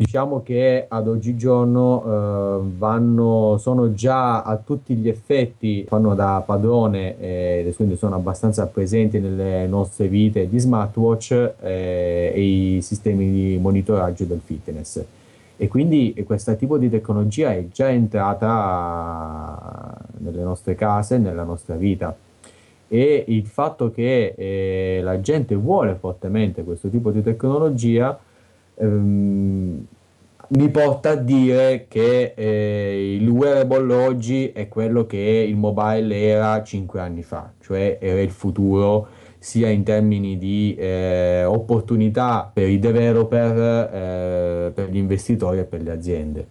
Diciamo 0.00 0.42
che 0.42 0.86
ad 0.88 1.06
oggigiorno 1.08 2.02
eh, 2.02 2.60
vanno, 2.78 3.58
sono 3.58 3.92
già 3.92 4.40
a 4.40 4.56
tutti 4.56 4.94
gli 4.94 5.10
effetti, 5.10 5.84
fanno 5.86 6.14
da 6.14 6.42
padrone 6.44 7.18
eh, 7.20 7.66
e 7.66 7.74
quindi 7.74 7.96
sono 7.96 8.14
abbastanza 8.14 8.66
presenti 8.66 9.18
nelle 9.18 9.66
nostre 9.66 10.08
vite 10.08 10.46
gli 10.46 10.58
smartwatch 10.58 11.52
eh, 11.60 12.32
e 12.34 12.40
i 12.40 12.80
sistemi 12.80 13.30
di 13.30 13.58
monitoraggio 13.60 14.24
del 14.24 14.40
fitness 14.42 15.04
e 15.58 15.68
quindi 15.68 16.14
questo 16.24 16.56
tipo 16.56 16.78
di 16.78 16.88
tecnologia 16.88 17.52
è 17.52 17.68
già 17.70 17.90
entrata 17.90 18.48
nelle 20.16 20.42
nostre 20.42 20.74
case, 20.76 21.18
nella 21.18 21.44
nostra 21.44 21.74
vita. 21.74 22.16
E 22.88 23.24
il 23.28 23.44
fatto 23.44 23.90
che 23.90 24.32
eh, 24.34 25.00
la 25.02 25.20
gente 25.20 25.54
vuole 25.56 25.94
fortemente 25.94 26.64
questo 26.64 26.88
tipo 26.88 27.10
di 27.10 27.22
tecnologia 27.22 28.18
ehm, 28.80 29.86
mi 30.48 30.68
porta 30.70 31.10
a 31.10 31.14
dire 31.14 31.86
che 31.88 32.32
eh, 32.34 33.14
il 33.14 33.28
wearable 33.28 33.94
oggi 33.94 34.50
è 34.50 34.68
quello 34.68 35.06
che 35.06 35.16
il 35.46 35.56
mobile 35.56 36.20
era 36.20 36.62
cinque 36.64 37.00
anni 37.00 37.22
fa, 37.22 37.52
cioè 37.60 37.98
era 38.00 38.20
il 38.20 38.30
futuro 38.30 39.08
sia 39.38 39.68
in 39.68 39.84
termini 39.84 40.36
di 40.38 40.74
eh, 40.76 41.44
opportunità 41.44 42.50
per 42.52 42.68
i 42.68 42.78
developer, 42.78 43.94
eh, 43.94 44.70
per 44.72 44.90
gli 44.90 44.96
investitori 44.96 45.60
e 45.60 45.64
per 45.64 45.82
le 45.82 45.92
aziende. 45.92 46.46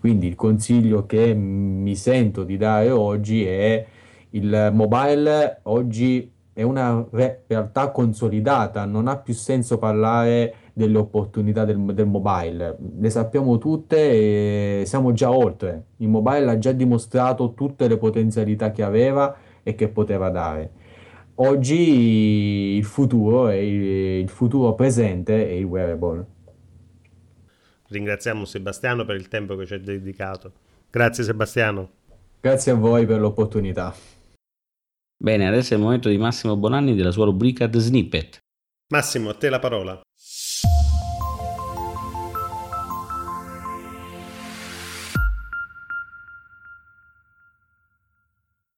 Quindi 0.00 0.26
il 0.26 0.34
consiglio 0.34 1.06
che 1.06 1.32
mi 1.32 1.94
sento 1.94 2.42
di 2.42 2.56
dare 2.56 2.90
oggi 2.90 3.46
è 3.46 3.86
il 4.30 4.70
mobile 4.72 5.60
oggi 5.62 6.30
è 6.52 6.62
una 6.62 7.04
realtà 7.46 7.90
consolidata, 7.90 8.84
non 8.84 9.08
ha 9.08 9.16
più 9.16 9.34
senso 9.34 9.78
parlare 9.78 10.54
delle 10.74 10.98
opportunità 10.98 11.64
del, 11.64 11.78
del, 11.94 12.06
mobile. 12.06 12.76
Le 12.98 13.08
sappiamo 13.08 13.56
tutte 13.58 14.80
e 14.80 14.82
siamo 14.84 15.12
già 15.12 15.30
oltre. 15.30 15.84
Il 15.98 16.08
mobile 16.08 16.50
ha 16.50 16.58
già 16.58 16.72
dimostrato 16.72 17.54
tutte 17.54 17.86
le 17.86 17.96
potenzialità 17.96 18.72
che 18.72 18.82
aveva 18.82 19.34
e 19.62 19.74
che 19.76 19.88
poteva 19.88 20.28
dare. 20.30 20.82
Oggi 21.36 22.76
il 22.76 22.84
futuro, 22.84 23.48
è 23.48 23.54
il, 23.54 23.82
il 24.22 24.28
futuro 24.28 24.74
presente 24.74 25.48
è 25.48 25.52
il 25.52 25.64
wearable. 25.64 26.26
Ringraziamo 27.88 28.44
Sebastiano 28.44 29.04
per 29.04 29.16
il 29.16 29.28
tempo 29.28 29.54
che 29.56 29.66
ci 29.66 29.74
ha 29.74 29.78
dedicato. 29.78 30.52
Grazie 30.90 31.22
Sebastiano. 31.22 31.90
Grazie 32.40 32.72
a 32.72 32.74
voi 32.74 33.06
per 33.06 33.20
l'opportunità. 33.20 33.94
Bene, 35.16 35.46
adesso 35.46 35.74
è 35.74 35.76
il 35.76 35.82
momento 35.82 36.08
di 36.08 36.18
Massimo 36.18 36.56
Bonanni 36.56 36.94
della 36.94 37.12
sua 37.12 37.24
rubrica 37.24 37.68
The 37.68 37.78
Snippet. 37.78 38.38
Massimo, 38.92 39.30
a 39.30 39.34
te 39.34 39.48
la 39.48 39.58
parola. 39.58 40.00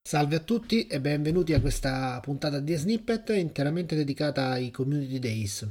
Salve 0.06 0.36
a 0.36 0.38
tutti 0.38 0.86
e 0.86 1.00
benvenuti 1.00 1.52
a 1.52 1.60
questa 1.60 2.20
puntata 2.22 2.60
di 2.60 2.76
Snippet 2.76 3.30
interamente 3.30 3.96
dedicata 3.96 4.50
ai 4.50 4.70
Community 4.70 5.18
Days. 5.18 5.68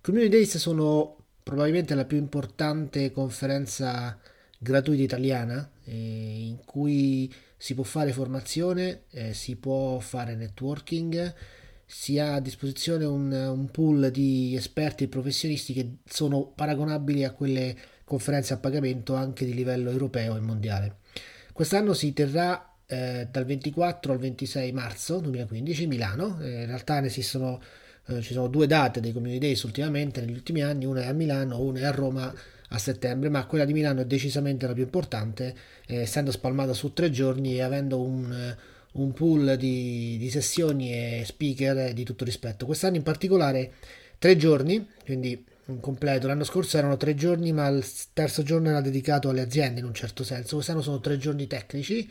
Community 0.00 0.30
Days 0.30 0.58
sono 0.58 1.16
probabilmente 1.42 1.96
la 1.96 2.04
più 2.04 2.18
importante 2.18 3.10
conferenza 3.10 4.16
gratuita 4.56 5.02
italiana 5.02 5.68
eh, 5.82 6.46
in 6.46 6.58
cui 6.64 7.34
si 7.56 7.74
può 7.74 7.82
fare 7.82 8.12
formazione, 8.12 9.02
eh, 9.10 9.34
si 9.34 9.56
può 9.56 9.98
fare 9.98 10.36
networking, 10.36 11.34
si 11.84 12.20
ha 12.20 12.34
a 12.34 12.40
disposizione 12.40 13.06
un, 13.06 13.32
un 13.32 13.70
pool 13.72 14.12
di 14.12 14.54
esperti 14.54 15.02
e 15.02 15.08
professionisti 15.08 15.72
che 15.72 15.96
sono 16.04 16.46
paragonabili 16.46 17.24
a 17.24 17.32
quelle 17.32 17.76
conferenze 18.04 18.52
a 18.54 18.58
pagamento 18.58 19.16
anche 19.16 19.44
di 19.44 19.52
livello 19.52 19.90
europeo 19.90 20.36
e 20.36 20.40
mondiale. 20.40 20.98
Quest'anno 21.52 21.92
si 21.92 22.12
terrà 22.12 22.67
eh, 22.90 23.28
dal 23.30 23.44
24 23.44 24.12
al 24.12 24.18
26 24.18 24.72
marzo 24.72 25.18
2015 25.20 25.86
Milano. 25.86 26.38
Eh, 26.40 26.62
in 26.62 26.66
realtà 26.66 27.00
ne 27.00 27.08
esistono, 27.08 27.60
eh, 28.06 28.22
ci 28.22 28.32
sono 28.32 28.48
due 28.48 28.66
date 28.66 29.00
dei 29.00 29.12
Community 29.12 29.38
Days 29.38 29.62
ultimamente, 29.62 30.20
negli 30.20 30.32
ultimi 30.32 30.62
anni, 30.62 30.86
una 30.86 31.02
è 31.02 31.06
a 31.06 31.12
Milano, 31.12 31.60
una 31.60 31.80
è 31.80 31.84
a 31.84 31.90
Roma 31.90 32.34
a 32.70 32.78
settembre, 32.78 33.28
ma 33.28 33.46
quella 33.46 33.64
di 33.64 33.72
Milano 33.74 34.00
è 34.00 34.06
decisamente 34.06 34.66
la 34.66 34.72
più 34.72 34.82
importante, 34.84 35.54
eh, 35.86 35.96
essendo 35.96 36.30
spalmata 36.30 36.72
su 36.72 36.92
tre 36.94 37.10
giorni 37.10 37.56
e 37.56 37.62
avendo 37.62 38.00
un, 38.00 38.56
un 38.92 39.12
pool 39.12 39.56
di, 39.56 40.16
di, 40.18 40.30
sessioni 40.30 40.92
e 40.92 41.22
speaker 41.26 41.92
di 41.92 42.04
tutto 42.04 42.24
rispetto. 42.24 42.64
Quest'anno 42.66 42.96
in 42.96 43.02
particolare 43.02 43.72
tre 44.18 44.36
giorni, 44.36 44.86
quindi 45.04 45.44
un 45.66 45.80
completo. 45.80 46.26
L'anno 46.26 46.44
scorso 46.44 46.78
erano 46.78 46.96
tre 46.96 47.14
giorni, 47.14 47.52
ma 47.52 47.68
il 47.68 47.84
terzo 48.14 48.42
giorno 48.42 48.70
era 48.70 48.80
dedicato 48.80 49.28
alle 49.28 49.42
aziende 49.42 49.80
in 49.80 49.86
un 49.86 49.94
certo 49.94 50.24
senso. 50.24 50.54
Quest'anno 50.56 50.80
sono 50.82 51.00
tre 51.00 51.18
giorni 51.18 51.46
tecnici 51.46 52.10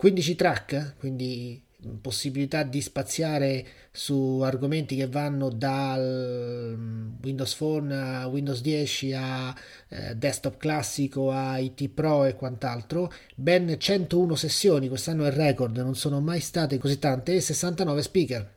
15 0.00 0.34
track, 0.34 0.94
quindi 0.98 1.62
possibilità 2.00 2.62
di 2.62 2.80
spaziare 2.80 3.66
su 3.92 4.40
argomenti 4.42 4.96
che 4.96 5.06
vanno 5.06 5.50
dal 5.50 6.74
mm, 6.74 7.10
Windows 7.22 7.54
Phone 7.54 7.94
a 7.94 8.26
Windows 8.26 8.62
10 8.62 9.12
a 9.12 9.54
eh, 9.88 10.14
desktop 10.16 10.56
classico 10.56 11.30
a 11.30 11.58
IT 11.58 11.90
Pro 11.90 12.24
e 12.24 12.34
quant'altro. 12.34 13.12
Ben 13.34 13.76
101 13.78 14.34
sessioni 14.36 14.88
quest'anno 14.88 15.26
è 15.26 15.30
record 15.32 15.76
non 15.76 15.94
sono 15.94 16.18
mai 16.22 16.40
state 16.40 16.78
così 16.78 16.98
tante 16.98 17.34
e 17.34 17.42
69 17.42 18.00
speaker. 18.00 18.54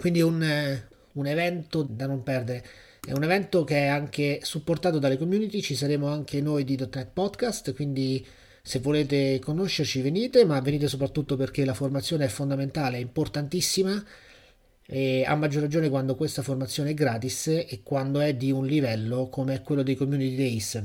Quindi 0.00 0.22
un, 0.22 0.42
eh, 0.42 0.88
un 1.12 1.26
evento 1.26 1.82
da 1.82 2.06
non 2.06 2.22
perdere. 2.22 2.64
È 3.06 3.12
un 3.12 3.24
evento 3.24 3.64
che 3.64 3.76
è 3.76 3.86
anche 3.88 4.40
supportato 4.42 4.98
dalle 4.98 5.18
community 5.18 5.60
ci 5.60 5.74
saremo 5.74 6.06
anche 6.06 6.40
noi 6.40 6.64
di 6.64 6.78
.NET 6.78 7.08
Podcast 7.12 7.74
quindi 7.74 8.26
se 8.62 8.78
volete 8.78 9.40
conoscerci 9.40 10.00
venite, 10.00 10.44
ma 10.44 10.60
venite 10.60 10.86
soprattutto 10.86 11.36
perché 11.36 11.64
la 11.64 11.74
formazione 11.74 12.26
è 12.26 12.28
fondamentale, 12.28 12.96
è 12.96 13.00
importantissima 13.00 14.02
e 14.86 15.24
a 15.26 15.34
maggior 15.34 15.62
ragione 15.62 15.88
quando 15.88 16.14
questa 16.14 16.42
formazione 16.42 16.90
è 16.90 16.94
gratis 16.94 17.46
e 17.46 17.80
quando 17.82 18.20
è 18.20 18.34
di 18.34 18.52
un 18.52 18.66
livello 18.66 19.28
come 19.28 19.62
quello 19.62 19.82
dei 19.82 19.96
Community 19.96 20.36
Days. 20.36 20.82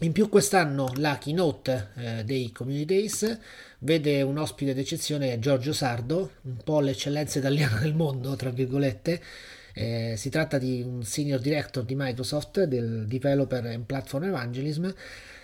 In 0.00 0.12
più 0.12 0.28
quest'anno 0.28 0.92
la 0.96 1.18
keynote 1.18 1.88
eh, 1.96 2.24
dei 2.24 2.52
Community 2.52 2.84
Days 2.84 3.38
vede 3.80 4.22
un 4.22 4.38
ospite 4.38 4.74
d'eccezione 4.74 5.38
Giorgio 5.38 5.72
Sardo, 5.72 6.32
un 6.42 6.56
po' 6.62 6.80
l'eccellenza 6.80 7.38
italiana 7.38 7.78
del 7.80 7.94
mondo, 7.94 8.36
tra 8.36 8.50
virgolette. 8.50 9.20
Eh, 9.72 10.14
si 10.16 10.28
tratta 10.30 10.58
di 10.58 10.82
un 10.82 11.04
senior 11.04 11.40
director 11.40 11.84
di 11.84 11.94
Microsoft 11.96 12.64
del 12.64 13.06
Developer 13.06 13.64
and 13.66 13.84
Platform 13.84 14.24
Evangelism 14.24 14.92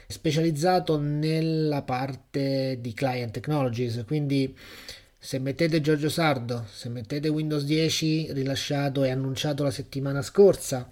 specializzato 0.07 0.99
nella 0.99 1.83
parte 1.83 2.79
di 2.81 2.93
client 2.93 3.33
technologies, 3.33 4.03
quindi 4.07 4.57
se 5.19 5.39
mettete 5.39 5.81
Giorgio 5.81 6.09
Sardo, 6.09 6.67
se 6.71 6.89
mettete 6.89 7.29
Windows 7.29 7.65
10 7.65 8.33
rilasciato 8.33 9.05
e 9.05 9.11
annunciato 9.11 9.63
la 9.63 9.71
settimana 9.71 10.21
scorsa 10.21 10.89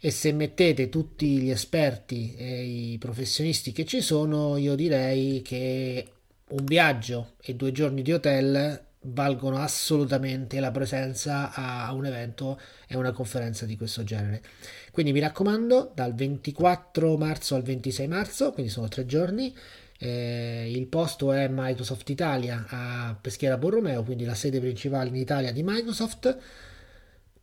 e 0.00 0.10
se 0.10 0.32
mettete 0.32 0.88
tutti 0.88 1.38
gli 1.38 1.50
esperti 1.50 2.34
e 2.36 2.64
i 2.64 2.98
professionisti 2.98 3.70
che 3.70 3.84
ci 3.84 4.00
sono, 4.00 4.56
io 4.56 4.74
direi 4.74 5.42
che 5.42 6.06
un 6.48 6.64
viaggio 6.64 7.34
e 7.40 7.54
due 7.54 7.70
giorni 7.70 8.02
di 8.02 8.12
hotel 8.12 8.90
valgono 9.02 9.58
assolutamente 9.58 10.60
la 10.60 10.70
presenza 10.70 11.52
a 11.52 11.92
un 11.92 12.06
evento 12.06 12.60
e 12.86 12.96
una 12.96 13.12
conferenza 13.12 13.66
di 13.66 13.76
questo 13.76 14.04
genere. 14.04 14.42
Quindi 14.90 15.12
mi 15.12 15.20
raccomando, 15.20 15.92
dal 15.94 16.14
24 16.14 17.16
marzo 17.16 17.54
al 17.54 17.62
26 17.62 18.06
marzo, 18.08 18.52
quindi 18.52 18.70
sono 18.70 18.88
tre 18.88 19.06
giorni, 19.06 19.54
eh, 19.98 20.70
il 20.70 20.86
posto 20.86 21.32
è 21.32 21.48
Microsoft 21.48 22.08
Italia 22.10 22.66
a 22.68 23.16
Peschiera 23.20 23.56
Borromeo, 23.56 24.02
quindi 24.02 24.24
la 24.24 24.34
sede 24.34 24.58
principale 24.58 25.08
in 25.08 25.16
Italia 25.16 25.52
di 25.52 25.62
Microsoft. 25.62 26.38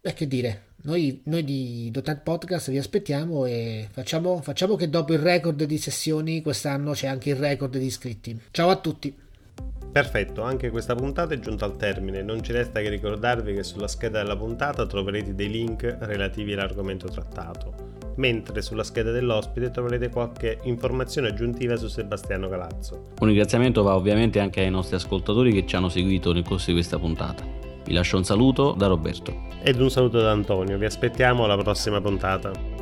E 0.01 0.14
che 0.14 0.28
dire, 0.28 0.64
noi, 0.84 1.22
noi 1.26 1.43
di 1.43 1.91
.NET 1.93 2.20
Podcast 2.22 2.70
vi 2.70 2.78
aspettiamo 2.78 3.45
e 3.45 3.88
facciamo, 3.91 4.41
facciamo 4.41 4.76
che 4.76 4.89
dopo 4.89 5.14
il 5.14 5.20
record 5.20 5.64
di 5.64 5.78
sessioni 5.78 6.41
quest'anno 6.41 6.91
c'è 6.91 7.07
anche 7.07 7.32
il 7.32 7.36
record 7.36 7.78
di 7.78 7.86
iscritti. 7.86 8.39
Ciao 8.51 8.70
a 8.70 8.78
tutti! 8.78 9.28
Perfetto, 9.91 10.43
anche 10.43 10.69
questa 10.69 10.93
puntata 10.93 11.33
è 11.33 11.39
giunta 11.39 11.65
al 11.65 11.75
termine, 11.75 12.21
non 12.21 12.43
ci 12.43 12.51
resta 12.51 12.79
che 12.79 12.89
ricordarvi 12.89 13.53
che 13.53 13.63
sulla 13.63 13.87
scheda 13.87 14.21
della 14.21 14.37
puntata 14.37 14.85
troverete 14.85 15.33
dei 15.33 15.49
link 15.49 15.97
relativi 16.01 16.53
all'argomento 16.53 17.07
trattato, 17.07 17.73
mentre 18.17 18.61
sulla 18.61 18.83
scheda 18.83 19.11
dell'ospite 19.11 19.71
troverete 19.71 20.09
qualche 20.09 20.59
informazione 20.63 21.29
aggiuntiva 21.29 21.75
su 21.75 21.87
Sebastiano 21.87 22.47
Galazzo. 22.47 23.07
Un 23.19 23.27
ringraziamento 23.27 23.81
va 23.81 23.95
ovviamente 23.95 24.39
anche 24.39 24.61
ai 24.61 24.69
nostri 24.69 24.95
ascoltatori 24.95 25.51
che 25.51 25.65
ci 25.65 25.75
hanno 25.75 25.89
seguito 25.89 26.33
nel 26.33 26.43
corso 26.43 26.67
di 26.67 26.73
questa 26.73 26.99
puntata. 26.99 27.43
Vi 27.83 27.93
lascio 27.93 28.17
un 28.17 28.23
saluto 28.23 28.73
da 28.77 28.85
Roberto. 28.85 29.47
Ed 29.63 29.81
un 29.81 29.89
saluto 29.89 30.21
da 30.21 30.29
Antonio, 30.29 30.77
vi 30.77 30.85
aspettiamo 30.85 31.45
alla 31.45 31.57
prossima 31.57 31.99
puntata. 31.99 32.78